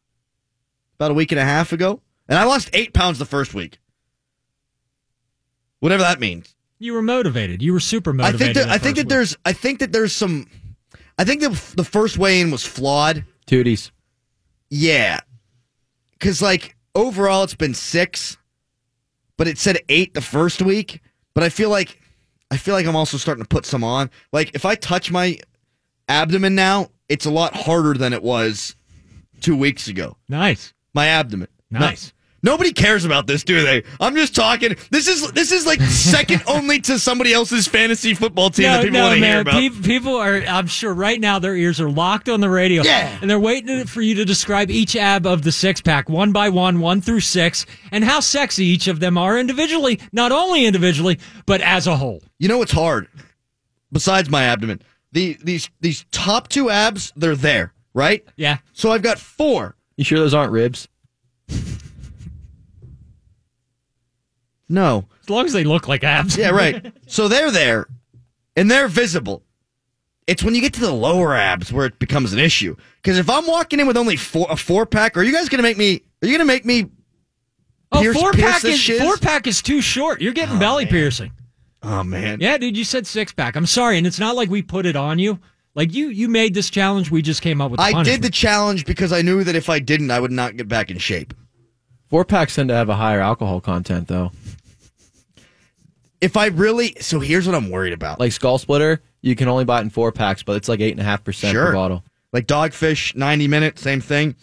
about 0.96 1.12
a 1.12 1.14
week 1.14 1.32
and 1.32 1.38
a 1.40 1.44
half 1.44 1.72
ago. 1.72 2.02
And 2.28 2.38
I 2.38 2.44
lost 2.44 2.68
eight 2.74 2.92
pounds 2.92 3.18
the 3.18 3.24
first 3.24 3.54
week. 3.54 3.78
Whatever 5.80 6.02
that 6.02 6.20
means. 6.20 6.54
You 6.78 6.92
were 6.94 7.02
motivated. 7.02 7.62
You 7.62 7.72
were 7.72 7.80
super 7.80 8.10
I 8.10 8.14
motivated. 8.14 8.40
think 8.40 8.54
that 8.56 8.66
the 8.66 8.72
I 8.72 8.78
think 8.78 8.96
first 8.96 9.08
that 9.08 9.08
there's 9.14 9.36
I 9.44 9.52
think 9.52 9.78
that 9.80 9.92
there's 9.92 10.12
some 10.12 10.46
I 11.18 11.24
think 11.24 11.40
the 11.40 11.50
the 11.76 11.84
first 11.84 12.18
weigh 12.18 12.40
in 12.40 12.50
was 12.50 12.64
flawed. 12.64 13.24
Tooties. 13.46 13.90
Yeah. 14.70 15.20
Cuz 16.20 16.42
like 16.42 16.74
overall 16.98 17.44
it's 17.44 17.54
been 17.54 17.74
6 17.74 18.36
but 19.36 19.46
it 19.46 19.56
said 19.56 19.78
8 19.88 20.14
the 20.14 20.20
first 20.20 20.60
week, 20.60 21.00
but 21.32 21.44
I 21.44 21.48
feel 21.48 21.70
like 21.70 22.00
I 22.50 22.56
feel 22.56 22.74
like 22.74 22.86
I'm 22.86 22.96
also 22.96 23.16
starting 23.16 23.44
to 23.44 23.48
put 23.48 23.64
some 23.64 23.84
on. 23.84 24.10
Like 24.32 24.50
if 24.54 24.64
I 24.64 24.74
touch 24.74 25.10
my 25.12 25.38
abdomen 26.08 26.54
now, 26.54 26.88
it's 27.08 27.24
a 27.24 27.30
lot 27.30 27.54
harder 27.54 27.94
than 27.94 28.12
it 28.12 28.22
was 28.22 28.74
2 29.40 29.56
weeks 29.56 29.86
ago. 29.88 30.16
nice. 30.28 30.74
My 30.92 31.06
abdomen. 31.06 31.48
Nice. 31.70 32.12
Nobody 32.40 32.72
cares 32.72 33.04
about 33.04 33.26
this, 33.26 33.42
do 33.42 33.62
they? 33.62 33.82
I'm 33.98 34.14
just 34.14 34.34
talking. 34.34 34.76
This 34.90 35.08
is 35.08 35.32
this 35.32 35.50
is 35.50 35.66
like 35.66 35.80
second 35.82 36.42
only 36.46 36.80
to 36.82 36.98
somebody 36.98 37.32
else's 37.32 37.66
fantasy 37.66 38.14
football 38.14 38.50
team 38.50 38.66
that 38.66 38.84
people 38.84 39.00
want 39.00 39.18
to 39.18 39.26
hear 39.26 39.40
about. 39.40 39.54
Pe- 39.54 39.70
people 39.82 40.14
are. 40.14 40.36
I'm 40.36 40.68
sure 40.68 40.94
right 40.94 41.20
now 41.20 41.40
their 41.40 41.56
ears 41.56 41.80
are 41.80 41.90
locked 41.90 42.28
on 42.28 42.40
the 42.40 42.48
radio. 42.48 42.82
Yeah. 42.84 43.18
and 43.20 43.28
they're 43.28 43.40
waiting 43.40 43.86
for 43.86 44.00
you 44.02 44.14
to 44.16 44.24
describe 44.24 44.70
each 44.70 44.94
ab 44.94 45.26
of 45.26 45.42
the 45.42 45.50
six 45.50 45.80
pack, 45.80 46.08
one 46.08 46.30
by 46.30 46.48
one, 46.48 46.78
one 46.78 47.00
through 47.00 47.20
six, 47.20 47.66
and 47.90 48.04
how 48.04 48.20
sexy 48.20 48.64
each 48.66 48.86
of 48.86 49.00
them 49.00 49.18
are 49.18 49.36
individually. 49.36 49.98
Not 50.12 50.30
only 50.30 50.64
individually, 50.64 51.18
but 51.44 51.60
as 51.60 51.88
a 51.88 51.96
whole. 51.96 52.22
You 52.38 52.46
know 52.48 52.58
what's 52.58 52.72
hard? 52.72 53.08
Besides 53.90 54.30
my 54.30 54.44
abdomen, 54.44 54.80
the 55.10 55.36
these 55.42 55.70
these 55.80 56.04
top 56.12 56.46
two 56.48 56.70
abs, 56.70 57.12
they're 57.16 57.34
there, 57.34 57.72
right? 57.94 58.24
Yeah. 58.36 58.58
So 58.74 58.92
I've 58.92 59.02
got 59.02 59.18
four. 59.18 59.74
You 59.96 60.04
sure 60.04 60.18
those 60.20 60.34
aren't 60.34 60.52
ribs? 60.52 60.86
No. 64.68 65.06
As 65.22 65.30
long 65.30 65.46
as 65.46 65.52
they 65.52 65.64
look 65.64 65.88
like 65.88 66.04
abs. 66.04 66.36
Yeah, 66.36 66.50
right. 66.50 66.92
so 67.06 67.28
they're 67.28 67.50
there, 67.50 67.86
and 68.56 68.70
they're 68.70 68.88
visible. 68.88 69.42
It's 70.26 70.42
when 70.42 70.54
you 70.54 70.60
get 70.60 70.74
to 70.74 70.80
the 70.80 70.92
lower 70.92 71.34
abs 71.34 71.72
where 71.72 71.86
it 71.86 71.98
becomes 71.98 72.34
an 72.34 72.38
issue. 72.38 72.76
Because 73.02 73.18
if 73.18 73.30
I'm 73.30 73.46
walking 73.46 73.80
in 73.80 73.86
with 73.86 73.96
only 73.96 74.16
four, 74.16 74.46
a 74.50 74.56
four 74.56 74.84
pack, 74.84 75.16
are 75.16 75.22
you 75.22 75.32
guys 75.32 75.48
gonna 75.48 75.62
make 75.62 75.78
me? 75.78 76.02
Are 76.22 76.28
you 76.28 76.34
gonna 76.34 76.44
make 76.44 76.66
me? 76.66 76.90
Oh, 77.90 78.00
Pierce- 78.02 78.16
four 78.18 78.32
pierce 78.32 78.52
pack 78.52 78.64
is 78.64 78.78
shiz? 78.78 79.00
four 79.00 79.16
pack 79.16 79.46
is 79.46 79.62
too 79.62 79.80
short. 79.80 80.20
You're 80.20 80.34
getting 80.34 80.56
oh, 80.56 80.60
belly 80.60 80.84
piercing. 80.84 81.32
Oh 81.82 82.02
man. 82.02 82.40
Yeah, 82.40 82.58
dude, 82.58 82.76
you 82.76 82.84
said 82.84 83.06
six 83.06 83.32
pack. 83.32 83.56
I'm 83.56 83.64
sorry, 83.64 83.96
and 83.96 84.06
it's 84.06 84.18
not 84.18 84.36
like 84.36 84.50
we 84.50 84.60
put 84.60 84.84
it 84.84 84.96
on 84.96 85.18
you. 85.18 85.38
Like 85.74 85.94
you, 85.94 86.08
you 86.08 86.28
made 86.28 86.54
this 86.54 86.70
challenge. 86.70 87.10
We 87.10 87.22
just 87.22 87.40
came 87.40 87.60
up 87.60 87.70
with. 87.70 87.78
The 87.78 87.84
I 87.84 88.02
did 88.02 88.20
the 88.20 88.30
challenge 88.30 88.84
because 88.84 89.12
I 89.12 89.22
knew 89.22 89.44
that 89.44 89.54
if 89.54 89.70
I 89.70 89.78
didn't, 89.78 90.10
I 90.10 90.18
would 90.20 90.32
not 90.32 90.56
get 90.56 90.68
back 90.68 90.90
in 90.90 90.98
shape. 90.98 91.32
Four 92.10 92.24
packs 92.24 92.56
tend 92.56 92.70
to 92.70 92.74
have 92.74 92.88
a 92.88 92.96
higher 92.96 93.20
alcohol 93.20 93.60
content, 93.60 94.08
though. 94.08 94.32
If 96.20 96.36
I 96.36 96.46
really, 96.46 96.96
so 97.00 97.20
here's 97.20 97.46
what 97.46 97.54
I'm 97.54 97.70
worried 97.70 97.92
about. 97.92 98.18
Like 98.18 98.32
Skull 98.32 98.58
Splitter, 98.58 99.00
you 99.22 99.36
can 99.36 99.48
only 99.48 99.64
buy 99.64 99.78
it 99.78 99.82
in 99.82 99.90
four 99.90 100.10
packs, 100.12 100.42
but 100.42 100.56
it's 100.56 100.68
like 100.68 100.80
eight 100.80 100.92
and 100.92 101.00
a 101.00 101.04
half 101.04 101.22
percent 101.24 101.52
Sure. 101.52 101.66
per 101.66 101.72
bottle. 101.74 102.04
like 102.32 102.46
dogfish 102.46 103.14
90 103.14 103.48
minute 103.48 103.78
same 103.78 104.00
thing 104.00 104.34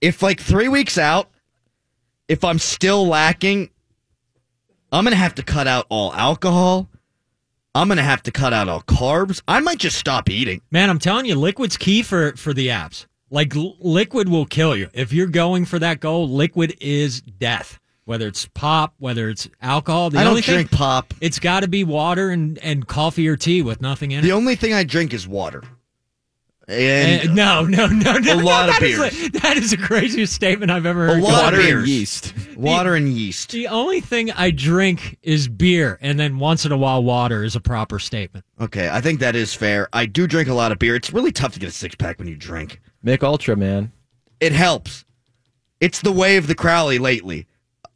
if 0.00 0.22
like 0.22 0.40
three 0.40 0.68
weeks 0.68 0.96
out 0.96 1.28
if 2.28 2.42
i'm 2.44 2.58
still 2.58 3.06
lacking 3.06 3.68
i'm 4.92 5.04
gonna 5.04 5.14
have 5.16 5.34
to 5.34 5.42
cut 5.42 5.66
out 5.66 5.84
all 5.90 6.14
alcohol 6.14 6.88
i'm 7.74 7.88
gonna 7.88 8.02
have 8.02 8.22
to 8.22 8.30
cut 8.30 8.52
out 8.54 8.68
all 8.68 8.80
carbs 8.82 9.42
i 9.46 9.60
might 9.60 9.78
just 9.78 9.98
stop 9.98 10.30
eating 10.30 10.62
Man, 10.70 10.88
I'm 10.88 10.98
telling 10.98 11.26
you, 11.26 11.34
liquid's 11.34 11.76
key 11.76 12.02
for 12.02 12.34
for 12.36 12.54
the 12.54 12.68
apps. 12.68 13.04
Like 13.30 13.54
l- 13.54 13.76
liquid 13.80 14.28
will 14.30 14.46
kill 14.46 14.74
you 14.74 14.88
if 14.94 15.12
you're 15.12 15.26
going 15.28 15.64
for 15.66 15.78
that 15.78 16.00
goal. 16.00 16.28
Liquid 16.28 16.74
is 16.80 17.20
death. 17.20 17.78
Whether 18.10 18.26
it's 18.26 18.46
pop, 18.54 18.92
whether 18.98 19.28
it's 19.28 19.48
alcohol, 19.62 20.10
the 20.10 20.18
i 20.18 20.24
don't 20.24 20.30
only 20.30 20.42
thing- 20.42 20.54
drink 20.56 20.72
pop 20.72 21.14
It's 21.20 21.38
got 21.38 21.60
to 21.60 21.68
be 21.68 21.84
water 21.84 22.30
and, 22.30 22.58
and 22.58 22.84
coffee 22.84 23.28
or 23.28 23.36
tea 23.36 23.62
with 23.62 23.80
nothing 23.80 24.10
in 24.10 24.18
it. 24.18 24.22
the 24.22 24.32
only 24.32 24.56
thing 24.56 24.74
i 24.74 24.82
drink 24.82 25.14
is 25.14 25.28
water 25.28 25.62
Uh, 26.68 26.72
and 26.72 27.36
no, 27.36 27.62
no, 27.64 27.86
no, 27.86 28.14
no. 28.18 28.32
a 28.32 28.36
no, 28.36 28.44
lot 28.44 28.68
of 28.68 28.74
that 28.74 28.82
is 28.82 28.98
beers. 28.98 29.30
that 29.42 29.56
is 29.56 29.70
the 29.70 29.76
craziest 29.76 30.32
statement 30.32 30.72
I've 30.72 30.86
ever 30.86 31.06
a 31.06 31.14
heard. 31.14 31.22
lot 31.22 31.44
Water 31.44 31.58
of 31.60 31.64
and 31.64 31.68
beers. 31.68 31.88
yeast. 31.88 32.34
water 32.56 32.96
and 32.96 33.08
yeast 33.08 33.52
The 33.52 33.68
only 33.68 34.00
thing 34.00 34.32
I 34.32 34.50
drink 34.50 35.16
is 35.22 35.46
beer, 35.46 35.96
and 36.00 36.18
then 36.18 36.40
once 36.40 36.64
in 36.66 36.72
a 36.72 36.76
while, 36.76 37.04
water 37.04 37.44
is 37.44 37.54
a 37.54 37.60
proper 37.60 38.00
statement. 38.00 38.44
okay 38.60 38.88
i 38.90 39.00
think 39.00 39.20
that 39.20 39.36
is 39.36 39.54
fair 39.54 39.88
i 39.92 40.04
do 40.04 40.26
drink 40.26 40.48
a 40.48 40.54
lot 40.54 40.72
of 40.72 40.80
beer 40.80 40.96
it's 40.96 41.12
really 41.12 41.30
tough 41.30 41.52
to 41.52 41.60
get 41.60 41.68
a 41.68 41.72
six-pack 41.72 42.18
when 42.18 42.26
you 42.26 42.34
drink 42.34 42.80
Mick 43.06 43.22
Ultra, 43.22 43.54
man. 43.54 43.92
it 44.40 44.50
helps. 44.50 45.04
It's 45.80 46.00
the 46.02 46.12
way 46.12 46.36
of 46.38 46.48
the 46.48 46.54
Crowley 46.56 46.98
lately. 46.98 47.46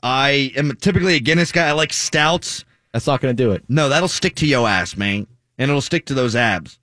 I 0.05 0.53
am 0.55 0.77
typically 0.77 1.17
a 1.17 1.21
Guinness 1.21 1.51
guy. 1.51 1.67
I 1.67 1.73
like 1.73 1.93
stouts. 1.93 2.67
That's 2.93 3.07
not 3.07 3.23
going 3.23 3.35
to 3.35 3.43
do 3.43 3.53
it. 3.53 3.65
No, 3.71 3.89
that'll 3.89 4.07
stick 4.07 4.35
to 4.37 4.47
your 4.47 4.69
ass, 4.69 4.99
man. 4.99 5.27
And 5.57 5.71
it'll 5.71 5.81
stick 5.81 6.05
to 6.07 6.15
those 6.15 6.37
abs. 6.37 6.79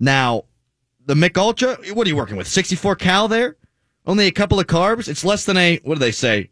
Now, 0.00 0.44
the 1.04 1.12
Mick 1.12 1.36
Ultra, 1.36 1.76
what 1.92 2.06
are 2.06 2.10
you 2.10 2.16
working 2.16 2.36
with? 2.36 2.48
64 2.48 2.96
cal 2.96 3.28
there? 3.28 3.56
Only 4.06 4.26
a 4.26 4.32
couple 4.32 4.58
of 4.58 4.66
carbs? 4.66 5.08
It's 5.08 5.24
less 5.24 5.44
than 5.44 5.58
a, 5.58 5.78
what 5.84 5.96
do 5.96 6.00
they 6.00 6.10
say? 6.10 6.50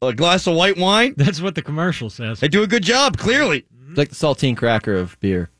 A 0.00 0.14
glass 0.14 0.46
of 0.46 0.54
white 0.54 0.78
wine? 0.78 1.12
That's 1.18 1.42
what 1.42 1.54
the 1.54 1.62
commercial 1.62 2.08
says. 2.08 2.40
They 2.40 2.48
do 2.48 2.62
a 2.62 2.66
good 2.66 2.82
job, 2.82 3.18
clearly. 3.18 3.66
It's 3.90 3.98
like 3.98 4.08
the 4.08 4.14
saltine 4.14 4.56
cracker 4.56 4.94
of 4.94 5.20
beer. 5.20 5.50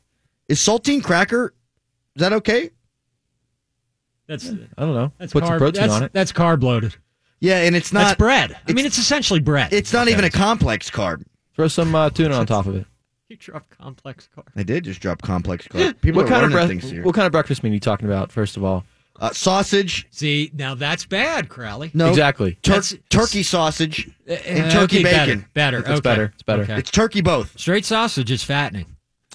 Is 0.49 0.59
saltine 0.59 1.03
cracker, 1.03 1.53
is 2.15 2.21
that 2.21 2.33
okay? 2.33 2.71
That's 4.27 4.49
I 4.49 4.81
don't 4.81 4.95
know. 4.95 5.11
that's 5.19 5.31
Put 5.31 5.43
carb. 5.43 5.47
some 5.47 5.57
protein 5.59 5.81
that's, 5.81 5.93
on 5.93 6.03
it. 6.03 6.13
That's 6.13 6.31
carb 6.31 6.63
loaded. 6.63 6.95
Yeah, 7.39 7.61
and 7.61 7.75
it's 7.75 7.89
That's 7.89 8.11
not, 8.11 8.17
bread. 8.17 8.57
I 8.67 8.73
mean, 8.73 8.85
it's 8.85 8.97
essentially 8.97 9.39
bread. 9.39 9.73
it's 9.73 9.91
not 9.93 10.07
even 10.07 10.23
a 10.25 10.29
complex 10.29 10.89
carb. 10.89 11.23
Throw 11.55 11.67
some 11.67 11.93
uh, 11.95 12.09
tuna 12.09 12.35
on 12.35 12.45
top 12.45 12.65
of 12.65 12.75
it. 12.75 12.85
you 13.29 13.37
drop 13.37 13.69
complex 13.69 14.27
carb. 14.35 14.45
I 14.55 14.63
did 14.63 14.83
just 14.85 14.99
drop 15.01 15.21
complex 15.21 15.67
carb. 15.67 15.99
People 16.01 16.21
What 16.23 16.27
are 16.27 16.33
kind 16.33 16.45
of 16.45 16.51
learning 16.51 16.67
breath- 16.67 16.81
things 16.81 16.91
here. 16.91 17.03
What 17.03 17.15
kind 17.15 17.25
of 17.25 17.31
breakfast 17.31 17.63
meat 17.63 17.69
are 17.71 17.73
you 17.73 17.79
talking 17.79 18.07
about? 18.07 18.31
First 18.31 18.57
of 18.57 18.63
all, 18.63 18.83
Uh, 19.19 19.31
sausage, 19.31 20.07
See, 20.11 20.51
now 20.53 20.75
that's 20.75 21.05
bad, 21.05 21.47
Crowley. 21.49 21.91
no, 21.93 22.09
exactly. 22.09 22.57
tur- 22.63 22.71
That's- 22.73 22.95
turkey 23.09 23.43
sausage, 23.43 24.09
and 24.27 24.65
Uh, 24.65 24.69
turkey 24.71 24.99
okay, 24.99 25.03
bacon. 25.03 25.45
Better. 25.53 25.77
better. 25.77 25.77
It's 25.79 25.89
okay. 25.89 25.99
better. 26.01 26.31
It's 26.33 26.43
better. 26.43 26.63
Okay. 26.63 26.77
It's 26.77 26.91
turkey 26.91 27.21
both. 27.21 27.57
Straight 27.59 27.85
sausage 27.85 28.29
is 28.31 28.43
fattening. 28.43 28.87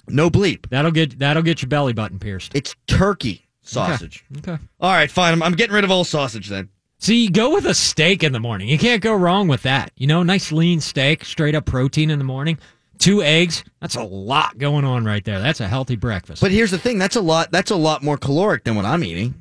No 0.07 0.29
bleep. 0.29 0.67
That'll 0.69 0.91
get 0.91 1.17
that'll 1.19 1.43
get 1.43 1.61
your 1.61 1.69
belly 1.69 1.93
button 1.93 2.19
pierced. 2.19 2.53
It's 2.55 2.75
turkey 2.87 3.47
sausage. 3.61 4.23
Okay. 4.39 4.57
All 4.79 4.91
right, 4.91 5.09
fine. 5.09 5.33
I'm, 5.33 5.41
I'm 5.43 5.53
getting 5.53 5.73
rid 5.75 5.83
of 5.83 5.91
all 5.91 6.03
sausage 6.03 6.47
then. 6.49 6.69
See, 7.01 7.29
go 7.29 7.51
with 7.55 7.65
a 7.65 7.73
steak 7.73 8.23
in 8.23 8.31
the 8.31 8.39
morning. 8.39 8.67
You 8.67 8.77
can't 8.77 9.01
go 9.01 9.15
wrong 9.15 9.47
with 9.47 9.63
that. 9.63 9.91
You 9.97 10.05
know, 10.05 10.21
nice 10.21 10.51
lean 10.51 10.79
steak, 10.79 11.25
straight 11.25 11.55
up 11.55 11.65
protein 11.65 12.11
in 12.11 12.19
the 12.19 12.23
morning. 12.25 12.59
Two 12.99 13.23
eggs. 13.23 13.63
That's 13.79 13.95
a 13.95 14.03
lot 14.03 14.59
going 14.59 14.85
on 14.85 15.03
right 15.03 15.25
there. 15.25 15.39
That's 15.39 15.59
a 15.61 15.67
healthy 15.67 15.95
breakfast. 15.95 16.43
But 16.43 16.51
here's 16.51 16.69
the 16.69 16.77
thing: 16.77 16.99
that's 16.99 17.15
a 17.15 17.21
lot. 17.21 17.51
That's 17.51 17.71
a 17.71 17.75
lot 17.75 18.03
more 18.03 18.17
caloric 18.17 18.65
than 18.65 18.75
what 18.75 18.85
I'm 18.85 19.03
eating. 19.03 19.33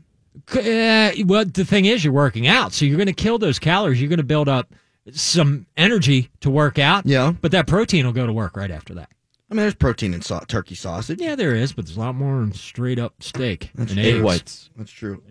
Uh, 0.52 1.12
well, 1.26 1.44
the 1.44 1.66
thing 1.66 1.84
is, 1.84 2.02
you're 2.02 2.14
working 2.14 2.46
out, 2.46 2.72
so 2.72 2.86
you're 2.86 2.96
going 2.96 3.08
to 3.08 3.12
kill 3.12 3.36
those 3.38 3.58
calories. 3.58 4.00
You're 4.00 4.08
going 4.08 4.16
to 4.16 4.22
build 4.24 4.48
up 4.48 4.72
some 5.12 5.66
energy 5.76 6.30
to 6.40 6.48
work 6.48 6.78
out. 6.78 7.04
Yeah. 7.04 7.34
But 7.38 7.52
that 7.52 7.66
protein 7.66 8.06
will 8.06 8.14
go 8.14 8.26
to 8.26 8.32
work 8.32 8.56
right 8.56 8.70
after 8.70 8.94
that. 8.94 9.10
I 9.50 9.54
mean, 9.54 9.62
there's 9.62 9.74
protein 9.74 10.14
in 10.14 10.22
sau- 10.22 10.40
turkey 10.48 10.76
sausage. 10.76 11.20
Yeah, 11.20 11.34
there 11.34 11.54
is, 11.54 11.72
but 11.74 11.84
there's 11.84 11.98
a 11.98 12.00
lot 12.00 12.14
more 12.14 12.42
in 12.42 12.52
straight 12.52 12.98
up 12.98 13.22
steak 13.22 13.70
That's 13.74 13.90
and 13.90 14.00
Egg 14.00 14.14
eggs. 14.14 14.22
whites. 14.22 14.70
That's 14.76 14.90
true. 14.92 15.22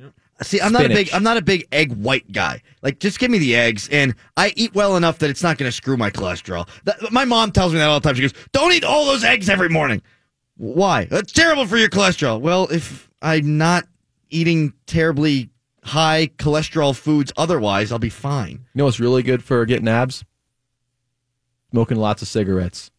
See, 0.42 0.62
I'm 0.62 0.72
not 0.72 0.86
a 0.86 0.90
big 0.90 1.10
I'm 1.14 1.24
not 1.24 1.38
a 1.38 1.42
big 1.42 1.68
egg 1.72 1.92
white 1.94 2.32
guy. 2.32 2.62
Like, 2.82 3.00
just 3.00 3.20
give 3.20 3.30
me 3.30 3.40
the 3.40 3.56
eggs, 3.56 3.90
and 3.90 4.16
I 4.38 4.54
eat 4.56 4.74
well 4.74 4.96
enough 4.96 5.20
that 5.20 5.30
it's 5.30 5.44
not 5.44 5.58
going 5.58 5.68
to 5.68 5.76
screw 5.76 5.98
my 5.98 6.10
cholesterol. 6.10 6.68
That, 6.86 7.12
my 7.12 7.26
mom 7.26 7.52
tells 7.52 7.74
me 7.74 7.80
that 7.80 7.90
all 7.90 8.00
the 8.00 8.08
time. 8.08 8.16
She 8.16 8.22
goes, 8.22 8.34
"Don't 8.52 8.72
eat 8.72 8.84
all 8.84 9.06
those 9.06 9.24
eggs 9.24 9.50
every 9.50 9.70
morning." 9.70 10.02
Why? 10.56 11.06
That's 11.06 11.32
terrible 11.32 11.66
for 11.66 11.78
your 11.78 11.90
cholesterol. 11.90 12.40
Well, 12.42 12.68
if 12.72 13.10
I'm 13.22 13.58
not 13.58 13.86
eating 14.30 14.74
terribly 14.86 15.50
high 15.84 16.28
cholesterol 16.38 16.96
foods, 16.96 17.32
otherwise, 17.38 17.92
I'll 17.92 18.00
be 18.00 18.10
fine. 18.10 18.52
You 18.52 18.80
know 18.80 18.86
what's 18.86 19.00
really 19.00 19.24
good 19.24 19.44
for 19.44 19.66
getting 19.66 19.88
abs? 19.88 20.24
Smoking 21.72 21.98
lots 21.98 22.22
of 22.22 22.28
cigarettes. 22.28 22.92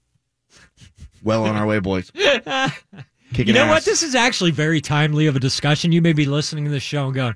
Well 1.23 1.45
on 1.45 1.57
our 1.57 1.67
way, 1.67 1.81
boys. 1.81 2.11
Kicking 3.31 3.49
You 3.49 3.53
know 3.55 3.65
ass. 3.65 3.71
what? 3.71 3.85
This 3.85 4.03
is 4.03 4.15
actually 4.15 4.51
very 4.51 4.81
timely 4.81 5.27
of 5.27 5.37
a 5.37 5.41
discussion. 5.41 5.93
You 5.93 6.03
may 6.03 6.13
be 6.13 6.27
listening 6.27 6.65
to 6.65 6.71
this 6.71 6.83
show 6.83 7.07
and 7.07 7.15
going, 7.15 7.35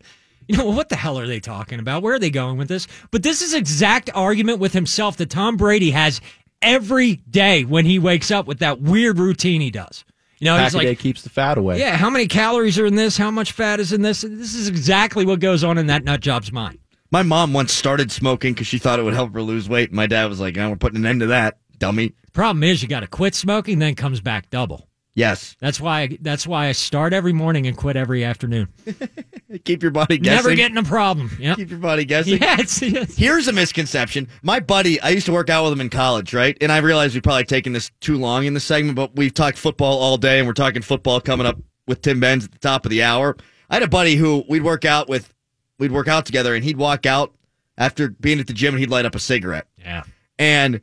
you 0.48 0.56
know, 0.56 0.66
what 0.66 0.88
the 0.88 0.96
hell 0.96 1.18
are 1.18 1.26
they 1.26 1.40
talking 1.40 1.78
about? 1.78 2.02
Where 2.02 2.14
are 2.14 2.18
they 2.18 2.30
going 2.30 2.56
with 2.58 2.68
this? 2.68 2.86
But 3.10 3.22
this 3.22 3.40
is 3.42 3.54
exact 3.54 4.10
argument 4.14 4.58
with 4.58 4.72
himself 4.72 5.16
that 5.18 5.30
Tom 5.30 5.56
Brady 5.56 5.90
has 5.92 6.20
every 6.60 7.16
day 7.16 7.64
when 7.64 7.84
he 7.86 7.98
wakes 7.98 8.30
up 8.30 8.46
with 8.46 8.58
that 8.58 8.80
weird 8.80 9.18
routine 9.18 9.60
he 9.60 9.70
does. 9.70 10.04
You 10.40 10.46
know, 10.46 10.56
Pack 10.56 10.64
he's 10.72 10.74
like, 10.74 10.98
keeps 10.98 11.22
the 11.22 11.30
fat 11.30 11.56
away. 11.56 11.78
yeah, 11.78 11.96
how 11.96 12.10
many 12.10 12.26
calories 12.26 12.78
are 12.78 12.84
in 12.86 12.96
this? 12.96 13.16
How 13.16 13.30
much 13.30 13.52
fat 13.52 13.80
is 13.80 13.92
in 13.92 14.02
this? 14.02 14.22
This 14.22 14.54
is 14.54 14.68
exactly 14.68 15.24
what 15.24 15.40
goes 15.40 15.62
on 15.64 15.78
in 15.78 15.86
that 15.86 16.04
nut 16.04 16.20
job's 16.20 16.52
mind. 16.52 16.78
My 17.10 17.22
mom 17.22 17.52
once 17.52 17.72
started 17.72 18.10
smoking 18.10 18.52
because 18.52 18.66
she 18.66 18.76
thought 18.78 18.98
it 18.98 19.04
would 19.04 19.14
help 19.14 19.32
her 19.32 19.40
lose 19.42 19.68
weight. 19.68 19.92
My 19.92 20.06
dad 20.06 20.26
was 20.28 20.40
like, 20.40 20.56
"No, 20.56 20.70
we're 20.70 20.76
putting 20.76 20.96
an 20.98 21.06
end 21.06 21.20
to 21.20 21.26
that, 21.28 21.58
dummy." 21.78 22.12
Problem 22.32 22.64
is, 22.64 22.82
you 22.82 22.88
got 22.88 23.00
to 23.00 23.06
quit 23.06 23.34
smoking, 23.36 23.78
then 23.78 23.94
comes 23.94 24.20
back 24.20 24.50
double. 24.50 24.88
Yes, 25.16 25.56
That's 25.60 25.80
why. 25.80 26.18
That's 26.20 26.44
why 26.44 26.66
I 26.66 26.72
start 26.72 27.12
every 27.12 27.32
morning 27.32 27.68
and 27.68 27.76
quit 27.76 27.96
every 27.96 28.24
afternoon. 28.24 28.68
keep 29.64 29.80
your 29.80 29.92
body 29.92 30.18
guessing. 30.18 30.36
Never 30.36 30.54
getting 30.56 30.76
a 30.76 30.82
problem. 30.82 31.30
Yep. 31.38 31.56
keep 31.56 31.70
your 31.70 31.78
body 31.78 32.04
guessing. 32.04 32.42
Yeah, 32.42 32.56
it's, 32.58 32.82
it's 32.82 33.16
Here's 33.16 33.46
a 33.46 33.52
misconception. 33.52 34.26
My 34.42 34.58
buddy, 34.58 35.00
I 35.00 35.10
used 35.10 35.26
to 35.26 35.32
work 35.32 35.50
out 35.50 35.64
with 35.64 35.72
him 35.72 35.80
in 35.80 35.88
college, 35.88 36.34
right? 36.34 36.58
And 36.60 36.72
I 36.72 36.78
realized 36.78 37.14
we've 37.14 37.22
probably 37.22 37.44
taken 37.44 37.72
this 37.72 37.92
too 38.00 38.18
long 38.18 38.44
in 38.44 38.54
the 38.54 38.60
segment, 38.60 38.96
but 38.96 39.14
we've 39.14 39.32
talked 39.32 39.56
football 39.56 39.98
all 40.00 40.16
day, 40.16 40.38
and 40.38 40.48
we're 40.48 40.52
talking 40.52 40.82
football 40.82 41.20
coming 41.20 41.46
up 41.46 41.58
with 41.86 42.02
Tim 42.02 42.18
Benz 42.18 42.46
at 42.46 42.50
the 42.50 42.58
top 42.58 42.84
of 42.84 42.90
the 42.90 43.04
hour. 43.04 43.36
I 43.70 43.74
had 43.74 43.84
a 43.84 43.88
buddy 43.88 44.16
who 44.16 44.44
we'd 44.48 44.64
work 44.64 44.84
out 44.84 45.08
with, 45.08 45.32
we'd 45.78 45.92
work 45.92 46.08
out 46.08 46.26
together, 46.26 46.56
and 46.56 46.64
he'd 46.64 46.76
walk 46.76 47.06
out 47.06 47.32
after 47.78 48.08
being 48.08 48.40
at 48.40 48.48
the 48.48 48.52
gym, 48.52 48.74
and 48.74 48.80
he'd 48.80 48.90
light 48.90 49.04
up 49.04 49.14
a 49.14 49.20
cigarette, 49.20 49.68
yeah. 49.78 50.02
and 50.40 50.80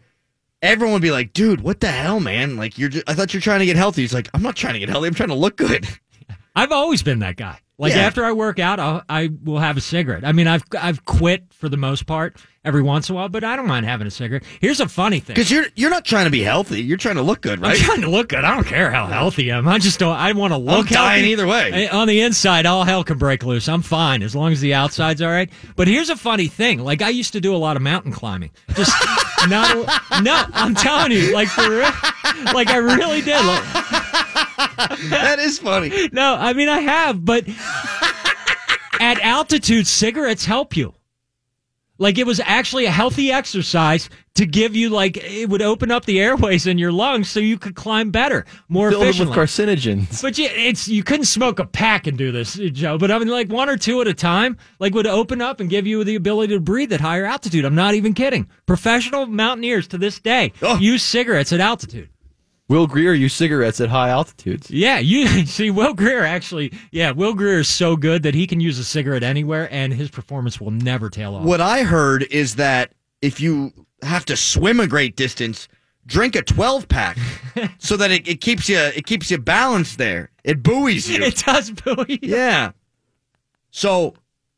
everyone 0.61 0.93
would 0.93 1.01
be 1.01 1.11
like, 1.11 1.33
"Dude, 1.33 1.61
what 1.61 1.79
the 1.79 1.87
hell, 1.87 2.19
man? 2.19 2.57
Like, 2.57 2.77
you're, 2.77 2.89
just, 2.89 3.09
I 3.09 3.13
thought 3.13 3.33
you're 3.33 3.41
trying 3.41 3.59
to 3.59 3.65
get 3.65 3.75
healthy." 3.75 4.01
He's 4.01 4.13
like, 4.13 4.29
"I'm 4.33 4.41
not 4.41 4.55
trying 4.55 4.73
to 4.73 4.79
get 4.79 4.89
healthy. 4.89 5.07
I'm 5.07 5.13
trying 5.13 5.29
to 5.29 5.35
look 5.35 5.57
good." 5.57 5.87
I've 6.55 6.71
always 6.71 7.01
been 7.03 7.19
that 7.19 7.37
guy. 7.37 7.59
Like 7.81 7.93
Yeah. 7.93 8.01
after 8.05 8.23
I 8.23 8.31
work 8.31 8.59
out, 8.59 8.79
I'll, 8.79 9.03
I 9.09 9.29
will 9.43 9.57
have 9.57 9.75
a 9.75 9.81
cigarette. 9.81 10.23
I 10.23 10.31
mean, 10.33 10.47
I've 10.47 10.63
I've 10.79 11.03
quit 11.05 11.45
for 11.51 11.67
the 11.67 11.77
most 11.77 12.05
part 12.05 12.37
every 12.63 12.83
once 12.83 13.09
in 13.09 13.13
a 13.13 13.15
while, 13.15 13.27
but 13.27 13.43
I 13.43 13.55
don't 13.55 13.65
mind 13.65 13.87
having 13.87 14.05
a 14.05 14.11
cigarette. 14.11 14.43
Here's 14.59 14.79
a 14.79 14.87
funny 14.87 15.19
thing. 15.19 15.33
Because 15.33 15.49
you're 15.49 15.65
you're 15.75 15.89
not 15.89 16.05
trying 16.05 16.25
to 16.25 16.29
be 16.31 16.43
healthy. 16.43 16.83
You're 16.83 16.97
trying 16.99 17.15
to 17.15 17.23
look 17.23 17.41
good, 17.41 17.59
right? 17.59 17.71
I'm 17.75 17.83
trying 17.83 18.01
to 18.01 18.09
look 18.11 18.29
good. 18.29 18.45
I 18.45 18.53
don't 18.53 18.67
care 18.67 18.91
how 18.91 19.07
healthy 19.07 19.51
I 19.51 19.57
am. 19.57 19.67
I 19.67 19.79
just 19.79 19.97
don't. 19.97 20.15
I 20.15 20.31
want 20.33 20.53
to 20.53 20.57
look. 20.57 20.89
dying 20.89 21.21
healthy. 21.23 21.31
either 21.31 21.47
way. 21.47 21.89
On 21.89 22.07
the 22.07 22.21
inside, 22.21 22.67
all 22.67 22.83
hell 22.83 23.03
can 23.03 23.17
break 23.17 23.43
loose. 23.43 23.67
I'm 23.67 23.81
fine 23.81 24.21
as 24.21 24.35
long 24.35 24.51
as 24.51 24.61
the 24.61 24.75
outside's 24.75 25.21
all 25.23 25.31
right. 25.31 25.49
But 25.75 25.87
here's 25.87 26.09
a 26.11 26.15
funny 26.15 26.47
thing. 26.49 26.81
Like 26.83 27.01
I 27.01 27.09
used 27.09 27.33
to 27.33 27.41
do 27.41 27.55
a 27.55 27.57
lot 27.57 27.77
of 27.77 27.81
mountain 27.81 28.11
climbing. 28.11 28.51
Just 28.75 28.93
no, 29.49 29.87
No, 30.21 30.45
I'm 30.53 30.75
telling 30.75 31.11
you. 31.13 31.33
Like 31.33 31.47
for 31.47 31.67
real. 31.67 31.89
Like 32.53 32.69
I 32.69 32.77
really 32.77 33.21
did. 33.21 33.43
Like, 33.43 34.30
that 35.09 35.37
is 35.39 35.59
funny. 35.59 36.09
no, 36.11 36.35
I 36.35 36.53
mean 36.53 36.69
I 36.69 36.79
have, 36.79 37.23
but 37.23 37.45
at 38.99 39.19
altitude, 39.21 39.87
cigarettes 39.87 40.45
help 40.45 40.75
you. 40.75 40.93
Like 41.97 42.17
it 42.17 42.25
was 42.25 42.39
actually 42.39 42.85
a 42.85 42.91
healthy 42.91 43.31
exercise 43.31 44.09
to 44.33 44.47
give 44.47 44.75
you 44.75 44.89
like 44.89 45.17
it 45.17 45.47
would 45.49 45.61
open 45.61 45.91
up 45.91 46.05
the 46.05 46.19
airways 46.19 46.65
in 46.65 46.79
your 46.79 46.91
lungs 46.91 47.29
so 47.29 47.39
you 47.39 47.59
could 47.59 47.75
climb 47.75 48.09
better, 48.09 48.45
more 48.69 48.89
Filled 48.89 49.19
with 49.19 49.29
carcinogens. 49.29 50.19
But 50.19 50.35
yeah, 50.39 50.47
it's 50.49 50.87
you 50.87 51.03
couldn't 51.03 51.25
smoke 51.25 51.59
a 51.59 51.65
pack 51.65 52.07
and 52.07 52.17
do 52.17 52.31
this, 52.31 52.55
Joe. 52.55 52.97
But 52.97 53.11
I 53.11 53.19
mean, 53.19 53.27
like 53.27 53.49
one 53.51 53.69
or 53.69 53.77
two 53.77 54.01
at 54.01 54.07
a 54.07 54.15
time, 54.15 54.57
like 54.79 54.95
would 54.95 55.05
open 55.05 55.41
up 55.41 55.59
and 55.59 55.69
give 55.69 55.85
you 55.85 56.03
the 56.03 56.15
ability 56.15 56.55
to 56.55 56.59
breathe 56.59 56.91
at 56.91 57.01
higher 57.01 57.25
altitude. 57.25 57.65
I'm 57.65 57.75
not 57.75 57.93
even 57.93 58.15
kidding. 58.15 58.49
Professional 58.65 59.27
mountaineers 59.27 59.87
to 59.89 59.99
this 59.99 60.17
day 60.19 60.53
Oh. 60.63 60.77
use 60.79 61.03
cigarettes 61.03 61.53
at 61.53 61.59
altitude. 61.59 62.09
Will 62.71 62.87
Grier 62.87 63.11
used 63.11 63.35
cigarettes 63.35 63.81
at 63.81 63.89
high 63.89 64.07
altitudes. 64.07 64.71
Yeah, 64.71 64.99
you 64.99 65.27
see, 65.45 65.71
Will 65.71 65.93
Grier 65.93 66.23
actually, 66.23 66.71
yeah, 66.91 67.11
Will 67.11 67.33
Grier 67.33 67.59
is 67.59 67.67
so 67.67 67.97
good 67.97 68.23
that 68.23 68.33
he 68.33 68.47
can 68.47 68.61
use 68.61 68.79
a 68.79 68.85
cigarette 68.85 69.23
anywhere, 69.23 69.67
and 69.73 69.91
his 69.91 70.09
performance 70.09 70.61
will 70.61 70.71
never 70.71 71.09
tail 71.09 71.35
off. 71.35 71.43
What 71.43 71.59
I 71.59 71.83
heard 71.83 72.23
is 72.31 72.55
that 72.55 72.93
if 73.21 73.41
you 73.41 73.73
have 74.03 74.23
to 74.23 74.37
swim 74.37 74.79
a 74.79 74.87
great 74.87 75.17
distance, 75.17 75.67
drink 76.05 76.33
a 76.37 76.41
12 76.41 76.87
pack 76.87 77.17
so 77.77 77.97
that 77.97 78.09
it, 78.09 78.25
it 78.25 78.39
keeps 78.39 78.69
you 78.69 78.77
it 78.77 79.05
keeps 79.05 79.29
you 79.29 79.37
balanced 79.37 79.97
there. 79.97 80.31
It 80.45 80.63
buoys 80.63 81.09
you. 81.09 81.21
It 81.25 81.43
does 81.45 81.71
buoy. 81.71 82.05
you. 82.07 82.19
yeah. 82.21 82.71
So 83.71 84.13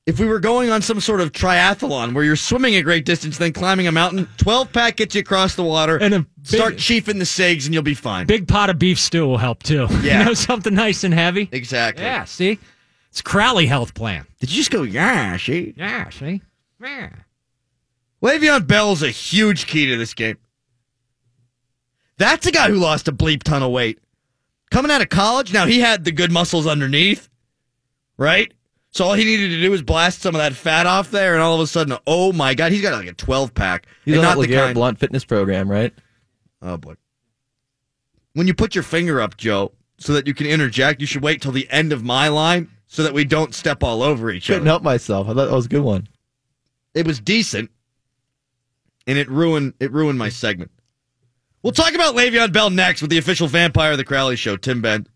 if 0.06 0.20
we 0.20 0.26
were 0.26 0.40
going 0.40 0.70
on 0.70 0.82
some 0.82 1.00
sort 1.00 1.22
of 1.22 1.32
triathlon 1.32 2.14
where 2.14 2.24
you're 2.24 2.36
swimming 2.36 2.76
a 2.76 2.82
great 2.82 3.06
distance, 3.06 3.38
then 3.38 3.54
climbing 3.54 3.88
a 3.88 3.92
mountain, 3.92 4.28
12 4.38 4.74
pack 4.74 4.98
gets 4.98 5.16
you 5.16 5.22
across 5.22 5.56
the 5.56 5.64
water, 5.64 5.98
And 5.98 6.14
a 6.14 6.20
big- 6.20 6.46
start 6.48 6.78
chiefing 6.78 7.20
the 7.20 7.26
cigs, 7.26 7.66
and 7.66 7.74
you'll 7.74 7.84
be 7.84 7.94
fine. 7.94 8.26
Big 8.28 8.48
pot 8.48 8.70
of 8.70 8.78
beef 8.78 9.00
stew 9.00 9.26
will 9.26 9.38
help 9.38 9.64
too. 9.64 9.88
Yeah. 10.04 10.20
you 10.20 10.26
know 10.26 10.34
something 10.34 10.74
nice 10.74 11.04
and 11.06 11.14
heavy. 11.14 11.48
exactly. 11.52 12.04
Yeah, 12.04 12.26
see, 12.26 12.60
it's 13.10 13.22
Crowley 13.22 13.66
Health 13.66 13.94
Plan. 13.94 14.26
Did 14.40 14.52
you 14.52 14.58
just 14.58 14.72
go, 14.72 14.84
yeah, 14.84 15.38
see? 15.38 15.74
Yeah, 15.78 16.10
see, 16.10 16.42
yeah. 16.82 17.10
Le'Veon 18.22 18.68
Bell's 18.68 19.04
a 19.04 19.10
huge 19.10 19.68
key 19.68 19.86
to 19.88 19.98
this 19.98 20.14
game. 20.14 20.38
That's 22.18 22.46
a 22.48 22.52
guy 22.52 22.70
who 22.70 22.76
lost 22.76 23.08
a 23.08 23.12
bleep 23.12 23.44
ton 23.44 23.64
of 23.64 23.72
weight. 23.72 24.00
Coming 24.72 24.92
out 24.92 25.02
of 25.02 25.10
college, 25.10 25.54
now 25.54 25.66
he 25.66 25.80
had 25.80 26.04
the 26.04 26.12
good 26.12 26.32
muscles 26.32 26.66
underneath, 26.68 27.30
right? 28.18 28.52
So 28.94 29.06
all 29.06 29.14
he 29.16 29.26
needed 29.26 29.50
to 29.50 29.60
do 29.60 29.72
was 29.72 29.82
blast 29.82 30.22
some 30.22 30.36
of 30.36 30.40
that 30.40 30.54
fat 30.54 30.86
off 30.86 31.10
there, 31.10 31.34
and 31.34 31.42
all 31.42 31.56
of 31.56 31.62
a 31.62 31.66
sudden, 31.68 31.98
oh 32.06 32.32
my 32.32 32.54
god, 32.54 32.72
he's 32.72 32.82
got 32.84 32.94
like 32.94 33.08
a 33.08 33.14
twelve 33.14 33.54
pack. 33.56 33.88
He's 34.06 34.22
not 34.22 34.40
the 34.40 34.48
kind. 34.48 34.76
Blunt 34.76 35.00
fitness 35.00 35.26
program, 35.26 35.70
right? 35.70 35.92
Oh 36.62 36.78
boy. 36.78 36.94
When 38.34 38.46
you 38.48 38.54
put 38.54 38.76
your 38.76 38.84
finger 38.84 39.20
up, 39.20 39.36
Joe, 39.36 39.72
so 39.98 40.14
that 40.14 40.28
you 40.28 40.34
can 40.34 40.46
interject, 40.48 41.02
you 41.02 41.08
should 41.08 41.24
wait 41.24 41.42
till 41.42 41.52
the 41.52 41.68
end 41.72 41.92
of 41.92 42.04
my 42.04 42.28
line 42.28 42.70
so 42.88 43.04
that 43.04 43.14
we 43.14 43.26
don't 43.26 43.54
step 43.56 43.82
all 43.84 44.04
over 44.04 44.30
each 44.32 44.48
other. 44.50 44.58
Couldn't 44.60 44.68
help 44.68 44.84
myself. 44.84 45.28
I 45.28 45.34
thought 45.34 45.46
that 45.46 45.52
was 45.56 45.66
a 45.66 45.70
good 45.70 45.82
one. 45.82 46.08
it 46.94 47.08
was 47.08 47.20
decent, 47.20 47.72
and 49.08 49.18
it 49.18 49.28
ruined 49.30 49.74
it 49.80 49.92
ruined 49.92 50.20
my 50.20 50.30
segment. 50.30 50.70
We'll 51.64 51.74
talk 51.74 51.96
about 51.96 52.14
Le'Veon 52.14 52.52
Bell 52.54 52.70
next 52.70 53.02
with 53.02 53.10
the 53.10 53.18
official 53.18 53.48
vampire 53.48 53.94
of 53.94 53.98
the 53.98 54.04
Crowley 54.04 54.36
Show, 54.36 54.58
Tim 54.58 54.82
Benz. 54.82 55.08